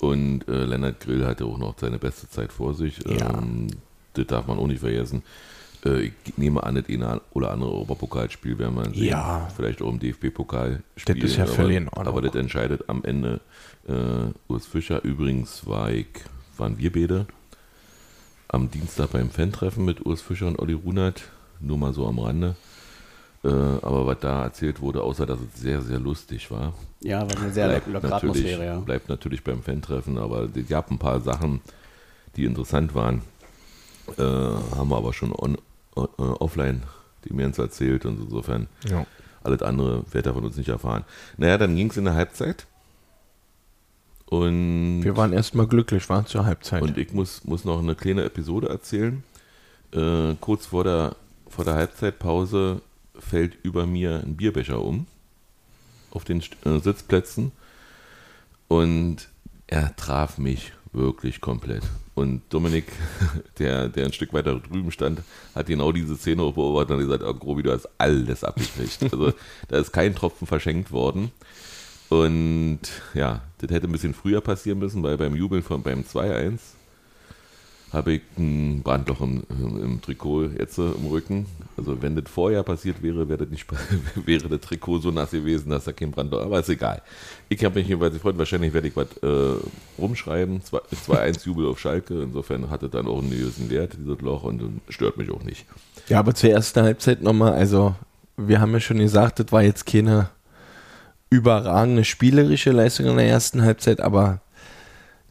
Und 0.00 0.46
äh, 0.48 0.64
Lennart 0.64 0.98
Grill 0.98 1.24
hatte 1.24 1.44
auch 1.44 1.56
noch 1.58 1.74
seine 1.78 1.98
beste 2.00 2.28
Zeit 2.28 2.52
vor 2.52 2.74
sich. 2.74 2.98
Ja. 3.06 3.38
Ähm, 3.38 3.68
das 4.14 4.26
darf 4.26 4.48
man 4.48 4.58
auch 4.58 4.66
nicht 4.66 4.80
vergessen. 4.80 5.22
Äh, 5.84 6.06
ich 6.06 6.12
nehme 6.36 6.62
an, 6.64 6.74
das 6.74 6.88
eine 6.88 7.20
oder 7.32 7.52
andere 7.52 7.70
Europapokalspiel 7.70 8.58
werden 8.58 8.74
wir 8.74 8.84
sehen. 8.92 9.04
Ja. 9.04 9.48
Vielleicht 9.54 9.80
auch 9.82 9.90
im 9.90 10.00
DFB-Pokal. 10.00 10.82
Das 11.06 11.16
ist 11.16 11.36
ja 11.36 11.44
aber, 11.44 11.52
völlig 11.52 11.76
in 11.76 11.88
Ordnung. 11.88 12.06
Aber 12.08 12.22
das 12.22 12.34
entscheidet 12.34 12.88
am 12.88 13.04
Ende 13.04 13.40
äh, 13.88 13.92
Urs 14.52 14.66
Fischer. 14.66 15.04
Übrigens 15.04 15.64
war 15.66 15.92
ich, 15.92 16.08
waren 16.56 16.76
wir 16.78 16.92
beide 16.92 17.26
am 18.48 18.70
Dienstag 18.70 19.12
beim 19.12 19.30
Fan-Treffen 19.30 19.84
mit 19.84 20.04
Urs 20.04 20.22
Fischer 20.22 20.46
und 20.46 20.58
Olli 20.58 20.74
Runert, 20.74 21.24
nur 21.60 21.78
mal 21.78 21.92
so 21.92 22.06
am 22.06 22.18
Rande. 22.18 22.56
Äh, 23.44 23.48
aber 23.48 24.06
was 24.06 24.18
da 24.20 24.44
erzählt 24.44 24.80
wurde, 24.80 25.02
außer 25.02 25.26
dass 25.26 25.38
es 25.40 25.60
sehr, 25.60 25.82
sehr 25.82 25.98
lustig 25.98 26.50
war, 26.50 26.72
Ja, 27.00 27.20
war 27.20 27.36
eine 27.38 27.52
sehr 27.52 27.68
bleibt, 27.68 27.86
lockere 27.86 28.10
natürlich, 28.10 28.36
Atmosphäre, 28.36 28.64
ja. 28.64 28.78
bleibt 28.80 29.08
natürlich 29.08 29.44
beim 29.44 29.62
Fan-Treffen, 29.62 30.18
aber 30.18 30.48
es 30.54 30.68
gab 30.68 30.90
ein 30.90 30.98
paar 30.98 31.20
Sachen, 31.20 31.60
die 32.36 32.44
interessant 32.44 32.94
waren. 32.94 33.22
Äh, 34.18 34.22
haben 34.22 34.88
wir 34.88 34.96
aber 34.96 35.12
schon 35.12 35.32
on, 35.32 35.56
äh, 35.96 36.00
offline 36.22 36.82
die 37.26 37.34
mir 37.34 37.46
uns 37.46 37.58
erzählt 37.58 38.06
und 38.06 38.20
insofern 38.20 38.68
ja. 38.88 39.06
alles 39.42 39.62
andere 39.62 40.04
wird 40.12 40.26
er 40.26 40.34
von 40.34 40.44
uns 40.44 40.56
nicht 40.56 40.68
erfahren. 40.68 41.04
Naja, 41.36 41.58
dann 41.58 41.76
ging 41.76 41.90
es 41.90 41.96
in 41.96 42.04
der 42.04 42.14
Halbzeit. 42.14 42.66
Und 44.26 45.02
wir 45.02 45.16
waren 45.16 45.32
erstmal 45.32 45.66
glücklich, 45.66 46.08
waren 46.08 46.26
zur 46.26 46.44
Halbzeit. 46.44 46.82
und 46.82 46.98
ich 46.98 47.12
muss, 47.12 47.44
muss 47.44 47.64
noch 47.64 47.78
eine 47.78 47.94
kleine 47.94 48.24
Episode 48.24 48.68
erzählen. 48.68 49.22
Äh, 49.92 50.34
kurz 50.40 50.66
vor 50.66 50.82
der, 50.82 51.14
vor 51.48 51.64
der 51.64 51.74
Halbzeitpause 51.74 52.82
fällt 53.18 53.56
über 53.62 53.86
mir 53.86 54.22
ein 54.24 54.36
Bierbecher 54.36 54.82
um 54.82 55.06
auf 56.10 56.24
den 56.24 56.42
äh, 56.64 56.78
Sitzplätzen 56.80 57.52
und 58.68 59.28
er 59.66 59.94
traf 59.96 60.38
mich 60.38 60.72
wirklich 60.92 61.40
komplett. 61.40 61.82
Und 62.14 62.42
Dominik, 62.48 62.86
der, 63.58 63.88
der 63.88 64.06
ein 64.06 64.12
Stück 64.12 64.32
weiter 64.32 64.58
drüben 64.58 64.90
stand, 64.90 65.20
hat 65.54 65.66
genau 65.66 65.92
diese 65.92 66.16
Szene 66.16 66.42
auch 66.42 66.54
beobachtet 66.54 66.92
und 66.92 67.00
gesagt, 67.00 67.22
oh, 67.22 67.34
Grobi, 67.34 67.62
du 67.62 67.72
hast 67.72 67.88
alles 67.98 68.42
abgekriegt. 68.42 69.02
Also 69.12 69.32
da 69.68 69.78
ist 69.78 69.92
kein 69.92 70.14
Tropfen 70.14 70.46
verschenkt 70.46 70.90
worden. 70.90 71.30
Und 72.08 72.80
ja, 73.14 73.40
das 73.58 73.70
hätte 73.70 73.88
ein 73.88 73.92
bisschen 73.92 74.14
früher 74.14 74.40
passieren 74.40 74.78
müssen, 74.78 75.02
weil 75.02 75.16
beim 75.16 75.34
Jubeln 75.34 75.62
von 75.62 75.82
beim 75.82 76.00
2-1 76.02 76.58
habe 77.92 78.14
ich 78.14 78.22
ein 78.36 78.82
Brandloch 78.82 79.20
im, 79.20 79.42
im 79.48 80.02
Trikot 80.02 80.50
jetzt 80.58 80.76
im 80.78 81.06
Rücken. 81.06 81.46
Also 81.76 82.02
wenn 82.02 82.16
das 82.16 82.24
vorher 82.28 82.62
passiert 82.62 83.02
wäre, 83.02 83.28
wäre 83.28 83.38
das, 83.38 83.48
nicht, 83.48 83.66
wäre 84.26 84.48
das 84.48 84.60
Trikot 84.60 84.98
so 84.98 85.10
nass 85.10 85.30
gewesen, 85.30 85.70
dass 85.70 85.84
da 85.84 85.92
kein 85.92 86.10
Brandloch, 86.10 86.42
aber 86.42 86.60
ist 86.60 86.68
egal. 86.68 87.00
Ich 87.48 87.64
habe 87.64 87.78
mich 87.78 87.88
jedenfalls 87.88 88.14
gefreut, 88.14 88.36
wahrscheinlich 88.38 88.74
werde 88.74 88.88
ich 88.88 88.96
was 88.96 89.08
äh, 89.22 89.56
rumschreiben, 89.98 90.60
2-1 90.60 91.46
Jubel 91.46 91.66
auf 91.66 91.78
Schalke, 91.78 92.22
insofern 92.22 92.70
hat 92.70 92.82
es 92.82 92.90
dann 92.90 93.06
auch 93.06 93.20
einen 93.20 93.30
gewissen 93.30 93.70
Wert, 93.70 93.96
dieses 93.98 94.20
Loch, 94.20 94.42
und 94.42 94.80
stört 94.88 95.16
mich 95.16 95.30
auch 95.30 95.42
nicht. 95.42 95.64
Ja, 96.08 96.18
aber 96.18 96.34
zur 96.34 96.50
ersten 96.50 96.82
Halbzeit 96.82 97.22
nochmal, 97.22 97.54
also 97.54 97.94
wir 98.36 98.60
haben 98.60 98.72
ja 98.72 98.80
schon 98.80 98.98
gesagt, 98.98 99.38
das 99.38 99.52
war 99.52 99.62
jetzt 99.62 99.86
keine 99.86 100.28
überragende 101.30 102.04
spielerische 102.04 102.70
Leistung 102.70 103.06
in 103.06 103.16
der 103.16 103.28
ersten 103.28 103.62
Halbzeit, 103.62 104.00
aber 104.00 104.40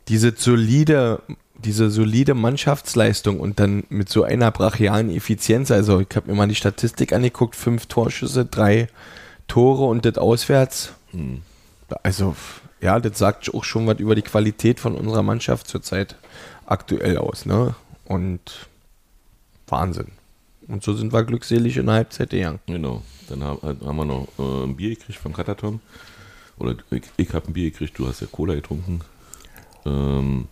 diese 0.08 0.34
solide, 0.36 1.21
diese 1.58 1.89
solide 1.89 2.34
Mannschaftsleistung 2.34 3.39
und 3.39 3.60
dann 3.60 3.84
mit 3.89 4.10
so 4.10 4.23
einer 4.23 4.51
brachialen 4.51 5.10
Effizienz, 5.10 5.71
also 5.71 6.01
ich 6.01 6.15
habe 6.15 6.29
mir 6.29 6.38
mal 6.38 6.47
die 6.47 6.55
Statistik 6.55 7.13
angeguckt, 7.13 7.55
fünf 7.55 7.86
Torschüsse, 7.88 8.45
drei 8.45 8.88
Tore 9.47 9.86
und 9.86 10.05
das 10.05 10.17
auswärts. 10.17 10.93
Hm. 11.12 11.41
Also, 12.03 12.36
ja, 12.81 12.99
das 12.99 13.17
sagt 13.17 13.53
auch 13.53 13.63
schon 13.63 13.88
was 13.88 13.99
über 13.99 14.15
die 14.15 14.21
Qualität 14.21 14.79
von 14.79 14.95
unserer 14.95 15.23
Mannschaft 15.23 15.67
zurzeit 15.67 16.15
aktuell 16.65 17.17
aus, 17.17 17.45
ne? 17.45 17.75
Und 18.05 18.67
Wahnsinn. 19.67 20.12
Und 20.67 20.84
so 20.84 20.93
sind 20.93 21.13
wir 21.13 21.23
glückselig 21.23 21.78
in 21.78 21.86
der 21.86 21.95
Halbzeit 21.95 22.32
gegangen. 22.32 22.60
Genau. 22.65 23.04
Dann 23.30 23.43
haben, 23.43 23.80
haben 23.86 23.95
wir 23.97 24.06
noch 24.06 24.28
äh, 24.39 24.63
ein 24.63 24.75
Bier 24.75 24.95
gekriegt 24.95 25.19
vom 25.19 25.34
Kataton. 25.34 25.80
Oder 26.58 26.75
ich, 26.91 27.04
ich 27.17 27.34
habe 27.34 27.47
ein 27.47 27.54
Bier 27.54 27.71
gekriegt, 27.71 27.97
du 27.99 28.08
hast 28.08 28.21
ja 28.21 28.28
Cola 28.32 28.56
getrunken. 28.56 29.01
Ähm, 29.86 30.47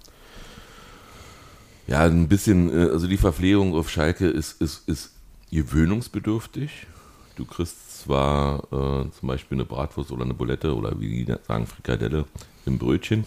ja, 1.88 2.04
ein 2.04 2.28
bisschen, 2.28 2.70
äh, 2.70 2.92
also 2.92 3.08
die 3.08 3.18
Verpflegung 3.18 3.74
auf 3.74 3.90
Schalke 3.90 4.28
ist, 4.28 4.62
ist, 4.62 4.88
ist 4.88 5.12
gewöhnungsbedürftig. 5.52 6.88
Du 7.36 7.46
kriegst 7.46 8.02
zwar 8.02 8.64
äh, 8.66 9.10
zum 9.12 9.28
Beispiel 9.28 9.58
eine 9.58 9.66
Bratwurst 9.66 10.12
oder 10.12 10.24
eine 10.24 10.34
Bulette 10.34 10.76
oder 10.76 11.00
wie 11.00 11.26
die 11.26 11.36
sagen, 11.48 11.66
Frikadelle 11.66 12.26
im 12.66 12.78
Brötchen, 12.78 13.26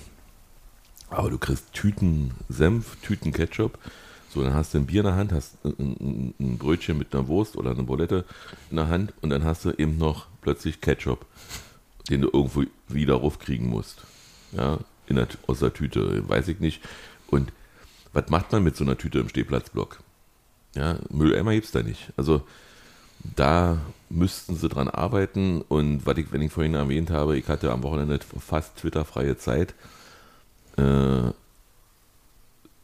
aber 1.11 1.31
du 1.31 1.39
kriegst 1.39 1.73
Tüten 1.73 2.33
Senf, 2.49 2.97
Tüten 3.03 3.33
Ketchup. 3.33 3.79
So, 4.37 4.43
dann 4.43 4.53
hast 4.53 4.75
du 4.75 4.79
ein 4.79 4.85
Bier 4.85 5.01
in 5.01 5.07
der 5.07 5.17
Hand, 5.17 5.33
hast 5.33 5.57
ein, 5.65 6.35
ein, 6.39 6.59
Brötchen 6.59 6.99
mit 6.99 7.15
einer 7.15 7.27
Wurst 7.27 7.57
oder 7.57 7.71
eine 7.71 7.85
Bulette 7.85 8.27
in 8.71 8.77
der 8.77 8.89
Hand 8.89 9.15
und 9.23 9.31
dann 9.31 9.45
hast 9.45 9.65
du 9.65 9.71
eben 9.71 9.97
noch 9.97 10.27
plötzlich 10.43 10.83
Ketchup, 10.83 11.25
den 12.11 12.21
du 12.21 12.29
irgendwo 12.31 12.65
wieder 12.87 13.15
raufkriegen 13.15 13.67
musst. 13.67 14.03
Ja, 14.53 14.79
in 15.07 15.17
der, 15.17 15.29
aus 15.47 15.61
der 15.61 15.73
Tüte, 15.73 16.29
weiß 16.29 16.49
ich 16.49 16.61
nicht. 16.61 16.83
Und 17.29 17.51
was 18.13 18.29
macht 18.29 18.53
man 18.53 18.63
mit 18.63 18.77
so 18.77 18.85
einer 18.85 18.99
Tüte 18.99 19.21
im 19.21 19.31
Stehplatzblock? 19.31 20.01
Ja, 20.75 20.99
Mülleimer 21.09 21.55
gibt 21.55 21.65
es 21.65 21.73
da 21.73 21.83
nicht. 21.83 22.13
Also 22.19 22.43
da 23.35 23.79
müssten 24.11 24.55
sie 24.55 24.69
dran 24.69 24.89
arbeiten 24.89 25.63
und 25.63 26.05
was 26.05 26.19
ich, 26.19 26.31
wenn 26.31 26.43
ich 26.43 26.53
vorhin 26.53 26.75
erwähnt 26.75 27.09
habe, 27.09 27.39
ich 27.39 27.49
hatte 27.49 27.73
am 27.73 27.83
Wochenende 27.83 28.21
fast 28.39 28.77
Twitter-freie 28.77 29.39
Zeit, 29.39 29.75
äh, 30.77 31.31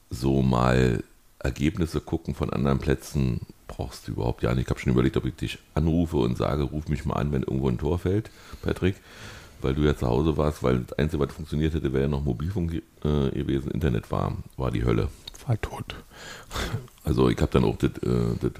so 0.09 0.41
mal 0.41 1.05
Ergebnisse 1.43 2.01
gucken 2.01 2.35
von 2.35 2.51
anderen 2.51 2.79
Plätzen 2.79 3.41
brauchst 3.67 4.07
du 4.07 4.13
überhaupt 4.13 4.43
ja 4.43 4.55
nicht. 4.55 4.65
Ich 4.65 4.71
habe 4.71 4.81
schon 4.81 4.93
überlegt, 4.93 5.17
ob 5.17 5.25
ich 5.25 5.35
dich 5.35 5.59
anrufe 5.75 6.19
und 6.19 6.37
sage, 6.37 6.63
ruf 6.63 6.89
mich 6.89 7.05
mal 7.05 7.15
an, 7.15 7.33
wenn 7.33 7.43
irgendwo 7.43 7.69
ein 7.69 7.79
Tor 7.79 7.99
fällt, 7.99 8.31
Patrick, 8.63 8.97
weil 9.63 9.75
du 9.75 9.83
ja 9.83 9.97
zu 9.97 10.07
Hause 10.07 10.37
warst, 10.37 10.63
weil 10.63 10.81
das 10.81 10.99
Einzige, 10.99 11.23
was 11.23 11.33
funktioniert 11.33 11.75
hätte, 11.75 11.93
wäre 11.93 12.05
ja 12.05 12.09
noch 12.09 12.23
Mobilfunk 12.23 12.75
äh, 12.75 13.31
gewesen. 13.31 13.71
Internet 13.71 14.11
war, 14.11 14.37
war 14.57 14.71
die 14.71 14.85
Hölle. 14.85 15.09
War 15.47 15.61
tot. 15.61 15.97
Also 17.05 17.29
ich 17.29 17.41
habe 17.41 17.51
dann 17.51 17.65
auch 17.65 17.77
das, 17.77 17.91
äh, 18.03 18.37
das 18.41 18.53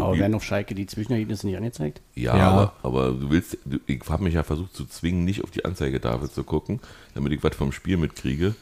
Aber 0.00 0.18
werden 0.18 0.34
auf 0.34 0.42
Schalke 0.42 0.74
die 0.74 0.86
Zwischenergebnisse 0.86 1.46
nicht 1.46 1.56
angezeigt? 1.56 2.00
Ja, 2.14 2.36
Ja. 2.36 2.50
Aber, 2.50 2.72
aber 2.82 3.10
du 3.10 3.30
willst, 3.30 3.58
ich 3.86 4.00
habe 4.08 4.24
mich 4.24 4.34
ja 4.34 4.42
versucht 4.42 4.74
zu 4.74 4.86
zwingen, 4.86 5.24
nicht 5.24 5.44
auf 5.44 5.50
die 5.50 5.64
Anzeigetafel 5.64 6.30
zu 6.30 6.44
gucken, 6.44 6.80
damit 7.14 7.32
ich 7.32 7.42
was 7.42 7.54
vom 7.56 7.72
Spiel 7.72 7.98
mitkriege. 7.98 8.54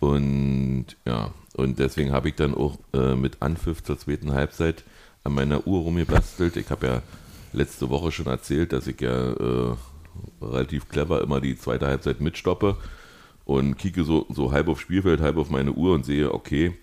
Und 0.00 0.86
ja, 1.04 1.32
und 1.54 1.78
deswegen 1.78 2.12
habe 2.12 2.28
ich 2.28 2.34
dann 2.34 2.54
auch 2.54 2.78
äh, 2.92 3.14
mit 3.14 3.40
Anpfiff 3.40 3.82
zur 3.82 3.98
zweiten 3.98 4.32
Halbzeit 4.32 4.84
an 5.24 5.34
meiner 5.34 5.66
Uhr 5.66 5.80
rumgebastelt. 5.82 6.56
Ich 6.56 6.70
habe 6.70 6.86
ja 6.86 7.02
letzte 7.52 7.88
Woche 7.88 8.12
schon 8.12 8.26
erzählt, 8.26 8.72
dass 8.72 8.86
ich 8.86 9.00
ja 9.00 9.32
äh, 9.32 9.74
relativ 10.42 10.88
clever 10.88 11.22
immer 11.22 11.40
die 11.40 11.58
zweite 11.58 11.86
Halbzeit 11.86 12.20
mitstoppe 12.20 12.76
und 13.44 13.76
kicke 13.78 14.04
so, 14.04 14.26
so 14.28 14.52
halb 14.52 14.68
aufs 14.68 14.82
Spielfeld, 14.82 15.20
halb 15.20 15.36
auf 15.36 15.50
meine 15.50 15.72
Uhr 15.72 15.94
und 15.94 16.04
sehe, 16.04 16.32
okay, 16.32 16.76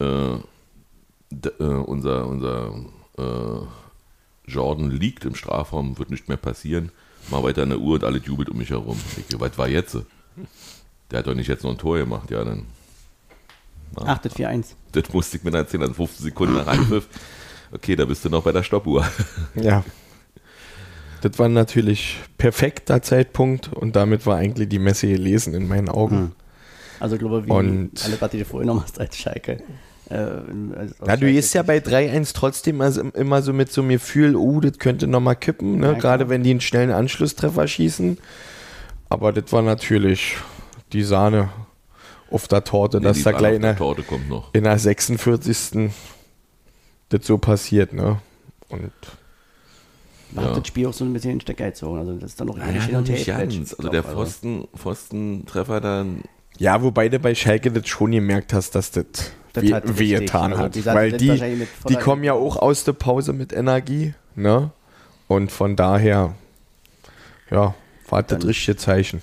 äh, 0.00 0.34
äh, 0.34 1.64
unser, 1.64 2.26
unser 2.26 2.74
äh, 3.18 4.50
Jordan 4.50 4.90
liegt 4.90 5.24
im 5.24 5.34
Strafraum, 5.34 5.98
wird 5.98 6.10
nicht 6.10 6.28
mehr 6.28 6.36
passieren. 6.36 6.90
Mal 7.30 7.42
weiter 7.42 7.62
an 7.62 7.70
der 7.70 7.80
Uhr 7.80 7.94
und 7.94 8.04
alle 8.04 8.18
jubelt 8.18 8.50
um 8.50 8.58
mich 8.58 8.70
herum. 8.70 9.00
Ich, 9.16 9.40
was 9.40 9.56
war 9.56 9.68
jetzt? 9.68 9.98
Der 11.10 11.18
hat 11.20 11.26
doch 11.26 11.34
nicht 11.34 11.48
jetzt 11.48 11.64
noch 11.64 11.70
ein 11.70 11.78
Tor 11.78 11.98
gemacht, 11.98 12.30
ja 12.30 12.44
dann. 12.44 12.64
Ach, 13.96 14.18
das 14.18 14.34
4-1. 14.34 14.74
Das 14.92 15.12
musste 15.12 15.36
ich 15.36 15.44
mir 15.44 15.50
dann 15.52 15.62
erzählen, 15.62 15.82
also 15.82 15.94
15 15.94 16.24
Sekunden 16.24 16.54
nach 16.54 16.66
Angriff. 16.66 17.06
Okay, 17.72 17.94
da 17.96 18.04
bist 18.04 18.24
du 18.24 18.28
noch 18.28 18.42
bei 18.42 18.52
der 18.52 18.62
Stoppuhr. 18.62 19.06
Ja. 19.54 19.84
Das 21.20 21.38
war 21.38 21.48
natürlich 21.48 22.18
perfekter 22.36 23.00
Zeitpunkt 23.00 23.72
und 23.72 23.96
damit 23.96 24.26
war 24.26 24.36
eigentlich 24.36 24.68
die 24.68 24.78
Messe 24.78 25.06
gelesen 25.08 25.54
in 25.54 25.66
meinen 25.66 25.88
Augen. 25.88 26.16
Hm. 26.16 26.32
Also 27.00 27.14
ich 27.14 27.20
glaube, 27.20 27.46
wie 27.46 27.50
Und- 27.50 28.04
alle, 28.04 28.16
du 28.18 28.36
dir 28.36 28.44
vorhin 28.44 28.66
noch 28.66 28.82
hast 28.82 29.00
als 29.00 29.16
Schalke. 29.16 29.62
Äh, 30.10 30.16
als- 30.16 30.94
Ja, 31.06 31.16
du 31.16 31.26
gehst 31.26 31.54
ja 31.54 31.62
bei 31.62 31.78
3-1 31.78 32.34
trotzdem 32.34 32.82
also 32.82 33.00
immer 33.00 33.40
so 33.40 33.54
mit 33.54 33.72
so 33.72 33.80
einem 33.80 33.90
Gefühl, 33.90 34.36
oh, 34.36 34.60
das 34.60 34.78
könnte 34.78 35.06
nochmal 35.06 35.36
kippen, 35.36 35.78
ne? 35.78 35.86
Ja, 35.86 35.92
gerade 35.94 36.28
wenn 36.28 36.42
die 36.42 36.50
einen 36.50 36.60
schnellen 36.60 36.90
Anschlusstreffer 36.90 37.66
schießen. 37.66 38.18
Aber 39.08 39.32
das 39.32 39.50
war 39.50 39.62
natürlich 39.62 40.36
die 40.94 41.02
Sahne 41.02 41.50
auf 42.30 42.48
der 42.48 42.64
Torte, 42.64 42.98
Nee, 42.98 43.04
dass 43.04 43.22
da 43.22 43.32
gleich 43.32 43.56
in 43.56 43.62
der 43.62 43.72
der, 43.72 43.78
Torte 43.78 44.02
kommt 44.02 44.28
noch. 44.28 44.52
in 44.54 44.64
der 44.64 44.78
46. 44.78 45.90
das 47.10 47.26
so 47.26 47.38
passiert. 47.38 47.92
Ne? 47.92 48.20
Und 48.68 48.90
Man 50.30 50.44
Ja. 50.44 50.50
hat 50.50 50.56
das 50.58 50.66
Spiel 50.66 50.86
auch 50.86 50.92
so 50.92 51.04
ein 51.04 51.12
bisschen 51.12 51.32
in 51.32 51.38
gezogen. 51.38 51.98
Also 51.98 52.14
das 52.14 52.30
ist 52.30 52.40
dann 52.40 52.48
noch 52.48 52.56
Ja, 52.58 52.68
ewig 52.68 52.84
hin 52.84 52.96
und 52.96 53.08
her. 53.08 53.14
nicht 53.16 53.26
gefletscht, 53.26 53.56
ganz. 53.58 53.70
Also 53.74 53.76
glaub, 53.82 53.92
der 53.92 54.02
Pfosten, 54.02 54.68
Pfostentreffer 54.76 55.80
dann, 55.80 56.22
ja, 56.58 56.82
wobei 56.82 57.08
du 57.08 57.18
bei 57.18 57.34
Schalke 57.34 57.70
das 57.70 57.86
schon 57.88 58.10
gemerkt 58.12 58.52
hast, 58.52 58.74
dass 58.74 58.90
das, 58.90 59.04
Das 59.52 59.62
weh, 59.64 59.72
wehgetan 59.84 60.52
also 60.52 60.64
hat. 60.64 60.74
die 60.74 60.84
Weil 60.86 61.12
die, 61.12 61.40
die 61.88 61.96
kommen 61.96 62.24
ja 62.24 62.32
auch 62.32 62.56
aus 62.56 62.84
der 62.84 62.92
Pause 62.94 63.32
mit 63.32 63.52
Energie. 63.52 64.14
Ne? 64.34 64.70
Und 65.28 65.52
von 65.52 65.76
daher, 65.76 66.34
ja, 67.50 67.74
war 68.08 68.22
das 68.22 68.44
richtige 68.44 68.76
Zeichen. 68.76 69.22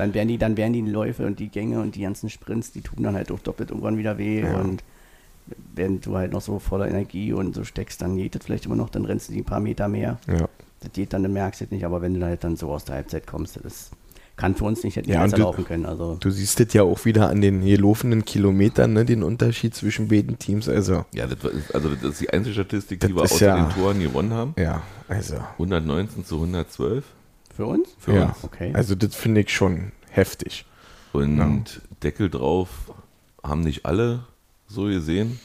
Dann 0.00 0.14
werden 0.14 0.28
die, 0.28 0.38
dann 0.38 0.56
werden 0.56 0.72
die 0.72 0.80
Läufe 0.82 1.26
und 1.26 1.38
die 1.38 1.48
Gänge 1.48 1.80
und 1.80 1.94
die 1.94 2.00
ganzen 2.02 2.30
Sprints, 2.30 2.72
die 2.72 2.80
tun 2.80 3.02
dann 3.02 3.14
halt 3.14 3.30
auch 3.30 3.38
doppelt 3.40 3.70
irgendwann 3.70 3.98
wieder 3.98 4.16
weh. 4.18 4.40
Ja. 4.42 4.54
Und 4.56 4.82
wenn 5.74 6.00
du 6.00 6.16
halt 6.16 6.32
noch 6.32 6.40
so 6.40 6.58
voller 6.58 6.88
Energie 6.88 7.32
und 7.32 7.54
so 7.54 7.64
steckst, 7.64 8.00
dann 8.02 8.16
geht 8.16 8.34
das 8.34 8.44
vielleicht 8.44 8.66
immer 8.66 8.76
noch, 8.76 8.88
dann 8.90 9.04
rennst 9.04 9.28
du 9.28 9.32
die 9.32 9.40
ein 9.40 9.44
paar 9.44 9.60
Meter 9.60 9.88
mehr. 9.88 10.18
Ja. 10.26 10.48
Das 10.80 10.92
geht 10.92 11.12
dann, 11.12 11.22
dann 11.22 11.32
merkst 11.32 11.60
du 11.60 11.64
es 11.66 11.70
nicht, 11.70 11.84
aber 11.84 12.00
wenn 12.02 12.14
du 12.18 12.24
halt 12.24 12.42
dann 12.44 12.56
so 12.56 12.70
aus 12.70 12.84
der 12.84 12.94
Halbzeit 12.96 13.26
kommst, 13.26 13.58
das 13.62 13.90
kann 14.36 14.54
für 14.54 14.64
uns 14.64 14.82
nicht 14.84 14.96
hätte 14.96 15.10
Ja, 15.10 15.22
besser 15.24 15.36
du- 15.36 15.42
laufen 15.42 15.64
können. 15.66 15.84
Also 15.84 16.16
Du 16.18 16.30
siehst 16.30 16.58
das 16.60 16.72
ja 16.72 16.82
auch 16.82 17.04
wieder 17.04 17.28
an 17.28 17.42
den 17.42 17.60
hier 17.60 17.78
laufenden 17.78 18.24
Kilometern, 18.24 18.94
ne, 18.94 19.04
den 19.04 19.22
Unterschied 19.22 19.74
zwischen 19.74 20.08
beiden 20.08 20.38
Teams. 20.38 20.66
Also, 20.66 21.04
ja, 21.12 21.26
das 21.26 21.44
war, 21.44 21.50
also 21.74 21.90
das 21.94 22.12
ist 22.12 22.20
die 22.22 22.30
einzige 22.30 22.54
Statistik, 22.54 23.00
die 23.00 23.14
wir 23.14 23.20
außer 23.22 23.46
ja- 23.46 23.56
den 23.66 23.70
Toren 23.74 24.00
gewonnen 24.00 24.32
haben. 24.32 24.54
ja, 24.56 24.82
also, 25.08 25.34
119 25.58 26.24
zu 26.24 26.36
112 26.40 27.04
für 27.60 27.66
uns? 27.66 27.88
für 27.98 28.14
ja. 28.14 28.24
uns. 28.26 28.42
Okay. 28.42 28.70
Also, 28.74 28.94
das 28.94 29.14
finde 29.14 29.42
ich 29.42 29.50
schon 29.54 29.92
heftig. 30.10 30.64
Und 31.12 31.38
Ja. 31.38 31.80
Deckel 32.02 32.30
drauf 32.30 32.68
haben 33.42 33.60
nicht 33.60 33.84
alle 33.84 34.20
so 34.68 34.84
gesehen. 34.84 35.38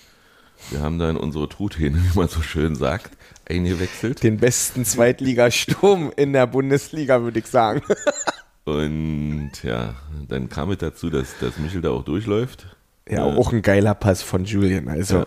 Wir 0.70 0.82
haben 0.82 0.98
da 1.00 1.10
in 1.10 1.18
unsere 1.18 1.50
Truthähne, 1.50 1.98
wie 2.14 2.18
man 2.18 2.30
so 2.30 2.42
schön 2.42 2.76
sagt, 2.76 3.12
eingewechselt. 3.50 4.24
Den 4.24 4.38
besten 4.38 4.86
Zweitligasturm 4.86 6.14
in 6.16 6.32
der 6.34 6.48
Bundesliga, 6.48 7.22
würde 7.22 7.40
ich 7.40 7.48
sagen. 7.48 7.82
Und 8.64 9.52
ja, 9.64 9.94
dann 10.28 10.50
kam 10.50 10.72
es 10.72 10.80
dazu, 10.80 11.10
dass, 11.10 11.38
dass 11.40 11.58
Michel 11.60 11.82
da 11.82 11.90
auch 11.92 12.04
durchläuft. 12.04 12.76
Ja, 13.08 13.28
Äh, 13.28 13.38
auch 13.38 13.52
ein 13.54 13.62
geiler 13.62 13.94
Pass 13.94 14.22
von 14.24 14.46
Julian. 14.46 14.88
Also, 14.88 15.18
Ja. 15.20 15.26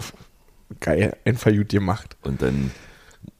geil, 0.81 1.17
einfach 1.25 1.53
gut 1.53 1.69
gemacht. 1.69 2.17
Und 2.23 2.43
dann 2.43 2.71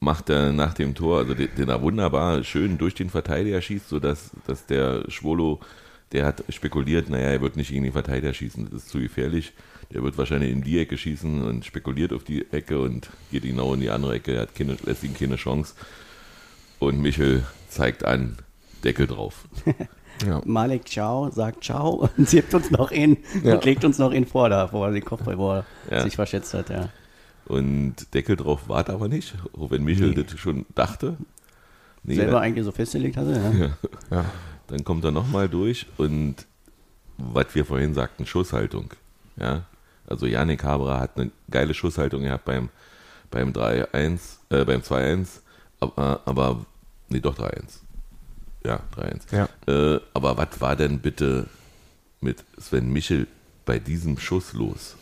macht 0.01 0.31
er 0.31 0.53
nach 0.53 0.75
dem 0.75 0.95
Tor, 0.95 1.19
also 1.19 1.35
den, 1.35 1.49
den 1.57 1.69
er 1.69 1.83
wunderbar 1.83 2.43
schön 2.45 2.79
durch 2.79 2.95
den 2.95 3.11
Verteidiger 3.11 3.61
schießt, 3.61 3.89
sodass 3.89 4.31
dass 4.47 4.67
der 4.67 5.05
Schwolo, 5.09 5.61
der 6.13 6.25
hat 6.27 6.43
spekuliert, 6.49 7.09
naja, 7.11 7.29
er 7.31 7.41
wird 7.41 7.57
nicht 7.57 7.71
gegen 7.71 7.85
den 7.85 7.93
Verteidiger 7.93 8.33
schießen, 8.35 8.65
das 8.71 8.83
ist 8.85 8.89
zu 8.91 8.99
gefährlich. 9.01 9.53
Der 9.93 10.03
wird 10.03 10.19
wahrscheinlich 10.19 10.53
in 10.53 10.63
die 10.63 10.79
Ecke 10.79 10.99
schießen 10.99 11.43
und 11.43 11.65
spekuliert 11.65 12.13
auf 12.13 12.23
die 12.23 12.45
Ecke 12.53 12.79
und 12.79 13.09
geht 13.33 13.43
genau 13.45 13.73
in 13.73 13.81
die 13.81 13.89
andere 13.89 14.17
Ecke. 14.17 14.35
Er 14.35 14.43
hat 14.43 14.55
keine, 14.55 14.77
lässt 14.85 15.03
ihm 15.03 15.15
keine 15.15 15.37
Chance. 15.37 15.75
Und 16.79 17.01
Michel 17.01 17.45
zeigt 17.71 18.05
an, 18.05 18.37
Deckel 18.85 19.07
drauf. 19.07 19.45
Ja. 20.27 20.43
Malik 20.45 20.89
Ciao 20.89 21.31
sagt 21.31 21.63
Ciao 21.63 22.09
und 22.17 22.29
zieht 22.29 22.53
uns 22.53 22.73
noch 22.73 22.91
in 22.91 23.19
Ja. 23.45 23.55
und 23.55 23.65
legt 23.65 23.85
uns 23.85 23.99
noch 23.99 24.11
in 24.11 24.27
vor, 24.27 24.49
da, 24.49 24.69
wo 24.73 24.83
er 24.85 24.91
den 24.91 25.05
Kopf 25.05 25.21
wo 25.27 25.53
er 25.53 25.65
Ja. 25.89 26.03
sich 26.03 26.17
verschätzt 26.17 26.55
hat, 26.55 26.71
ja. 26.71 26.89
Und 27.49 28.13
Deckel 28.15 28.37
drauf 28.37 28.69
war 28.69 28.89
aber 28.89 29.09
nicht, 29.09 29.35
auch 29.59 29.71
wenn 29.71 29.83
Michel 29.83 30.11
Nee. 30.11 30.23
das 30.25 30.39
schon 30.39 30.67
dachte. 30.75 31.17
Nee, 32.03 32.15
Selber 32.17 32.33
dann- 32.33 32.43
eigentlich 32.43 32.65
so 32.65 32.73
festgelegt 32.73 33.17
hatte, 33.17 33.33
ja. 33.33 33.51
Ja. 33.67 33.79
Ja. 34.11 34.25
Dann 34.69 34.85
kommt 34.85 35.03
er 35.05 35.11
nochmal 35.13 35.49
durch 35.49 35.87
und 35.97 36.37
was 37.17 37.47
wir 37.55 37.65
vorhin 37.65 37.95
sagten, 37.95 38.27
Schusshaltung. 38.27 38.93
Ja, 39.37 39.65
also 40.07 40.27
Janik 40.27 40.63
Haberer 40.63 41.01
hat 41.01 41.17
eine 41.19 41.31
geile 41.51 41.73
Schusshaltung 41.75 42.23
gehabt 42.23 42.45
beim, 42.45 42.69
beim 43.31 43.53
3-1, 43.53 44.39
äh, 44.51 44.65
beim 44.65 44.83
2-1, 44.83 45.41
aber, 45.81 46.21
aber, 46.27 46.67
nee, 47.09 47.21
doch 47.21 47.35
3-1. 47.37 47.81
Ja, 48.65 48.81
3-1. 48.95 49.23
Ja. 49.35 49.49
Äh, 49.67 50.01
aber 50.13 50.37
was 50.37 50.61
war 50.61 50.77
denn 50.77 50.99
bitte 50.99 51.47
mit 52.21 52.45
Sven 52.59 52.93
Michel 52.93 53.27
bei 53.65 53.79
diesem 53.79 54.19
Schuss 54.19 54.53
los? 54.53 54.97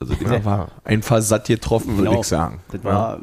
Also 0.00 0.14
den, 0.14 0.30
Ja, 0.30 0.44
war 0.44 0.68
einfach 0.84 1.20
satt 1.22 1.46
getroffen, 1.46 1.96
würde 1.96 2.08
Genau. 2.10 2.20
ich 2.20 2.26
sagen. 2.26 2.60
Das 2.70 2.84
war, 2.84 3.20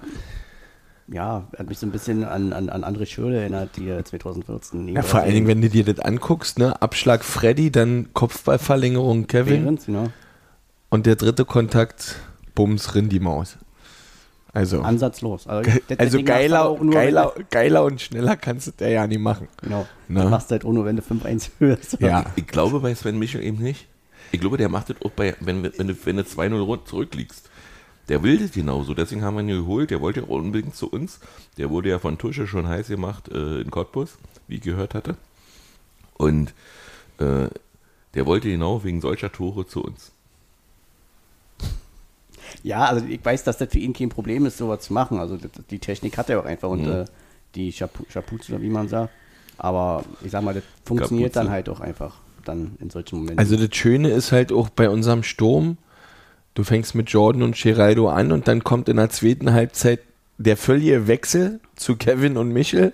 ja, 1.08 1.48
hat 1.58 1.68
mich 1.70 1.78
so 1.78 1.86
ein 1.86 1.92
bisschen 1.92 2.24
an, 2.24 2.54
an, 2.54 2.70
an 2.70 2.84
andere 2.84 3.06
Schürle 3.06 3.40
erinnert, 3.42 3.72
die 3.76 3.88
er 3.90 4.04
2014 4.04 4.88
Ja, 4.88 5.02
vor 5.04 5.20
allen 5.20 5.34
Dingen, 5.34 5.48
wenn 5.48 5.62
du 5.62 5.70
dir 5.70 5.84
das 5.86 6.00
anguckst, 6.00 6.58
ne? 6.58 6.82
Abschlag 6.82 7.24
Freddy, 7.24 7.72
dann 7.72 8.14
Kopfballverlängerung 8.14 9.28
Kevin 9.28 9.64
Behrens, 9.64 9.86
genau. 9.86 10.08
und 10.90 11.06
der 11.06 11.16
dritte 11.16 11.46
Kontakt, 11.46 12.16
Bums, 12.56 12.96
Rin 12.96 13.10
die 13.10 13.20
Maus. 13.20 13.58
Also, 14.56 14.82
Ansatzlos. 14.82 15.48
Also, 15.48 15.70
das- 15.88 15.98
also 16.00 16.18
du 16.20 16.24
geiler, 16.24 16.66
auch 16.70 16.80
nur, 16.80 16.94
geiler, 16.94 17.34
Wenn 17.36 17.46
geiler 17.50 17.84
und 17.86 18.00
schneller 18.02 18.36
kannst 18.38 18.68
du 18.68 18.72
der 18.72 18.90
ja 18.90 19.08
nie 19.08 19.18
machen. 19.18 19.48
du, 19.62 19.64
genau. 19.68 19.88
Na? 20.08 20.22
Das 20.22 20.32
machst 20.32 20.50
du 20.50 20.54
halt 20.54 20.64
wenn 20.86 20.96
du 20.96 21.02
5-1 21.02 21.50
hörst. 21.60 22.00
Ja, 22.00 22.26
Ich 22.36 22.46
glaube 22.48 22.80
bei 22.80 22.94
Sven 22.96 23.18
Michel 23.20 23.42
eben 23.44 23.58
nicht. 23.58 23.88
Ich 24.34 24.40
glaube, 24.42 24.58
der 24.58 24.68
macht 24.68 24.90
das 24.90 24.98
auch 25.06 25.12
bei, 25.12 25.36
wenn, 25.42 25.62
wenn 25.64 25.88
du, 25.88 25.96
wenn 26.06 26.18
du 26.18 26.24
2-0 26.24 26.60
rund 26.60 26.88
zurückliegst. 26.88 27.50
Der 28.10 28.24
will 28.24 28.38
das 28.40 28.52
genauso, 28.52 28.94
deswegen 28.96 29.22
haben 29.24 29.36
wir 29.36 29.42
ihn 29.42 29.48
geholt. 29.48 29.92
Der 29.92 30.02
wollte 30.02 30.22
ja 30.22 30.26
auch 30.26 30.30
unbedingt 30.32 30.76
zu 30.76 30.90
uns. 30.90 31.20
Der 31.58 31.70
wurde 31.70 31.90
ja 31.90 32.00
von 32.00 32.18
Tusche 32.18 32.48
schon 32.48 32.68
heiß 32.68 32.88
gemacht 32.88 33.30
äh, 33.30 33.62
in 33.62 33.70
Cottbus, 33.70 34.18
wie 34.48 34.56
ich 34.56 34.62
gehört 34.62 34.96
hatte. 34.96 35.16
Und 36.16 36.54
äh, 37.20 37.48
der 38.16 38.26
wollte 38.26 38.50
genau 38.50 38.84
wegen 38.84 39.02
solcher 39.02 39.32
Tore 39.32 39.68
zu 39.68 39.84
uns. 39.84 40.12
Ja, 42.64 42.86
also 42.86 43.06
ich 43.06 43.24
weiß, 43.24 43.44
dass 43.44 43.58
das 43.58 43.70
für 43.72 43.80
ihn 43.80 43.94
kein 43.94 44.10
Problem 44.10 44.46
ist, 44.46 44.58
sowas 44.58 44.82
zu 44.82 44.94
machen. 44.94 45.20
Also 45.20 45.38
die 45.70 45.80
Technik 45.80 46.18
hat 46.18 46.30
er 46.30 46.40
auch 46.40 46.46
einfach 46.46 46.70
und 46.70 46.84
Mhm. 46.86 46.92
äh, 46.92 47.06
die 47.56 47.72
Chapu- 47.72 48.10
Chapuze 48.12 48.54
oder 48.54 48.62
wie 48.64 48.70
man 48.70 48.88
sagt. 48.88 49.14
Aber 49.58 50.04
ich 50.24 50.32
sag 50.32 50.44
mal, 50.44 50.54
das 50.56 50.64
funktioniert 50.86 51.34
Kapuze. 51.34 51.46
dann 51.46 51.54
halt 51.54 51.70
auch 51.70 51.80
einfach 51.80 52.16
dann 52.44 52.76
in 52.80 52.90
solchen 52.90 53.16
Momenten. 53.18 53.40
also 53.40 53.56
das 53.58 53.76
Schöne 53.76 54.10
ist 54.10 54.32
halt 54.32 54.52
auch 54.52 54.70
bei 54.70 54.90
unserem 54.90 55.24
Sturm, 55.24 55.78
Du 56.56 56.64
fängst 56.64 56.94
mit 56.94 57.10
Jordan 57.10 57.42
und 57.42 57.56
Geraldo 57.56 58.10
an 58.10 58.32
und 58.32 58.48
dann 58.48 58.64
kommt 58.64 58.88
in 58.88 58.98
der 58.98 59.10
zweiten 59.10 59.54
Halbzeit 59.54 60.02
der 60.38 60.56
völlige 60.56 61.08
Wechsel 61.08 61.60
zu 61.76 61.96
Kevin 61.96 62.38
und 62.38 62.50
Michel. 62.50 62.94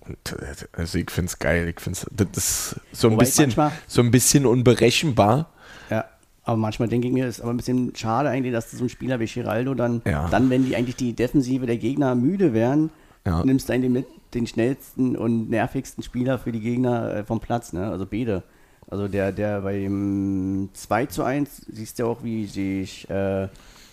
Und 0.00 0.16
äh, 0.32 0.54
also 0.72 0.98
ich 0.98 1.08
finde 1.12 1.28
es 1.28 1.38
geil. 1.38 1.68
Ich 1.68 1.80
finde 1.80 1.96
das 2.16 2.72
ist 2.72 2.80
so 2.90 3.06
ein 3.06 3.12
Wobei 3.12 3.24
bisschen 3.24 3.44
manchmal- 3.44 3.70
so 3.86 4.00
ein 4.02 4.10
bisschen 4.10 4.46
unberechenbar. 4.46 5.48
Ja, 5.90 6.06
aber 6.42 6.56
manchmal 6.56 6.88
denke 6.88 7.06
ich 7.06 7.12
mir, 7.14 7.28
ist 7.28 7.40
aber 7.40 7.50
ein 7.52 7.56
bisschen 7.56 7.94
schade 7.94 8.30
eigentlich, 8.30 8.52
dass 8.52 8.70
so 8.72 8.84
ein 8.84 8.88
Spieler 8.88 9.20
wie 9.20 9.26
Giraldo 9.26 9.74
dann, 9.74 10.02
Ja. 10.04 10.26
dann, 10.28 10.50
wenn 10.50 10.64
die 10.64 10.74
eigentlich 10.74 10.96
die 10.96 11.12
Defensive 11.12 11.66
der 11.66 11.76
Gegner 11.78 12.16
müde 12.16 12.52
wären, 12.52 12.90
Ja. 13.24 13.44
nimmst 13.44 13.68
du 13.68 13.74
eigentlich 13.74 13.92
mit 13.92 14.06
den 14.34 14.48
schnellsten 14.48 15.14
und 15.16 15.50
nervigsten 15.50 16.02
Spieler 16.02 16.38
für 16.40 16.50
die 16.50 16.60
Gegner 16.60 17.14
äh, 17.14 17.24
vom 17.24 17.38
Platz, 17.38 17.72
ne? 17.72 17.88
Also 17.88 18.06
Bede. 18.06 18.42
Also 18.90 19.06
der, 19.08 19.32
der 19.32 19.60
bei 19.60 19.78
dem 19.80 20.70
2 20.72 21.06
zu 21.06 21.22
1, 21.22 21.66
siehst 21.70 21.98
du 21.98 22.06
auch, 22.06 22.22
wie 22.24 22.46
sich 22.46 23.08
äh, 23.10 23.48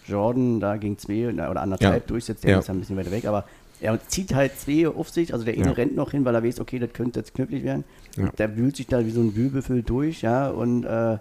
Jordan 0.07 0.59
da 0.59 0.77
gegen 0.77 0.97
zwei 0.97 1.27
oder 1.29 1.61
anderthalb 1.61 2.03
Ja. 2.03 2.07
durchsetzt, 2.07 2.43
der 2.43 2.51
Ja. 2.51 2.59
ist 2.59 2.67
ja 2.67 2.73
ein 2.73 2.79
bisschen 2.79 2.95
weiter 2.97 3.11
weg, 3.11 3.25
aber 3.25 3.45
er 3.81 3.99
zieht 4.07 4.33
halt 4.33 4.57
zwei 4.57 4.87
auf 4.87 5.09
sich, 5.09 5.33
also 5.33 5.43
der 5.43 5.55
eine 5.55 5.65
Ja. 5.65 5.71
rennt 5.73 5.95
noch 5.95 6.11
hin, 6.11 6.23
weil 6.23 6.33
er 6.35 6.43
weiß, 6.43 6.59
okay, 6.61 6.79
das 6.79 6.93
könnte 6.93 7.19
jetzt 7.19 7.33
knifflig 7.33 7.63
werden. 7.63 7.83
Ja. 8.15 8.29
Der 8.37 8.55
wühlt 8.55 8.77
sich 8.77 8.87
da 8.87 9.05
wie 9.05 9.11
so 9.11 9.19
ein 9.21 9.35
Wühlbüffel 9.35 9.83
durch, 9.83 10.21
ja, 10.21 10.49
und 10.49 10.85
äh, 10.85 11.17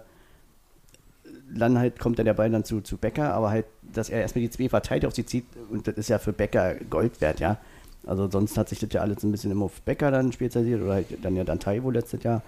dann 1.53 1.77
halt 1.77 1.99
kommt 1.99 2.17
dann 2.19 2.25
der 2.25 2.33
Ball 2.33 2.49
dann 2.49 2.63
zu, 2.63 2.81
zu 2.81 2.97
Becker, 2.97 3.33
aber 3.33 3.49
halt, 3.49 3.65
dass 3.93 4.09
er 4.09 4.21
erstmal 4.21 4.41
die 4.43 4.49
zwei 4.49 4.69
verteilt 4.69 5.05
auf 5.05 5.13
sie 5.15 5.25
zieht 5.25 5.45
und 5.69 5.87
das 5.87 5.95
ist 5.95 6.09
ja 6.09 6.17
für 6.19 6.33
Becker 6.33 6.75
Gold 6.89 7.19
wert, 7.21 7.39
ja. 7.39 7.57
Also 8.05 8.29
sonst 8.29 8.57
hat 8.57 8.69
sich 8.69 8.79
das 8.79 8.91
ja 8.93 9.01
alles 9.01 9.23
ein 9.23 9.31
bisschen 9.31 9.51
immer 9.51 9.65
auf 9.65 9.81
Becker 9.81 10.11
dann 10.11 10.31
spezialisiert 10.31 10.81
oder 10.81 10.93
halt 10.93 11.07
dann 11.23 11.35
ja 11.35 11.43
dann 11.43 11.59
Taiwo 11.59 11.89
letztes 11.91 12.23
Jahr. 12.23 12.41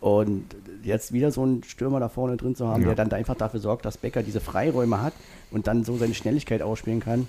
Und 0.00 0.44
jetzt 0.84 1.12
wieder 1.12 1.30
so 1.32 1.42
einen 1.42 1.64
Stürmer 1.64 1.98
da 1.98 2.08
vorne 2.08 2.36
drin 2.36 2.54
zu 2.54 2.68
haben, 2.68 2.82
Ja. 2.82 2.88
der 2.94 3.04
dann 3.04 3.12
einfach 3.12 3.34
dafür 3.34 3.58
sorgt, 3.60 3.84
dass 3.84 3.98
Becker 3.98 4.22
diese 4.22 4.40
Freiräume 4.40 5.02
hat 5.02 5.12
und 5.50 5.66
dann 5.66 5.84
so 5.84 5.96
seine 5.96 6.14
Schnelligkeit 6.14 6.62
ausspielen 6.62 7.00
kann. 7.00 7.26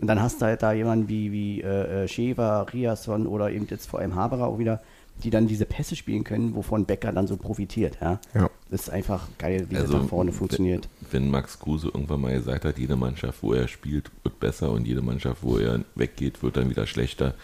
Und 0.00 0.06
dann 0.06 0.22
hast 0.22 0.40
du 0.40 0.46
halt 0.46 0.62
da 0.62 0.72
jemanden 0.72 1.08
wie, 1.08 1.32
wie 1.32 1.60
äh, 1.60 2.04
äh, 2.04 2.08
Schäfer, 2.08 2.66
Riasson 2.72 3.26
oder 3.26 3.50
eben 3.50 3.66
jetzt 3.68 3.86
vor 3.88 3.98
allem 4.00 4.14
Haberer 4.14 4.46
auch 4.46 4.58
wieder, 4.58 4.80
die 5.24 5.30
dann 5.30 5.48
diese 5.48 5.66
Pässe 5.66 5.96
spielen 5.96 6.22
können, 6.22 6.54
wovon 6.54 6.84
Becker 6.84 7.12
dann 7.12 7.26
so 7.26 7.36
profitiert. 7.36 7.98
Ja? 8.00 8.20
Ja. 8.32 8.48
Das 8.70 8.82
ist 8.82 8.90
einfach 8.90 9.26
geil, 9.38 9.66
wie 9.68 9.76
Also, 9.76 9.94
das 9.94 10.02
da 10.02 10.08
vorne 10.08 10.30
funktioniert. 10.32 10.88
Wenn 11.10 11.28
Max 11.30 11.58
Kruse 11.58 11.88
irgendwann 11.88 12.20
mal 12.20 12.32
gesagt 12.32 12.64
hat, 12.64 12.78
jede 12.78 12.94
Mannschaft, 12.94 13.42
wo 13.42 13.52
er 13.52 13.66
spielt, 13.66 14.10
wird 14.22 14.38
besser 14.38 14.70
und 14.70 14.86
jede 14.86 15.02
Mannschaft, 15.02 15.42
wo 15.42 15.58
er 15.58 15.80
weggeht, 15.96 16.42
wird 16.44 16.56
dann 16.56 16.70
wieder 16.70 16.86
schlechter. 16.86 17.34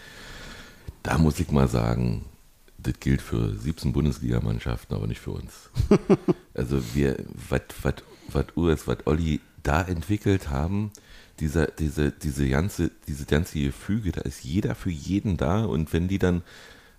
Da 1.03 1.17
muss 1.17 1.39
ich 1.39 1.51
mal 1.51 1.67
sagen, 1.67 2.23
das 2.85 2.99
gilt 2.99 3.21
für 3.21 3.55
17 3.55 3.93
Bundesligamannschaften, 3.93 4.95
aber 4.95 5.07
nicht 5.07 5.19
für 5.19 5.31
uns. 5.31 5.69
also 6.53 6.81
wir, 6.93 7.17
was 7.49 8.45
US, 8.55 8.87
was 8.87 8.97
Olli 9.05 9.41
da 9.63 9.81
entwickelt 9.81 10.49
haben, 10.49 10.91
dieser, 11.39 11.67
diese, 11.67 12.11
diese 12.11 12.47
ganze, 12.47 12.91
diese 13.07 13.25
ganze 13.25 13.59
Gefüge, 13.59 14.11
da 14.11 14.21
ist 14.21 14.43
jeder 14.43 14.75
für 14.75 14.91
jeden 14.91 15.37
da 15.37 15.65
und 15.65 15.91
wenn 15.93 16.07
die 16.07 16.19
dann 16.19 16.43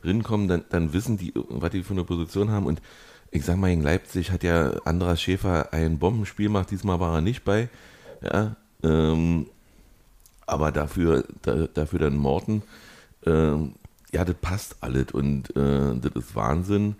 rinkommen, 0.04 0.48
dann, 0.48 0.64
dann 0.68 0.92
wissen 0.92 1.16
die, 1.16 1.32
was 1.34 1.70
die 1.70 1.82
für 1.82 1.94
eine 1.94 2.04
Position 2.04 2.50
haben 2.50 2.66
und 2.66 2.82
ich 3.30 3.44
sag 3.44 3.56
mal, 3.56 3.70
in 3.70 3.82
Leipzig 3.82 4.30
hat 4.30 4.42
ja 4.42 4.70
Andras 4.84 5.20
Schäfer 5.20 5.72
ein 5.72 5.98
Bombenspiel 5.98 6.46
gemacht, 6.46 6.70
diesmal 6.70 7.00
war 7.00 7.14
er 7.14 7.20
nicht 7.20 7.44
bei, 7.44 7.68
ja, 8.22 8.56
ähm, 8.82 9.46
aber 10.46 10.70
dafür, 10.70 11.24
da, 11.42 11.66
dafür 11.66 11.98
dann 11.98 12.16
Morten, 12.16 12.62
ähm, 13.24 13.74
ja, 14.12 14.24
das 14.24 14.36
passt 14.40 14.76
alles 14.80 15.12
und 15.12 15.54
äh, 15.56 15.94
das 16.00 16.12
ist 16.14 16.34
Wahnsinn, 16.34 16.96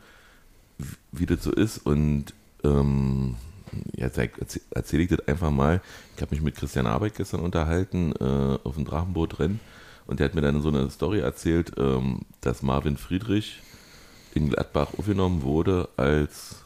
wie- 1.13 1.27
das 1.27 1.43
so 1.43 1.53
ist 1.53 1.79
und 1.79 2.35
ähm, 2.65 3.37
ja, 3.97 4.07
erzähle 4.07 4.31
erzähl 4.71 5.01
ich 5.01 5.09
das 5.09 5.27
einfach 5.29 5.51
mal. 5.51 5.81
Ich 6.17 6.23
habe 6.23 6.35
mich 6.35 6.43
mit 6.43 6.57
Christian 6.57 6.87
Arbeck 6.87 7.15
gestern 7.17 7.41
unterhalten 7.41 8.13
äh, 8.19 8.59
auf 8.65 8.75
dem 8.75 8.85
Drachenbootrennen 8.85 9.61
und 10.07 10.21
der 10.21 10.27
hat 10.27 10.35
mir 10.35 10.41
dann 10.41 10.63
so 10.63 10.69
eine 10.69 10.91
Story 10.91 11.21
erzählt, 11.21 11.73
ähm, 11.79 12.21
dass 12.41 12.63
Marvin 12.63 12.97
Friedrich 12.97 13.61
in 14.35 14.51
Gladbach 14.51 14.89
aufgenommen 14.99 15.43
wurde 15.43 15.89
als 15.97 16.57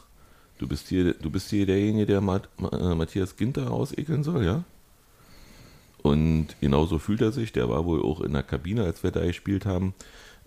du 0.59 0.67
bist 0.67 0.89
hier, 0.89 1.13
du 1.15 1.29
bist 1.31 1.49
hier 1.49 1.65
derjenige, 1.65 2.05
der 2.05 2.21
Mat, 2.21 2.47
äh, 2.71 2.93
Matthias 2.95 3.35
Ginter 3.35 3.71
ausekeln 3.71 4.23
soll, 4.23 4.45
ja? 4.45 4.63
Und 6.03 6.47
genauso 6.61 6.97
fühlt 6.99 7.21
er 7.21 7.31
sich. 7.31 7.51
Der 7.51 7.69
war 7.69 7.85
wohl 7.85 8.01
auch 8.01 8.21
in 8.21 8.33
der 8.33 8.43
Kabine, 8.43 8.83
als 8.83 9.03
wir 9.03 9.11
da 9.11 9.25
gespielt 9.25 9.65
haben 9.65 9.93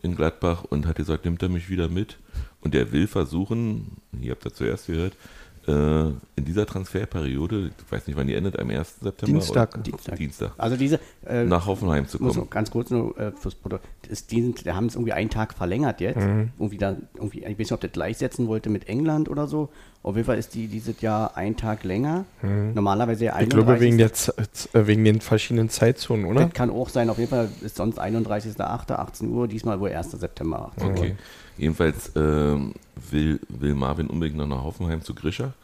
in 0.05 0.15
Gladbach 0.17 0.65
und 0.65 0.87
hat 0.87 0.97
gesagt, 0.97 1.25
nimmt 1.25 1.43
er 1.43 1.49
mich 1.49 1.69
wieder 1.69 1.89
mit. 1.89 2.19
Und 2.61 2.75
der 2.75 2.93
will 2.93 3.07
versuchen, 3.07 3.97
hier 4.21 4.33
habt 4.33 4.45
ihr 4.47 4.53
zuerst 4.53 4.87
gehört, 4.87 5.15
äh, 5.67 6.09
in 6.37 6.45
dieser 6.45 6.67
Transferperiode, 6.67 7.69
ich 7.87 7.93
weiß 7.93 8.07
nicht, 8.07 8.17
wann 8.17 8.27
die 8.27 8.35
endet, 8.35 8.59
am 8.59 8.69
1. 8.71 9.01
September? 9.01 9.33
Dienstag. 9.33 9.75
Oder? 9.75 9.83
Dienstag. 9.83 10.17
Dienstag. 10.17 10.53
Also 10.59 10.77
diese 10.77 11.01
äh, 11.27 11.45
Nach 11.45 11.67
Hoffenheim 11.67 12.07
zu 12.07 12.19
kommen. 12.19 12.49
ganz 12.51 12.71
kurz 12.71 12.91
nur 12.91 13.19
äh, 13.19 13.33
fürs 13.33 13.55
Protokoll. 13.55 13.87
Das- 14.09 14.27
die 14.27 14.53
haben 14.67 14.87
es 14.87 14.95
irgendwie 14.95 15.13
einen 15.15 15.31
Tag 15.31 15.55
verlängert 15.55 16.01
jetzt. 16.01 16.21
Mhm. 16.21 16.51
Irgendwie 16.59 16.79
da, 16.79 16.97
irgendwie, 17.15 17.41
ich 17.41 17.49
weiß 17.51 17.59
nicht, 17.59 17.73
ob 17.73 17.81
das 17.81 17.93
gleichsetzen 17.93 18.47
wollte 18.47 18.69
mit 18.71 18.89
England 18.89 19.29
oder 19.31 19.47
so. 19.47 19.71
Auf 20.05 20.15
jeden 20.17 20.27
Fall 20.27 20.39
ist 20.39 20.55
die 20.55 20.69
dieses 20.69 21.01
Jahr 21.01 21.37
einen 21.37 21.57
Tag 21.57 21.83
länger. 21.83 22.25
Normalerweise 22.43 23.25
ja 23.25 23.35
Mhm. 23.35 23.41
Ich 23.43 23.49
glaube 23.49 23.73
31. 23.73 23.81
wegen, 23.89 23.99
der, 23.99 24.13
Z- 24.13 24.69
äh, 24.75 24.87
wegen 24.87 25.03
den 25.05 25.21
verschiedenen 25.21 25.71
Zeitzonen, 25.71 26.27
oder? 26.27 26.45
Das 26.45 26.53
kann 26.53 26.71
auch 26.71 26.89
sein. 26.91 27.09
Auf 27.11 27.19
jeden 27.19 27.31
Fall 27.31 27.49
ist 27.63 27.77
sonst 27.77 27.99
31.08. 27.99 28.93
18 28.93 29.31
Uhr. 29.31 29.49
Diesmal 29.49 29.81
wohl 29.81 29.91
1. 29.91 30.13
September 30.13 30.71
18 30.77 30.85
Uhr. 30.87 30.91
Okay. 30.99 31.17
Jedenfalls 31.57 32.13
ähm, 32.17 32.75
will, 33.11 33.41
will 33.49 33.75
Marvin 33.75 34.07
unbedingt 34.09 34.37
noch 34.39 34.47
nach 34.47 34.63
Hoffenheim 34.63 35.01
zu 35.03 35.15
Grischer. 35.15 35.55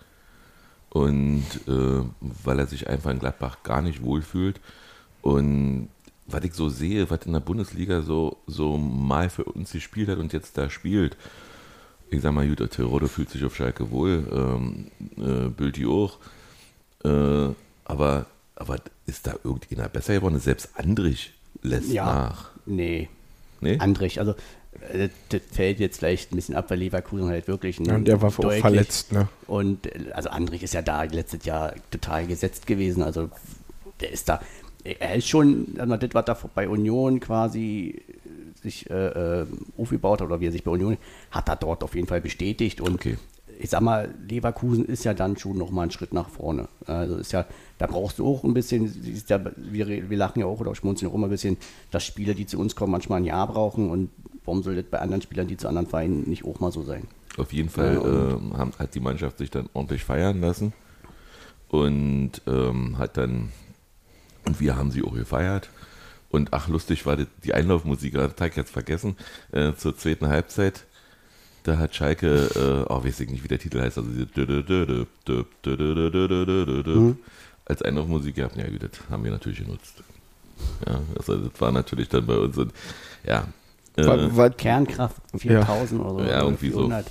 Und 0.88 1.45
äh, 1.68 2.03
weil 2.20 2.59
er 2.59 2.66
sich 2.66 2.88
einfach 2.88 3.11
in 3.11 3.18
Gladbach 3.20 3.59
gar 3.62 3.82
nicht 3.82 4.03
wohlfühlt. 4.03 4.61
Und 5.22 5.88
was 6.26 6.45
ich 6.45 6.55
so 6.55 6.68
sehe, 6.68 7.11
was 7.11 7.26
in 7.26 7.32
der 7.32 7.41
Bundesliga 7.41 8.01
so, 8.03 8.38
so 8.47 8.76
mal 8.78 9.28
für 9.30 9.45
uns 9.45 9.72
gespielt 9.72 10.09
hat 10.09 10.18
und 10.18 10.32
jetzt 10.32 10.57
da 10.57 10.70
spielt. 10.70 11.16
Ich 12.11 12.22
sag 12.22 12.32
mal, 12.32 12.44
Jutta 12.44 12.66
Terodde 12.66 13.08
fühlt 13.08 13.30
sich 13.30 13.44
auf 13.44 13.54
Schalke 13.54 13.90
wohl, 13.90 14.24
ähm, 14.32 14.86
äh, 15.16 15.48
Bülti 15.48 15.86
auch. 15.86 16.18
Äh, 17.04 17.54
aber, 17.84 18.26
aber 18.56 18.76
ist 19.06 19.26
da 19.26 19.34
irgendjemand 19.44 19.92
besser 19.92 20.14
geworden? 20.14 20.38
Selbst 20.40 20.70
Andrich 20.74 21.32
lässt 21.62 21.92
Ja. 21.92 22.04
nach. 22.06 22.50
Nee. 22.66 23.08
Nee? 23.61 23.78
Andrich, 23.78 24.18
also 24.18 24.34
äh, 24.92 25.08
das 25.28 25.42
fällt 25.52 25.78
jetzt 25.80 25.98
vielleicht 25.98 26.32
ein 26.32 26.36
bisschen 26.36 26.56
ab, 26.56 26.70
weil 26.70 26.78
Leverkusen 26.78 27.28
halt 27.28 27.46
wirklich 27.46 27.78
ein 27.78 27.84
Ja, 27.84 27.94
und 27.94 28.06
der 28.08 28.20
war 28.22 28.30
deutlich- 28.30 28.61
verletzt, 28.61 29.12
ne? 29.12 29.28
Und 29.46 29.86
äh, 29.86 30.11
also 30.12 30.30
Andrich 30.30 30.62
ist 30.62 30.74
ja 30.74 30.82
da 30.82 31.02
letztes 31.04 31.44
Jahr 31.44 31.74
total 31.90 32.26
gesetzt 32.26 32.66
gewesen. 32.66 33.02
Also 33.02 33.30
der 34.00 34.11
ist 34.11 34.28
da, 34.28 34.40
er 34.82 35.14
ist 35.14 35.28
schon, 35.28 35.66
also 35.78 35.96
das, 35.96 36.11
was 36.14 36.24
da 36.24 36.38
bei 36.54 36.68
Union 36.68 37.20
quasi 37.20 38.02
sich 38.62 38.88
äh, 38.90 39.40
äh, 39.40 39.46
aufgebaut 39.78 40.20
hat 40.20 40.26
oder 40.26 40.40
wie 40.40 40.46
er 40.46 40.52
sich 40.52 40.64
bei 40.64 40.70
Union, 40.70 40.96
hat 41.30 41.48
er 41.48 41.56
dort 41.56 41.82
auf 41.84 41.94
jeden 41.94 42.06
Fall 42.06 42.20
bestätigt. 42.20 42.80
Und 42.80 42.94
Okay. 42.94 43.16
ich 43.58 43.70
sag 43.70 43.80
mal, 43.82 44.14
Leverkusen 44.28 44.84
ist 44.86 45.04
ja 45.04 45.14
dann 45.14 45.36
schon 45.36 45.58
nochmal 45.58 45.82
einen 45.84 45.90
Schritt 45.90 46.12
nach 46.12 46.28
vorne. 46.28 46.68
Also 46.86 47.16
ist 47.16 47.32
ja, 47.32 47.46
da 47.78 47.86
brauchst 47.86 48.18
du 48.18 48.26
auch 48.26 48.44
ein 48.44 48.54
bisschen, 48.54 48.92
ja, 49.28 49.40
wir, 49.56 50.11
wir 50.11 50.16
lachen 50.16 50.40
ja 50.40 50.46
auch 50.46 50.61
oder 50.61 50.74
schmunzeln 50.74 51.11
auch 51.11 51.14
immer 51.14 51.26
ein 51.26 51.30
bisschen, 51.30 51.56
dass 51.90 52.04
Spieler, 52.04 52.34
die 52.34 52.46
zu 52.46 52.58
uns 52.58 52.74
kommen, 52.76 52.92
manchmal 52.92 53.20
ein 53.20 53.24
Jahr 53.24 53.46
brauchen 53.46 53.90
und 53.90 54.11
warum 54.44 54.62
soll 54.62 54.76
das 54.76 54.84
bei 54.84 54.98
anderen 54.98 55.22
Spielern, 55.22 55.46
die 55.46 55.56
zu 55.56 55.68
anderen 55.68 55.86
Vereinen 55.86 56.28
nicht 56.28 56.44
auch 56.44 56.61
mal 56.61 56.72
so 56.72 56.82
sein? 56.82 57.06
Auf 57.36 57.52
jeden 57.52 57.68
Fall 57.68 57.94
Ja, 57.94 58.34
ähm, 58.36 58.56
haben, 58.56 58.72
hat 58.78 58.94
die 58.94 59.00
Mannschaft 59.00 59.38
sich 59.38 59.50
dann 59.50 59.68
ordentlich 59.72 60.04
feiern 60.04 60.40
lassen 60.40 60.72
und 61.68 62.32
ähm, 62.46 62.98
hat 62.98 63.16
dann, 63.16 63.50
und 64.44 64.61
wir 64.61 64.76
haben 64.76 64.90
sie 64.90 65.02
auch 65.04 65.14
gefeiert. 65.14 65.70
Und 66.31 66.53
ach, 66.53 66.68
lustig 66.68 67.07
war 67.07 67.16
die, 67.16 67.26
die 67.45 67.55
Einlaufmusik, 67.55 68.14
das 68.14 68.33
ich 68.49 68.57
jetzt 68.57 68.70
vergessen, 68.70 69.16
äh, 69.53 69.72
zur 69.74 69.97
zweiten 69.97 70.28
Halbzeit. 70.28 70.85
Da 71.64 71.76
hat 71.76 71.95
Schalke, 71.95 72.51
äh, 72.55 72.91
oh, 72.91 73.05
weiß 73.05 73.20
ich 73.20 73.31
nicht, 73.31 73.45
wie 73.45 73.49
der 73.49 73.59
Titel 73.59 73.81
heißt, 73.81 73.99
also 73.99 74.11
diese 74.11 74.26
als 77.66 77.83
Einlaufmusik 77.83 78.35
gehabt. 78.37 78.57
Ja, 78.57 78.68
gut, 78.68 78.83
das 78.83 78.91
haben 79.11 79.24
wir 79.24 79.31
natürlich 79.31 79.59
genutzt. 79.59 80.03
Ja, 80.87 81.01
also 81.16 81.37
das 81.37 81.61
war 81.61 81.72
natürlich 81.72 82.09
dann 82.09 82.26
bei 82.26 82.37
uns 82.37 82.57
und, 82.57 82.72
ja. 83.24 83.47
Äh, 83.97 84.07
weil, 84.07 84.37
weil, 84.37 84.51
Kernkraft 84.51 85.16
4000 85.37 86.01
ja. 86.01 86.07
oder 86.07 86.24
so. 86.24 86.31
Ja, 86.31 86.43
irgendwie 86.43 86.70
400. 86.70 87.05
so. 87.05 87.11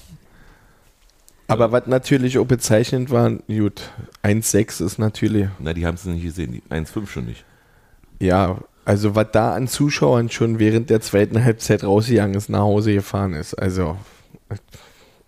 Aber 1.48 1.72
was 1.72 1.88
natürlich 1.88 2.38
auch 2.38 2.46
bezeichnend 2.46 3.10
war, 3.10 3.32
gut, 3.32 3.90
1,6 4.24 4.86
ist 4.86 5.00
natürlich. 5.00 5.48
Na, 5.58 5.74
die 5.74 5.86
haben 5.86 5.96
es 5.96 6.06
nicht 6.06 6.24
gesehen, 6.24 6.62
1,5 6.70 7.08
schon 7.08 7.26
nicht. 7.26 7.44
Ja, 8.20 8.60
also 8.86 9.16
was 9.16 9.28
da 9.32 9.54
an 9.54 9.68
Zuschauern 9.68 10.30
schon 10.30 10.60
während 10.60 10.90
der 10.90 11.02
zweiten 11.02 11.44
Halbzeit 11.44 11.84
rausgegangen 11.84 12.36
ist, 12.36 12.50
nach 12.50 12.62
Hause 12.62 12.94
gefahren 12.94 13.34
ist. 13.34 13.54
Also, 13.54 13.98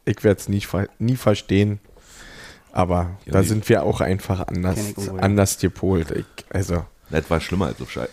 ich 0.05 0.23
werde 0.23 0.39
es 0.39 0.49
nie, 0.49 0.61
nie 0.99 1.15
verstehen. 1.15 1.79
Aber 2.73 3.17
Ja, 3.25 3.33
da 3.33 3.43
sind 3.43 3.67
wir 3.69 3.83
auch 3.83 3.99
einfach 4.01 4.47
anders, 4.47 4.95
anders 5.17 5.59
gepolt. 5.59 6.11
Ich, 6.11 6.25
also, 6.49 6.85
Das 7.09 7.29
war 7.29 7.41
schlimmer 7.41 7.67
als 7.67 7.81
auf 7.81 7.95
äh, 7.97 8.07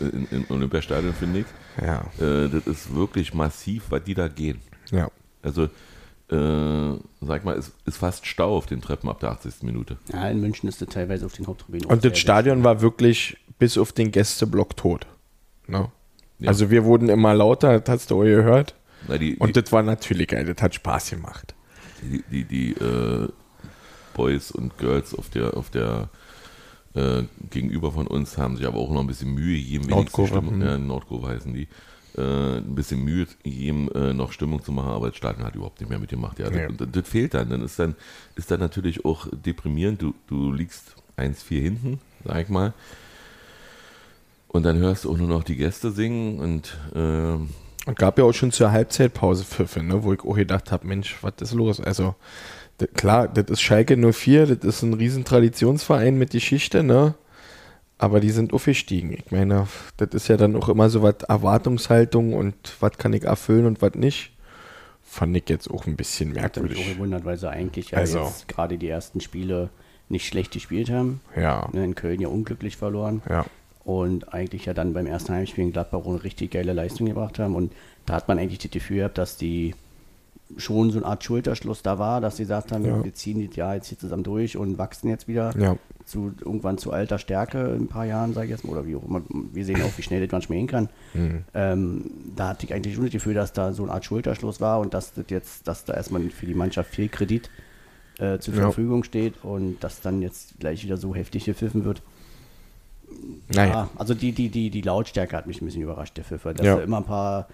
in, 0.00 0.26
im 0.30 0.44
Olympiastadion, 0.48 1.12
finde 1.12 1.40
ich. 1.40 1.46
ja, 1.84 2.00
Äh, 2.18 2.48
das 2.48 2.66
ist 2.66 2.94
wirklich 2.94 3.34
massiv, 3.34 3.84
was 3.90 4.02
die 4.04 4.14
da 4.14 4.28
gehen. 4.28 4.60
ja. 4.90 5.08
Also 5.42 5.64
äh, 5.64 6.98
sag 7.22 7.44
mal, 7.44 7.56
ist, 7.56 7.72
ist 7.86 7.96
fast 7.96 8.26
Stau 8.26 8.54
auf 8.56 8.66
den 8.66 8.80
Treppen 8.82 9.08
ab 9.08 9.20
der 9.20 9.30
80. 9.30 9.62
Minute. 9.62 9.96
Ja, 10.12 10.28
in 10.28 10.40
München 10.40 10.68
ist 10.68 10.80
das 10.82 10.88
teilweise 10.90 11.24
auf 11.26 11.32
den 11.32 11.46
Haupttribünen. 11.46 11.86
Und 11.86 12.04
das 12.04 12.18
Stadion 12.18 12.62
war 12.62 12.82
wirklich 12.82 13.36
bis 13.60 13.78
auf 13.78 13.92
den 13.92 14.10
Gästeblock 14.10 14.76
tot. 14.76 15.06
Ne? 15.68 15.92
Ja. 16.40 16.48
Also 16.48 16.70
wir 16.70 16.84
wurden 16.84 17.08
immer 17.08 17.32
lauter, 17.34 17.78
das 17.78 17.88
hast 17.88 18.10
du 18.10 18.16
auch 18.20 18.24
gehört. 18.24 18.74
Na, 19.06 19.16
die, 19.18 19.36
Und 19.36 19.54
die, 19.54 19.62
das 19.62 19.70
war 19.70 19.82
natürlich 19.84 20.26
geil, 20.28 20.44
das 20.52 20.60
hat 20.62 20.74
Spaß 20.74 21.10
gemacht. 21.10 21.54
die, 22.02 22.24
die, 22.30 22.44
die 22.44 22.72
äh, 22.72 23.28
Boys 24.14 24.50
und 24.50 24.76
Girls 24.78 25.14
auf 25.14 25.30
der, 25.30 25.56
auf 25.56 25.70
der 25.70 26.08
äh, 26.94 27.22
gegenüber 27.50 27.92
von 27.92 28.06
uns 28.08 28.36
haben 28.36 28.56
sich 28.56 28.66
aber 28.66 28.78
auch 28.78 28.90
noch 28.90 29.00
ein 29.00 29.06
bisschen 29.06 29.32
Mühe 29.32 29.56
gegeben, 29.58 29.86
Nordkurve, 29.88 30.28
Stimmung, 30.38 30.60
ja, 30.60 30.76
Nordkurve 30.76 31.28
heißen 31.28 31.54
die, 31.54 31.68
äh, 32.16 32.56
ein 32.58 32.74
bisschen 32.74 33.04
Mühe 33.04 33.26
gegeben, 33.44 33.88
äh, 33.94 34.12
noch 34.12 34.32
Stimmung 34.32 34.62
zu 34.64 34.72
machen, 34.72 34.90
aber 34.90 35.08
das 35.08 35.16
Stadion 35.16 35.46
hat 35.46 35.54
überhaupt 35.54 35.78
nicht 35.80 35.88
mehr 35.88 35.98
mitgemacht. 36.00 36.38
Ja, 36.40 36.50
Nee. 36.50 36.68
das, 36.76 36.88
das 36.90 37.08
fehlt 37.08 37.34
dann. 37.34 37.48
Dann 37.50 37.62
ist 37.62 37.78
dann, 37.78 37.94
ist 38.34 38.50
dann 38.50 38.58
natürlich 38.60 39.04
auch 39.04 39.28
deprimierend. 39.30 40.02
Du, 40.02 40.14
du 40.26 40.52
liegst 40.52 40.96
1-4 41.16 41.60
hinten, 41.60 42.00
sag 42.24 42.42
ich 42.42 42.48
mal. 42.48 42.72
Und 44.52 44.64
dann 44.64 44.78
hörst 44.78 45.04
du 45.04 45.12
auch 45.12 45.16
nur 45.16 45.28
noch 45.28 45.44
die 45.44 45.54
Gäste 45.56 45.90
singen 45.92 46.38
und 46.40 46.76
äh, 46.94 46.98
Und 47.88 47.96
gab 47.98 48.18
ja 48.18 48.24
auch 48.24 48.32
schon 48.32 48.50
zur 48.50 48.72
Halbzeitpause 48.72 49.44
Pfiffe, 49.44 49.82
ne, 49.82 50.02
wo 50.02 50.12
ich 50.12 50.20
auch 50.24 50.34
gedacht 50.34 50.72
habe, 50.72 50.86
Mensch, 50.88 51.16
was 51.22 51.34
ist 51.40 51.52
los? 51.54 51.80
Also 51.80 52.14
d- 52.80 52.88
klar, 52.88 53.28
das 53.28 53.44
ist 53.48 53.60
Schalke 53.60 53.96
04, 53.96 54.46
das 54.56 54.64
ist 54.64 54.82
ein 54.82 54.94
riesen 54.94 55.24
Traditionsverein 55.24 56.18
mit 56.18 56.30
Geschichte, 56.30 56.82
ne? 56.82 57.14
Aber 57.96 58.18
die 58.18 58.30
sind 58.30 58.52
aufgestiegen. 58.54 59.12
Ich 59.12 59.30
meine, 59.30 59.68
das 59.98 60.08
ist 60.14 60.28
ja 60.28 60.36
dann 60.38 60.56
auch 60.56 60.68
immer 60.70 60.88
so 60.90 61.02
was 61.02 61.16
Erwartungshaltung 61.28 62.32
und 62.32 62.54
was 62.80 62.92
kann 62.98 63.12
ich 63.12 63.24
erfüllen 63.24 63.66
und 63.66 63.82
was 63.82 63.94
nicht. 63.94 64.32
Fand 65.02 65.36
ich 65.36 65.48
jetzt 65.48 65.70
auch 65.70 65.86
ein 65.86 65.96
bisschen 65.96 66.30
Hat 66.30 66.34
mich 66.36 66.44
auch 66.44 66.62
merkwürdig. 66.62 66.94
gewundert, 66.94 67.24
weil 67.24 67.36
sie 67.36 67.48
eigentlich 67.50 67.90
ja 67.90 67.98
Also. 67.98 68.20
jetzt 68.24 68.48
gerade 68.48 68.78
die 68.78 68.88
ersten 68.88 69.20
Spiele 69.20 69.68
nicht 70.08 70.26
schlecht 70.26 70.52
gespielt 70.52 70.90
haben. 70.90 71.20
Ja, 71.36 71.68
Ne, 71.72 71.84
In 71.84 71.94
Köln 71.94 72.20
ja 72.20 72.28
unglücklich 72.28 72.76
verloren. 72.76 73.22
ja. 73.28 73.44
Und 73.84 74.32
eigentlich 74.34 74.66
ja 74.66 74.74
dann 74.74 74.92
beim 74.92 75.06
ersten 75.06 75.32
Heimspiel 75.32 75.64
in 75.64 75.72
Gladbach 75.72 76.04
eine 76.04 76.22
richtig 76.22 76.50
geile 76.50 76.72
Leistung 76.74 77.06
gebracht 77.06 77.38
haben. 77.38 77.54
Und 77.54 77.72
da 78.06 78.14
hat 78.14 78.28
man 78.28 78.38
eigentlich 78.38 78.58
das 78.58 78.70
Gefühl 78.70 78.98
gehabt, 78.98 79.18
dass 79.18 79.36
die 79.36 79.74
schon 80.56 80.90
so 80.90 80.98
eine 80.98 81.06
Art 81.06 81.22
Schulterschluss 81.22 81.82
da 81.82 81.98
war, 82.00 82.20
dass 82.20 82.36
sie 82.36 82.42
gesagt 82.42 82.72
haben, 82.72 82.84
Ja. 82.84 83.02
wir 83.04 83.14
ziehen 83.14 83.46
das 83.46 83.54
Jahr 83.56 83.76
jetzt 83.76 83.86
hier 83.86 83.98
zusammen 83.98 84.24
durch 84.24 84.56
und 84.56 84.78
wachsen 84.78 85.08
jetzt 85.08 85.28
wieder 85.28 85.56
Ja. 85.56 85.76
zu 86.04 86.32
irgendwann 86.40 86.76
zu 86.76 86.92
alter 86.92 87.18
Stärke 87.18 87.68
in 87.68 87.82
ein 87.84 87.86
paar 87.88 88.04
Jahren, 88.04 88.34
sage 88.34 88.46
ich 88.46 88.50
jetzt 88.50 88.64
mal, 88.64 88.72
oder 88.72 88.84
wie 88.86 88.96
auch 88.96 89.04
immer. 89.04 89.22
Wir 89.52 89.64
sehen 89.64 89.80
auch, 89.82 89.96
wie 89.96 90.02
schnell 90.02 90.20
das 90.20 90.32
manchmal 90.32 90.58
gehen 90.58 90.66
kann. 90.66 90.88
Mhm. 91.14 91.44
Ähm, 91.54 92.10
da 92.34 92.48
hatte 92.48 92.66
ich 92.66 92.74
eigentlich 92.74 92.96
schon 92.96 93.04
das 93.04 93.12
Gefühl, 93.12 93.34
dass 93.34 93.52
da 93.52 93.72
so 93.72 93.84
eine 93.84 93.92
Art 93.92 94.04
Schulterschluss 94.04 94.60
war 94.60 94.80
und 94.80 94.92
dass 94.92 95.14
das 95.14 95.26
jetzt, 95.28 95.68
dass 95.68 95.84
da 95.84 95.94
erstmal 95.94 96.20
für 96.30 96.46
die 96.46 96.54
Mannschaft 96.54 96.92
viel 96.92 97.08
Kredit 97.08 97.48
äh, 98.18 98.38
zur 98.40 98.54
Ja. 98.54 98.62
Verfügung 98.62 99.04
steht 99.04 99.44
und 99.44 99.78
dass 99.84 100.00
dann 100.00 100.20
jetzt 100.20 100.58
gleich 100.58 100.82
wieder 100.84 100.96
so 100.96 101.14
heftig 101.14 101.44
gepfiffen 101.44 101.84
wird. 101.84 102.02
Naja. 103.48 103.72
Ja, 103.72 103.90
also 103.96 104.14
die, 104.14 104.32
die, 104.32 104.48
die, 104.48 104.70
die 104.70 104.80
Lautstärke 104.82 105.36
hat 105.36 105.46
mich 105.46 105.60
ein 105.60 105.64
bisschen 105.66 105.82
überrascht, 105.82 106.16
der 106.16 106.24
Pfiffer. 106.24 106.54
Dass 106.54 106.66
Ja. 106.66 106.76
du 106.76 106.82
immer 106.82 106.98
ein 106.98 107.04
paar 107.04 107.48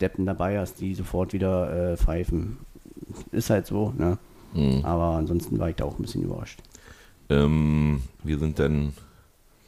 Deppen 0.00 0.24
dabei 0.26 0.58
hast, 0.58 0.80
die 0.80 0.94
sofort 0.94 1.32
wieder 1.32 1.92
äh, 1.92 1.96
pfeifen. 1.96 2.58
Ist 3.32 3.50
halt 3.50 3.66
so, 3.66 3.92
ne? 3.98 4.18
mh. 4.54 4.84
Aber 4.86 5.16
ansonsten 5.16 5.58
war 5.58 5.68
ich 5.70 5.76
da 5.76 5.84
auch 5.84 5.98
ein 5.98 6.02
bisschen 6.02 6.22
überrascht. 6.22 6.60
Ähm, 7.28 8.02
wir 8.22 8.38
sind 8.38 8.58
dann 8.58 8.92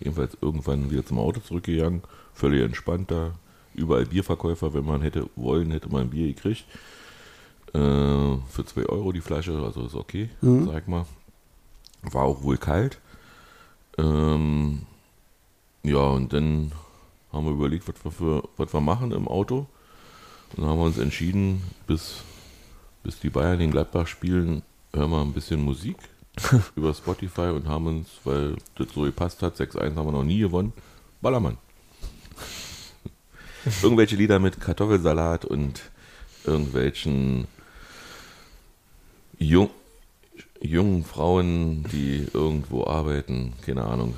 jedenfalls 0.01 0.37
irgendwann 0.41 0.91
wieder 0.91 1.05
zum 1.05 1.19
Auto 1.19 1.41
zurückgegangen, 1.41 2.03
völlig 2.35 2.63
entspannt 2.63 3.11
da. 3.11 3.33
Überall 3.75 4.05
Bierverkäufer, 4.07 4.75
wenn 4.75 4.85
man 4.85 5.01
hätte 5.03 5.29
wollen, 5.37 5.71
hätte 5.71 5.89
man 5.89 6.03
ein 6.03 6.11
Bier 6.11 6.27
gekriegt. 6.29 6.65
Äh, 7.75 7.79
für 7.79 8.65
2 8.67 8.87
Euro 8.87 9.13
die 9.13 9.21
Flasche, 9.21 9.53
also 9.65 9.87
ist 9.87 9.95
okay, 9.95 10.29
Mhm. 10.41 10.67
sag 10.67 10.89
mal. 10.89 11.07
War 12.03 12.25
auch 12.25 12.43
wohl 12.43 12.59
kalt. 12.59 12.99
Ähm, 13.99 14.83
ja, 15.85 15.99
und 15.99 16.33
dann 16.33 16.73
haben 17.33 17.47
wir 17.47 17.53
überlegt, 17.53 17.89
was 17.89 18.05
wir, 18.05 18.11
für, 18.13 18.49
was 18.57 18.73
wir 18.73 18.81
machen 18.81 19.13
im 19.13 19.27
Auto. 19.27 19.67
Und 20.51 20.59
dann 20.59 20.67
haben 20.67 20.79
wir 20.79 20.85
uns 20.85 20.99
entschieden, 20.99 21.63
bis, 21.87 22.23
bis 23.03 23.19
die 23.19 23.31
Bayern 23.31 23.61
in 23.61 23.71
Gladbach 23.71 24.07
spielen, 24.07 24.63
hören 24.93 25.11
wir 25.11 25.21
ein 25.21 25.33
bisschen 25.33 25.63
Musik 25.63 25.97
über 26.77 26.95
Spotify 26.95 27.51
und 27.51 27.67
haben 27.67 27.87
uns, 27.87 28.09
weil 28.25 28.57
das 28.77 28.89
so 28.95 29.03
gepasst 29.03 29.43
hat, 29.43 29.57
6-1 29.57 29.97
haben 29.97 30.07
wir 30.07 30.13
noch 30.13 30.25
nie 30.25 30.41
gewonnen, 30.41 30.73
Ballermann. 31.21 31.59
Irgendwelche 33.83 34.17
Lieder 34.17 34.39
mit 34.39 34.61
Kartoffelsalat 34.61 35.45
und 35.45 35.81
irgendwelchen 36.45 37.47
jung, 39.39 39.71
jungen 40.61 41.05
Frauen, 41.05 41.85
die 41.85 42.27
irgendwo 42.33 42.85
arbeiten, 42.87 43.53
keine 43.65 43.85
Ahnung. 43.85 44.15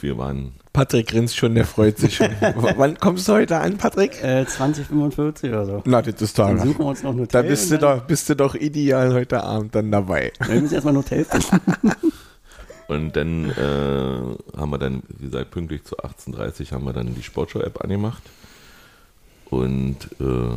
Wir 0.00 0.18
waren 0.18 0.52
Patrick 0.76 1.06
grinst 1.08 1.36
schon, 1.36 1.54
der 1.54 1.64
freut 1.64 1.96
sich 1.98 2.16
schon. 2.16 2.28
Wann 2.76 2.98
kommst 2.98 3.26
du 3.28 3.32
heute 3.32 3.56
an, 3.58 3.78
Patrick? 3.78 4.22
Äh, 4.22 4.44
2045 4.46 5.48
oder 5.50 5.64
so. 5.64 5.82
Na, 5.86 6.02
das 6.02 6.20
ist 6.20 6.38
Dann 6.38 6.58
doch. 6.58 6.64
suchen 6.66 6.78
wir 6.80 6.86
uns 6.86 7.02
noch 7.02 7.12
ein 7.12 7.16
Da 7.28 7.38
Hotel. 7.38 7.42
bist 7.50 7.70
du 7.70 7.78
dann- 7.78 7.98
doch, 8.00 8.04
bist 8.06 8.28
du 8.28 8.36
doch 8.36 8.54
ideal 8.54 9.14
heute 9.14 9.42
Abend 9.42 9.74
dann 9.74 9.90
dabei. 9.90 10.32
Wir 10.46 10.60
müssen 10.60 10.74
erstmal 10.74 10.92
ein 10.94 10.98
Hotel 10.98 11.24
finden. 11.24 11.90
Und 12.88 13.16
dann 13.16 13.50
äh, 13.50 14.56
haben 14.60 14.70
wir 14.70 14.78
dann, 14.78 15.02
wie 15.18 15.24
gesagt, 15.24 15.50
pünktlich 15.50 15.82
zu 15.84 15.96
18.30 15.96 16.70
haben 16.72 16.84
wir 16.84 16.92
dann 16.92 17.14
die 17.16 17.22
Sportschau-App 17.24 17.82
angemacht 17.82 18.22
und 19.50 19.96
äh, 20.20 20.56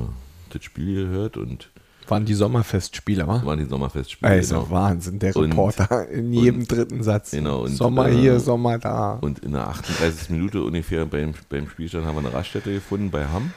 das 0.52 0.64
Spiel 0.64 1.06
gehört 1.08 1.38
und 1.38 1.70
Waren 2.10 2.26
die 2.26 2.34
Sommerfestspiele, 2.34 3.28
wa? 3.28 3.42
waren 3.46 3.60
die 3.60 3.66
Sommerfestspiele. 3.66 4.32
Also 4.32 4.56
genau. 4.62 4.70
Wahnsinn, 4.72 5.20
der 5.20 5.36
Und- 5.36 5.52
Reporter 5.52 6.08
in 6.10 6.34
jedem 6.34 6.62
und- 6.62 6.72
dritten 6.72 7.04
Satz. 7.04 7.32
genau, 7.32 7.62
und, 7.64 7.70
Sommer 7.76 8.10
äh, 8.10 8.14
hier, 8.16 8.40
Sommer 8.40 8.78
da. 8.80 9.14
Und 9.22 9.40
in 9.40 9.52
der 9.54 9.68
38. 9.68 10.30
Minute 10.32 10.64
ungefähr 10.64 11.06
beim, 11.06 11.34
beim 11.50 11.70
Spielstand 11.70 12.06
haben 12.06 12.16
wir 12.16 12.20
eine 12.28 12.34
Raststätte 12.34 12.74
gefunden 12.74 13.12
bei 13.12 13.26
Hamm 13.28 13.52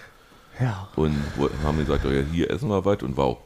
Ja. 0.61 0.89
und 0.97 1.15
haben 1.65 1.79
gesagt, 1.79 2.05
oh 2.07 2.11
ja, 2.11 2.23
hier 2.33 2.51
essen 2.51 2.69
wir 2.69 2.85
was 2.85 3.03
und 3.03 3.19
auch, 3.19 3.39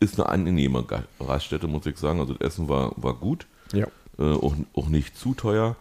ist 0.00 0.18
eine 0.20 0.28
angenehme 0.28 0.84
Raststätte, 1.20 1.66
muss 1.66 1.84
ich 1.86 1.96
sagen. 1.98 2.20
Also 2.20 2.34
das 2.34 2.46
Essen 2.52 2.68
war, 2.68 2.92
war 2.96 3.14
gut, 3.14 3.46
ja. 3.72 3.86
äh, 4.18 4.22
auch, 4.34 4.54
auch 4.74 4.88
nicht 4.88 5.16
zu 5.18 5.34
teuer. 5.34 5.74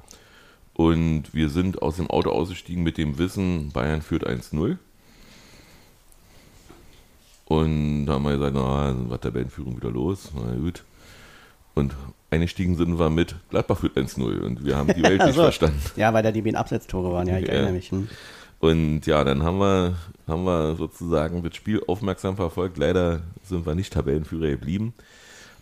Und 0.74 1.34
wir 1.34 1.50
sind 1.50 1.82
aus 1.82 1.96
dem 1.96 2.08
Auto 2.10 2.30
ausgestiegen 2.32 2.84
mit 2.84 2.98
dem 2.98 3.18
Wissen, 3.18 3.72
Bayern 3.72 4.02
führt 4.02 4.28
1-0. 4.28 4.78
Und 7.48 8.06
da 8.06 8.14
haben 8.14 8.24
wir 8.24 8.32
gesagt, 8.38 8.54
na, 8.56 8.88
dann 8.88 9.10
war 9.10 9.22
Tabellenführung 9.22 9.78
wieder 9.78 9.90
los. 9.92 10.32
Na 10.36 10.54
gut. 10.56 10.84
Und 11.76 11.94
eingestiegen 12.30 12.76
sind 12.76 13.00
wir 13.00 13.10
mit 13.10 13.36
Gladbach 13.50 13.78
führt 13.80 13.96
1-0 13.98 14.40
und 14.42 14.66
wir 14.66 14.76
haben 14.76 14.94
die 14.94 15.04
Welt 15.04 15.22
nicht 15.26 15.36
so. 15.36 15.44
verstanden. 15.44 15.80
Ja, 15.96 16.14
weil 16.14 16.24
da 16.24 16.32
die 16.32 16.42
beiden 16.42 16.58
Absetztore 16.58 17.12
waren. 17.14 17.28
Ja, 17.28 17.38
ich 17.38 17.46
Ja. 17.48 17.54
erinnere 17.54 17.74
mich. 17.74 17.92
Hm. 17.92 18.08
Und 18.60 19.06
ja, 19.06 19.24
dann 19.24 19.44
haben 19.44 19.60
wir, 19.60 19.96
haben 20.28 20.44
wir 20.44 20.76
sozusagen 20.76 21.44
das 21.44 21.56
Spiel 21.56 21.82
aufmerksam 21.88 22.36
verfolgt. 22.36 22.78
Leider 22.78 23.22
sind 23.44 23.66
wir 23.66 23.76
nicht 23.76 23.94
Tabellenführer 23.94 24.50
geblieben. 24.50 24.94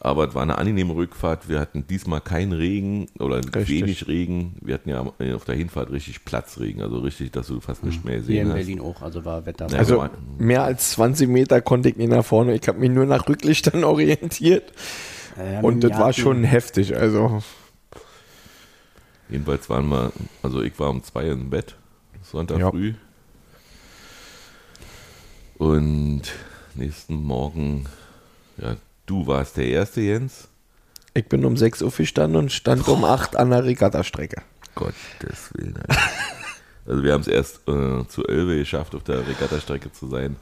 Aber 0.06 0.28
es 0.28 0.36
war 0.36 0.44
eine 0.44 0.60
angenehme 0.60 0.96
Rückfahrt. 0.96 1.50
Wir 1.50 1.60
hatten 1.60 1.88
diesmal 1.88 2.22
keinen 2.22 2.54
Regen 2.54 3.08
oder 3.18 3.38
Richtig. 3.38 3.70
wenig 3.70 4.08
Regen. 4.08 4.56
Wir 4.62 4.76
hatten 4.76 4.90
ja 4.90 5.02
auf 5.36 5.46
der 5.46 5.56
Hinfahrt 5.56 5.92
richtig 5.92 6.24
Platzregen, 6.24 6.84
also 6.84 7.00
richtig, 7.00 7.32
dass 7.32 7.48
du 7.48 7.60
fast 7.60 7.84
nicht 7.84 8.06
mehr 8.06 8.20
Mhm. 8.20 8.26
Hier 8.28 8.42
in 8.44 8.48
hast. 8.50 8.54
Berlin 8.56 8.82
auch, 8.82 9.02
also 9.02 9.26
war 9.26 9.48
Wetter. 9.48 9.68
Ja, 9.68 9.80
Also 9.80 10.08
mehr 10.38 10.64
als 10.64 10.92
20 10.92 11.28
Meter 11.28 11.60
konnte 11.60 11.90
ich 11.90 11.96
nicht 11.96 12.10
nach 12.12 12.24
vorne. 12.24 12.54
Ich 12.54 12.68
habe 12.68 12.78
mich 12.78 12.92
nur 12.92 13.08
nach 13.08 13.28
Rücklichtern 13.28 13.84
orientiert. 13.84 14.72
Ja, 15.38 15.62
Und 15.62 15.82
das 15.84 15.98
war 15.98 16.14
schon 16.14 16.44
heftig. 16.44 16.96
Also 16.96 17.42
Jedenfalls 19.28 19.68
waren 19.72 19.88
wir, 19.88 20.12
also 20.44 20.62
ich 20.62 20.78
war 20.78 20.92
um 20.92 21.04
zwei 21.04 21.30
im 21.30 21.50
Bett, 21.50 21.76
Sonntag 22.22 22.60
Ja. 22.60 22.70
früh. 22.70 22.94
Und 25.58 26.22
nächsten 26.76 27.16
Morgen, 27.24 27.86
ja, 28.58 28.76
du 29.06 29.28
warst 29.28 29.58
der 29.58 29.68
Erste, 29.68 30.02
Jens. 30.02 30.48
ich 31.14 31.28
bin 31.28 31.46
um 31.46 31.58
6 31.58 31.82
Uhr 31.82 31.92
gestanden 31.92 32.38
und 32.38 32.52
stand 32.52 32.88
um 32.88 33.04
8 33.04 33.36
an 33.36 33.50
der 33.52 33.64
Regattastrecke. 33.64 34.42
Gottes 34.76 35.52
Willen. 35.54 35.78
Alter. 35.78 36.02
Also 36.88 37.04
wir 37.04 37.14
haben 37.14 37.22
es 37.22 37.28
erst 37.28 37.68
äh, 37.68 38.08
zu 38.08 38.26
Elbe 38.28 38.58
geschafft, 38.58 38.94
auf 38.96 39.04
der 39.04 39.28
Regattastrecke 39.28 39.92
zu 39.92 40.08
sein. 40.08 40.36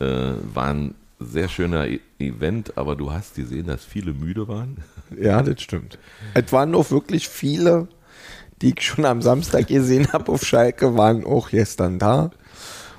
Äh, 0.00 0.32
war 0.52 0.68
ein 0.68 0.94
sehr 1.20 1.48
schöner 1.48 1.86
e 1.86 2.00
Event, 2.18 2.76
aber 2.76 2.96
du 2.96 3.12
hast 3.12 3.36
gesehen, 3.36 3.66
dass 3.66 3.84
viele 3.84 4.12
müde 4.12 4.48
waren. 4.48 4.78
Ja, 5.20 5.42
das 5.42 5.60
stimmt. 5.60 5.98
Es 6.34 6.52
waren 6.52 6.72
auch 6.72 6.92
wirklich 6.92 7.28
viele, 7.28 7.88
die 8.62 8.74
ich 8.76 8.82
schon 8.82 9.04
am 9.04 9.22
Samstag 9.22 9.66
gesehen 9.66 10.12
habe 10.12 10.30
auf 10.30 10.46
Schalke, 10.46 10.96
waren 10.96 11.24
auch 11.24 11.50
gestern 11.50 11.98
da. 11.98 12.30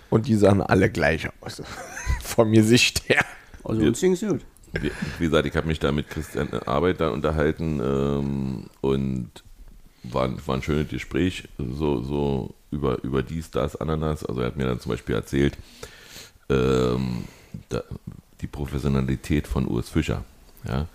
Und 0.10 0.28
die 0.28 0.36
sahen 0.36 0.62
alle 0.62 0.90
gleich 0.90 1.30
aus. 1.40 1.62
Von 2.22 2.50
mir 2.50 2.66
Sicht 2.66 3.08
her. 3.08 3.24
Also 3.64 3.82
uns 3.82 4.02
ging's 4.02 4.20
gut. 4.20 4.42
Wie, 4.74 5.26
gesagt, 5.26 5.46
ich 5.46 5.56
habe 5.56 5.68
mich 5.68 5.80
da 5.80 5.92
mit 5.92 6.10
Christian 6.10 6.50
Arbeit 6.66 7.02
da 7.02 7.10
unterhalten 7.10 7.82
ähm, 7.84 8.66
und 8.80 9.30
war, 10.04 10.30
war 10.48 10.56
ein 10.56 10.64
schönes 10.64 10.90
Gespräch, 10.90 11.50
so, 11.58 12.02
so 12.02 12.56
über, 12.72 13.04
über 13.04 13.22
dies, 13.22 13.52
das, 13.52 13.76
Ananas. 13.76 14.26
Also 14.26 14.42
er 14.42 14.48
hat 14.48 14.56
mir 14.56 14.66
dann 14.66 14.80
zum 14.80 14.92
Beispiel 14.92 15.16
erzählt, 15.16 15.58
ähm, 16.50 17.26
da, 17.70 17.84
die 18.40 18.48
Professionalität 18.48 19.46
von 19.46 19.68
Urs 19.68 19.90
Fischer. 19.90 20.24
Ja. 20.66 20.88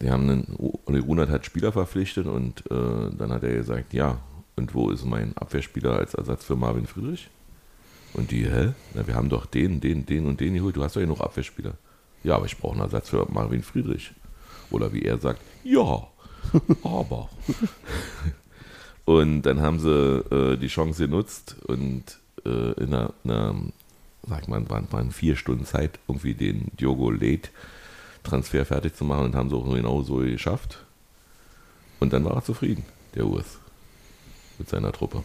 Die 0.00 0.10
haben 0.10 0.28
einen, 0.28 0.56
Uli 0.84 0.98
Runert 0.98 1.30
hat 1.30 1.46
Spieler 1.46 1.72
verpflichtet 1.72 2.26
und 2.26 2.60
äh, 2.70 3.10
dann 3.16 3.32
hat 3.32 3.44
er 3.44 3.54
gesagt, 3.54 3.94
ja, 3.94 4.18
und 4.56 4.74
wo 4.74 4.90
ist 4.90 5.04
mein 5.04 5.36
Abwehrspieler 5.36 5.94
als 5.94 6.14
Ersatz 6.14 6.44
für 6.44 6.56
Marvin 6.56 6.86
Friedrich? 6.86 7.28
Und 8.12 8.30
die, 8.30 8.46
hä? 8.46 8.72
Na, 8.94 9.06
wir 9.06 9.14
haben 9.14 9.28
doch 9.28 9.46
den, 9.46 9.80
den, 9.80 10.06
den 10.06 10.26
und 10.26 10.40
den 10.40 10.54
geholt. 10.54 10.76
Du 10.76 10.82
hast 10.82 10.96
doch 10.96 11.00
hier 11.00 11.08
noch 11.08 11.20
Abwehrspieler. 11.20 11.74
Ja, 12.24 12.36
aber 12.36 12.46
ich 12.46 12.58
brauche 12.58 12.72
einen 12.72 12.82
Ersatz 12.82 13.10
für 13.10 13.26
Marvin 13.30 13.62
Friedrich. 13.62 14.12
Oder 14.70 14.92
wie 14.92 15.02
er 15.02 15.18
sagt, 15.18 15.40
ja, 15.64 16.06
aber. 16.82 17.28
und 19.04 19.42
dann 19.42 19.60
haben 19.60 19.78
sie 19.78 19.90
äh, 19.90 20.56
die 20.56 20.68
Chance 20.68 21.06
genutzt 21.06 21.56
und 21.66 22.18
äh, 22.44 22.72
in 22.82 22.94
einer, 22.94 23.12
einer 23.24 23.54
sag 24.28 24.48
mal, 24.48 24.68
waren, 24.68 24.90
waren 24.90 25.10
vier 25.12 25.36
Stunden 25.36 25.64
Zeit, 25.64 25.98
irgendwie 26.08 26.34
den 26.34 26.70
Diogo 26.78 27.10
Late 27.10 27.50
Transfer 28.22 28.64
fertig 28.64 28.96
zu 28.96 29.04
machen 29.04 29.26
und 29.26 29.34
haben 29.34 29.48
sie 29.48 29.56
auch 29.56 29.72
genau 29.72 30.02
so 30.02 30.16
geschafft. 30.16 30.84
Und 32.00 32.12
dann 32.12 32.24
war 32.24 32.34
er 32.34 32.44
zufrieden, 32.44 32.84
der 33.14 33.26
Urs, 33.26 33.58
mit 34.58 34.68
seiner 34.68 34.92
Truppe. 34.92 35.22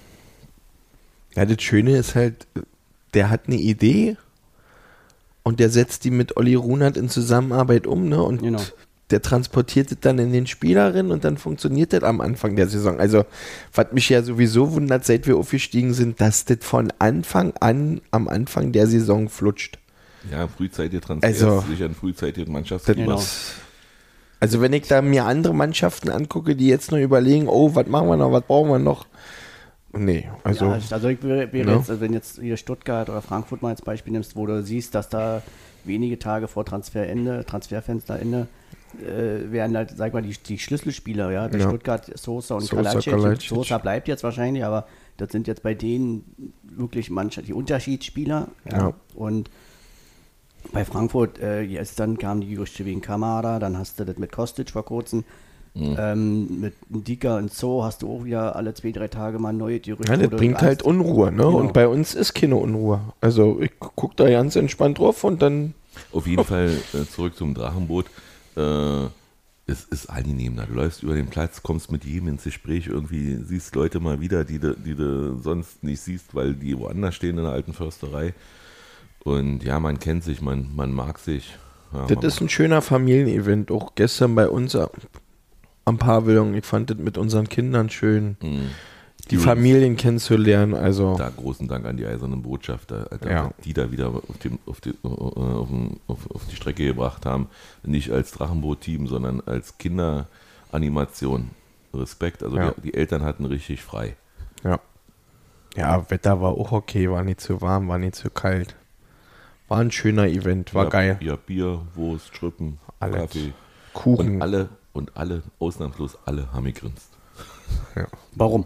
Ja, 1.36 1.46
das 1.46 1.62
Schöne 1.62 1.98
ist 1.98 2.16
halt, 2.16 2.48
der 3.14 3.30
hat 3.30 3.48
eine 3.48 3.58
Idee 3.58 4.18
und 5.44 5.60
der 5.60 5.70
setzt 5.70 6.04
die 6.04 6.12
mit 6.12 6.38
Olli 6.38 6.56
Runert 6.56 6.98
in 6.98 7.10
Zusammenarbeit 7.10 7.88
um, 7.88 8.08
ne? 8.10 8.22
Und 8.22 8.42
Genau. 8.42 8.60
der 9.10 9.22
transportiert 9.22 9.92
das 9.92 9.98
dann 10.02 10.20
in 10.20 10.32
den 10.32 10.48
Spielerinnen 10.48 11.12
und 11.12 11.24
dann 11.26 11.38
funktioniert 11.38 11.94
das 11.94 12.04
am 12.04 12.22
Anfang 12.22 12.56
der 12.56 12.68
Saison. 12.68 13.00
Also, 13.00 13.26
was 13.74 13.88
mich 13.92 14.08
ja 14.10 14.22
sowieso 14.24 14.72
wundert, 14.74 15.04
seit 15.06 15.28
wir 15.28 15.38
aufgestiegen 15.38 15.94
sind, 15.94 16.22
dass 16.22 16.46
das 16.46 16.60
von 16.62 16.94
Anfang 17.00 17.54
an 17.60 18.02
am 18.12 18.28
Anfang 18.28 18.72
der 18.72 18.88
Saison 18.88 19.28
flutscht. 19.30 19.80
Ja, 20.32 20.48
frühzeitige 20.48 21.02
Transfers, 21.02 21.42
Also- 21.44 21.64
sicher 21.70 21.86
ein 21.86 21.96
frühzeitiges 21.96 22.46
Das 22.46 22.54
Mannschaftsklima. 22.54 23.16
Genau. 23.16 23.24
Also 24.39 24.60
wenn 24.62 24.74
ich 24.74 24.88
da 24.88 25.02
mir 25.02 25.26
andere 25.26 25.54
Mannschaften 25.54 26.10
angucke, 26.10 26.56
die 26.56 26.68
jetzt 26.68 26.92
nur 26.92 27.00
überlegen, 27.00 27.48
oh, 27.48 27.76
was 27.76 27.88
machen 27.88 28.08
wir 28.08 28.18
noch, 28.18 28.32
was 28.32 28.44
brauchen 28.44 28.70
wir 28.70 28.80
noch? 28.80 29.06
Nee, 29.94 30.30
also 30.44 30.66
ja, 30.66 30.80
also 30.92 31.08
ich 31.10 31.22
wäre, 31.22 31.52
wäre 31.52 31.70
Ja. 31.70 31.78
jetzt, 31.78 31.89
also 31.89 32.02
wenn 32.02 32.14
jetzt 32.14 32.39
hier 32.39 32.56
Stuttgart 32.58 33.10
oder 33.10 33.22
Frankfurt 33.22 33.62
mal 33.62 33.70
als 33.70 33.82
Beispiel 33.82 34.14
nimmst, 34.14 34.36
wo 34.36 34.46
du 34.46 34.64
siehst, 34.64 34.96
dass 34.96 35.10
da 35.10 35.42
wenige 35.84 36.18
Tage 36.18 36.48
vor 36.48 36.64
Transferende, 36.66 37.46
Transferfensterende, 37.46 38.48
äh, 39.02 39.52
werden 39.52 39.76
halt, 39.76 39.92
sag 39.96 40.14
mal, 40.14 40.22
die, 40.22 40.34
die 40.34 40.60
Schlüsselspieler, 40.60 41.32
ja, 41.32 41.48
bei 41.48 41.58
Ja. 41.58 41.68
Stuttgart, 41.68 42.10
Sosa 42.18 42.56
und 42.56 42.62
Sosa. 42.62 43.00
Kalajdzic. 43.00 43.42
Sosa 43.50 43.78
bleibt 43.80 44.08
jetzt 44.08 44.24
wahrscheinlich, 44.24 44.64
aber 44.64 44.88
das 45.18 45.32
sind 45.32 45.48
jetzt 45.48 45.64
bei 45.64 45.74
denen 45.74 46.54
wirklich 46.64 47.10
manche, 47.10 47.42
die 47.42 47.54
Unterschiedsspieler, 47.54 48.48
ja. 48.70 48.78
Ja. 48.78 48.94
Und 49.16 49.50
bei 50.72 50.86
Frankfurt, 50.86 51.39
äh, 51.39 51.62
jetzt 51.62 52.00
dann 52.00 52.18
kamen 52.18 52.42
die 52.42 52.54
Gerüchte 52.54 52.86
wegen 52.86 53.02
Kamada, 53.02 53.60
dann 53.60 53.78
hast 53.78 54.00
du 54.00 54.06
das 54.06 54.18
mit 54.18 54.32
Kostic 54.32 54.70
vor 54.70 54.86
kurzem. 54.86 55.24
Ähm, 55.74 56.59
mit 56.59 56.74
Dika 56.89 57.38
und 57.38 57.53
So 57.53 57.84
hast 57.84 58.01
du 58.01 58.11
auch 58.13 58.26
wieder 58.26 58.55
alle 58.57 58.74
zwei, 58.74 58.91
drei 58.91 59.07
Tage 59.07 59.39
mal 59.39 59.53
neue 59.53 59.80
Gerüchte. 59.80 60.11
ja, 60.11 60.17
das 60.17 60.30
bringt 60.30 60.55
Angst- 60.55 60.65
halt 60.65 60.82
Unruhe, 60.84 61.32
ne? 61.32 61.38
Genau. 61.43 61.57
Und 61.57 61.72
bei 61.74 61.88
uns 61.88 62.13
ist 62.13 62.34
keine 62.34 62.57
Unruhe. 62.57 62.99
Also 63.22 63.61
ich 63.61 63.72
gucke 63.80 64.15
da 64.17 64.30
ganz 64.30 64.55
entspannt 64.57 64.99
drauf 64.99 65.24
und 65.24 65.41
dann 65.41 65.74
Auf 66.11 66.28
jeden 66.28 66.43
Fall 66.43 66.72
äh, 66.93 67.05
zurück 67.09 67.38
zum 67.38 67.53
Drachenboot. 67.53 68.05
Äh, 68.57 69.05
es 69.67 69.86
ist 69.86 70.09
angenehm 70.09 70.57
da. 70.57 70.65
Du 70.65 70.74
läufst 70.74 71.03
über 71.03 71.13
den 71.13 71.28
Platz, 71.28 71.63
kommst 71.63 71.89
mit 71.89 72.03
jedem 72.03 72.28
ins 72.28 72.43
Gespräch, 72.43 72.88
irgendwie 72.88 73.38
siehst 73.45 73.74
Leute 73.76 74.01
mal 74.01 74.19
wieder, 74.19 74.43
die 74.43 74.59
du, 74.59 74.76
die 74.76 74.95
du 74.95 75.38
sonst 75.39 75.84
nicht 75.84 76.01
siehst, 76.01 76.36
weil 76.36 76.53
die 76.53 76.78
woanders 76.78 77.15
stehen 77.15 77.38
in 77.38 77.43
der 77.45 77.53
alten 77.53 77.72
Försterei. 77.72 78.34
Und 79.24 79.63
ja, 79.63 79.80
man 79.80 79.99
kennt 79.99 80.26
sich, 80.26 80.41
man, 80.41 80.69
man 80.76 80.91
mag 80.91 81.17
sich. 81.19 81.55
Ja, 81.93 82.07
Das 82.07 82.15
man 82.17 82.26
ist 82.26 82.41
ein 82.41 82.49
schöner 82.49 82.82
Familienevent. 82.82 83.72
Auch 83.72 83.95
gestern 83.95 84.36
bei 84.36 84.49
uns 84.49 84.76
am- 85.86 85.98
Pavillon. 85.98 86.54
Ich 86.56 86.66
fand 86.66 86.90
das 86.90 86.98
mit 86.98 87.18
unseren 87.18 87.48
Kindern 87.50 87.90
schön, 87.90 88.38
die 88.42 88.48
Übrigens- 89.36 89.44
Familien 89.44 89.98
kennenzulernen. 89.98 90.74
Also, 90.74 91.16
Da 91.18 91.30
großen 91.30 91.68
Dank 91.68 91.86
an 91.86 91.98
die 91.98 92.06
eisernen 92.06 92.42
Botschafter, 92.42 93.08
Alter, 93.12 93.32
Ja. 93.32 93.52
die 93.64 93.74
da 93.74 93.92
wieder 93.92 94.08
auf, 94.10 94.38
dem, 94.44 94.60
auf, 94.66 94.82
die, 94.82 94.90
äh, 94.90 94.96
auf, 95.04 96.30
auf 96.32 96.46
die 96.50 96.56
Strecke 96.56 96.86
gebracht 96.86 97.26
haben. 97.26 97.48
Nicht 97.84 98.12
als 98.12 98.32
Drachenboot-Team, 98.32 99.08
sondern 99.08 99.42
als 99.42 99.78
Kinderanimation. 99.78 101.52
Respekt. 101.94 102.42
Also 102.42 102.56
Ja. 102.58 102.72
die, 102.78 102.82
die 102.84 102.94
Eltern 102.94 103.24
hatten 103.24 103.46
richtig 103.46 103.82
frei. 103.84 104.16
ja. 104.64 104.80
Ja, 105.78 106.10
Wetter 106.12 106.42
war 106.42 106.52
auch 106.52 106.74
okay, 106.74 107.10
war 107.10 107.24
nicht 107.24 107.40
zu 107.40 107.62
warm, 107.62 107.88
war 107.88 107.98
nicht 107.98 108.16
zu 108.16 108.30
kalt. 108.30 108.76
War 109.70 109.78
ein 109.80 109.90
schöner 109.90 110.28
Event, 110.28 110.74
war 110.74 110.84
ja, 110.84 110.90
geil. 110.90 111.18
Ja, 111.22 111.38
Bier, 111.38 111.80
Wurst, 111.96 112.28
Strippen, 112.36 112.78
Alles. 113.00 113.16
Kaffee. 113.22 113.54
Kuchen. 113.94 114.36
Und 114.36 114.42
alle, 114.42 114.68
und 114.94 115.16
alle, 115.18 115.44
ausnahmslos 115.60 116.18
alle 116.26 116.52
haben 116.54 116.66
gegrinst. 116.66 117.08
Warum? 118.34 118.66